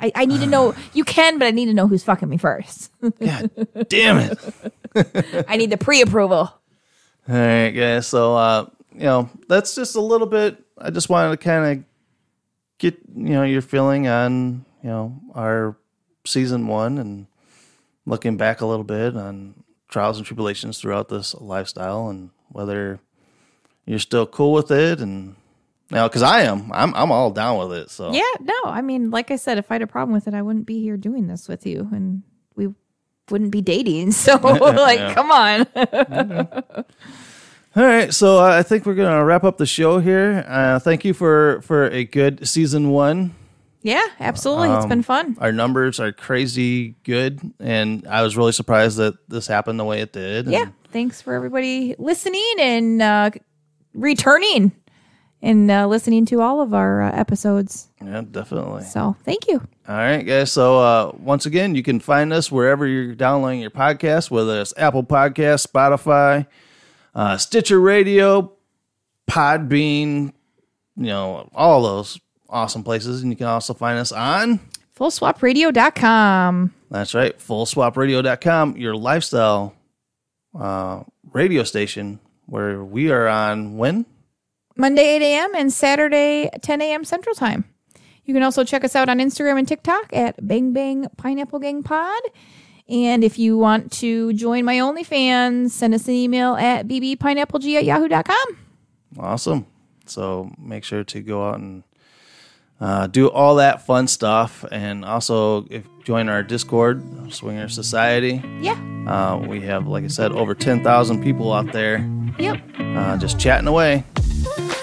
I, 0.01 0.13
I 0.15 0.25
need 0.27 0.41
to 0.41 0.47
know. 0.47 0.75
You 0.95 1.05
can, 1.05 1.39
but 1.39 1.47
I 1.47 1.51
need 1.51 1.67
to 1.67 1.75
know 1.75 1.87
who's 1.89 2.05
fucking 2.05 2.29
me 2.29 2.37
first. 2.37 2.91
God 3.01 3.51
damn 3.89 4.19
it! 4.19 5.45
I 5.49 5.57
need 5.57 5.71
the 5.71 5.77
pre-approval. 5.77 6.37
All 7.29 7.35
right, 7.37 7.71
guys. 7.71 8.07
So, 8.07 8.35
uh, 8.37 8.67
you 8.95 9.01
know, 9.05 9.31
that's 9.49 9.75
just 9.75 9.95
a 9.97 10.01
little 10.01 10.27
bit. 10.27 10.57
I 10.79 10.91
just 10.91 11.09
wanted 11.09 11.31
to 11.31 11.37
kind 11.37 11.79
of 11.79 11.85
get 12.79 12.99
you 13.15 13.31
know 13.31 13.43
your 13.43 13.63
feeling 13.63 14.09
on 14.09 14.65
you 14.83 14.89
know 14.89 15.21
our 15.35 15.77
season 16.25 16.67
one 16.67 16.99
and 16.99 17.27
looking 18.07 18.37
back 18.37 18.61
a 18.63 18.67
little 18.67 18.85
bit 18.85 19.17
on 19.17 19.55
trials 19.91 20.17
and 20.17 20.27
tribulations 20.27 20.79
throughout 20.81 21.09
this 21.09 21.35
lifestyle 21.35 22.09
and 22.09 22.31
whether 22.49 23.01
you're 23.87 23.99
still 23.99 24.27
cool 24.27 24.53
with 24.53 24.71
it 24.71 25.01
and 25.01 25.37
now 25.91 26.07
because 26.07 26.23
I 26.23 26.43
am, 26.43 26.71
I'm 26.73 26.95
I'm 26.95 27.11
all 27.11 27.31
down 27.31 27.59
with 27.59 27.77
it. 27.77 27.91
So 27.91 28.13
Yeah, 28.13 28.23
no, 28.41 28.55
I 28.65 28.81
mean, 28.81 29.11
like 29.11 29.31
I 29.31 29.37
said, 29.37 29.59
if 29.59 29.71
I 29.71 29.75
had 29.75 29.83
a 29.83 29.87
problem 29.87 30.15
with 30.15 30.29
it, 30.29 30.35
I 30.35 30.43
wouldn't 30.43 30.67
be 30.67 30.81
here 30.81 30.97
doing 30.97 31.27
this 31.27 31.49
with 31.49 31.67
you, 31.67 31.89
and 31.93 32.23
we 32.55 32.73
wouldn't 33.29 33.51
be 33.51 33.61
dating. 33.61 34.13
So, 34.21 34.37
like, 34.43 35.15
come 35.15 35.33
on. 35.33 35.67
All 37.77 37.85
right, 37.85 38.13
so 38.13 38.39
uh, 38.39 38.59
I 38.59 38.63
think 38.63 38.87
we're 38.87 38.95
gonna 38.95 39.25
wrap 39.25 39.45
up 39.45 39.59
the 39.59 39.67
show 39.67 39.99
here. 39.99 40.45
Uh, 40.47 40.79
thank 40.79 41.05
you 41.05 41.15
for 41.15 41.61
for 41.63 41.87
a 41.87 42.05
good 42.05 42.47
season 42.47 42.91
one. 42.91 43.35
Yeah, 43.83 44.07
absolutely, 44.19 44.71
it's 44.71 44.87
been 44.87 45.03
fun. 45.03 45.37
Our 45.41 45.53
numbers 45.53 46.01
are 46.01 46.13
crazy 46.13 46.97
good, 47.05 47.41
and 47.59 48.07
I 48.07 48.23
was 48.23 48.37
really 48.37 48.53
surprised 48.53 48.99
that 48.99 49.15
this 49.29 49.47
happened 49.47 49.81
the 49.81 49.85
way 49.85 50.01
it 50.01 50.13
did. 50.13 50.47
Yeah, 50.47 50.67
thanks 50.91 51.23
for 51.23 51.35
everybody 51.35 51.95
listening 51.99 52.55
and 52.59 53.03
uh, 53.03 53.31
returning 53.95 54.73
and 55.43 55.71
uh, 55.71 55.87
listening 55.87 56.27
to 56.27 56.41
all 56.41 56.61
of 56.61 56.75
our 56.75 57.03
uh, 57.03 57.13
episodes. 57.13 57.89
yeah, 58.05 58.23
definitely. 58.31 58.85
So, 58.85 59.17
thank 59.25 59.49
you. 59.49 59.67
All 59.89 59.97
right, 59.97 60.23
guys. 60.23 60.53
So 60.53 60.79
uh, 60.79 61.13
once 61.19 61.47
again, 61.47 61.75
you 61.75 61.83
can 61.83 61.99
find 61.99 62.33
us 62.33 62.53
wherever 62.53 62.87
you're 62.87 63.15
downloading 63.15 63.61
your 63.61 63.71
podcast, 63.71 64.31
whether 64.31 64.61
it's 64.61 64.75
Apple 64.77 65.03
Podcasts, 65.03 65.67
Spotify, 65.67 66.47
uh, 67.15 67.37
Stitcher 67.39 67.81
Radio, 67.81 68.53
Podbean, 69.29 70.33
you 70.97 71.07
know, 71.07 71.49
all 71.55 71.83
those 71.83 72.21
awesome 72.51 72.85
places. 72.85 73.23
And 73.23 73.31
you 73.31 73.37
can 73.37 73.47
also 73.47 73.75
find 73.75 73.99
us 73.99 74.13
on, 74.13 74.61
FullSwapRadio.com. 74.99 76.75
that's 76.91 77.15
right, 77.15 77.39
fullswapradio.com, 77.39 78.77
your 78.77 78.95
lifestyle 78.97 79.75
uh, 80.59 81.05
radio 81.33 81.65
station, 81.65 82.21
where 82.47 82.85
we 82.85 83.11
are 83.11 83.27
on 83.27 83.79
when? 83.79 84.05
Monday 84.77 85.17
8 85.17 85.23
a.m. 85.23 85.55
and 85.55 85.73
Saturday 85.73 86.51
10 86.63 86.83
a.m. 86.83 87.05
Central 87.05 87.35
Time. 87.35 87.65
You 88.25 88.35
can 88.35 88.43
also 88.43 88.65
check 88.65 88.85
us 88.85 88.95
out 88.95 89.09
on 89.09 89.19
Instagram 89.19 89.59
and 89.59 89.67
TikTok 89.67 90.13
at 90.13 90.47
Bang 90.47 90.73
Bang 90.73 91.07
Pineapple 91.17 91.59
Gang 91.59 91.83
Pod. 91.83 92.23
And 92.89 93.23
if 93.23 93.39
you 93.39 93.57
want 93.57 93.93
to 93.93 94.33
join 94.33 94.65
my 94.65 94.77
OnlyFans, 94.77 95.71
send 95.71 95.95
us 95.95 96.09
an 96.09 96.15
email 96.15 96.57
at 96.57 96.89
bbpineappleg 96.89 97.75
at 97.77 97.85
yahoo.com. 97.85 98.59
Awesome. 99.19 99.67
So 100.07 100.53
make 100.59 100.85
sure 100.85 101.05
to 101.05 101.21
go 101.21 101.49
out 101.49 101.59
and 101.61 101.85
uh, 102.81 103.07
do 103.07 103.29
all 103.29 103.57
that 103.57 103.85
fun 103.87 104.07
stuff, 104.09 104.65
and 104.73 105.05
also 105.05 105.67
if 105.71 105.85
join 106.05 106.29
our 106.29 106.43
Discord, 106.43 107.03
Swinger 107.33 107.69
Society. 107.69 108.43
Yeah. 108.61 108.79
Uh, 109.07 109.37
we 109.39 109.61
have, 109.63 109.87
like 109.87 110.05
I 110.05 110.09
said, 110.09 110.33
over 110.33 110.55
ten 110.55 110.83
thousand 110.83 111.23
people 111.23 111.53
out 111.53 111.73
there, 111.73 112.09
Yep. 112.39 112.61
uh, 112.79 113.17
just 113.19 113.39
chatting 113.39 113.67
away. 113.69 114.05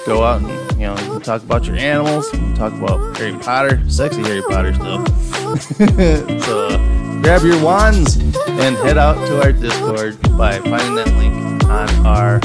Go 0.05 0.23
out 0.23 0.41
and 0.41 0.71
you 0.79 0.87
know 0.87 0.97
you 0.99 1.11
can 1.13 1.21
talk 1.21 1.43
about 1.43 1.65
your 1.65 1.75
animals, 1.75 2.29
talk 2.55 2.71
about 2.73 3.17
Harry 3.17 3.37
Potter, 3.39 3.81
sexy 3.89 4.21
Harry 4.23 4.41
Potter 4.49 4.73
stuff. 4.73 5.07
so 6.45 6.67
uh, 6.67 7.21
grab 7.21 7.43
your 7.43 7.61
wands 7.63 8.15
and 8.17 8.75
head 8.77 8.97
out 8.97 9.15
to 9.27 9.41
our 9.41 9.51
Discord 9.51 10.21
by 10.37 10.59
finding 10.59 10.95
that 10.95 11.07
link 11.17 11.63
on 11.65 12.05
our. 12.05 12.39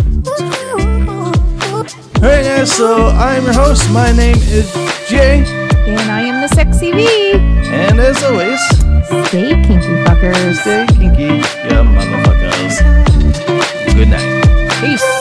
Right, 1.83 2.45
guys. 2.45 2.70
So 2.72 3.09
I'm 3.09 3.43
your 3.45 3.53
host. 3.55 3.91
My 3.91 4.12
name 4.12 4.37
is 4.39 4.70
Jay, 5.09 5.43
And 5.89 5.99
I 6.12 6.20
am 6.22 6.41
the 6.41 6.49
Sexy 6.55 6.93
V. 6.93 7.33
and 7.74 7.99
as 7.99 8.22
always, 8.22 8.61
Stay 9.28 9.51
kinky 9.66 9.95
fuckers. 10.07 10.61
stay 10.61 10.87
kinky, 10.95 11.43
you 11.43 11.83
motherfuckers. 11.83 12.78
Good 13.97 14.09
night. 14.09 14.70
Peace. 14.80 15.12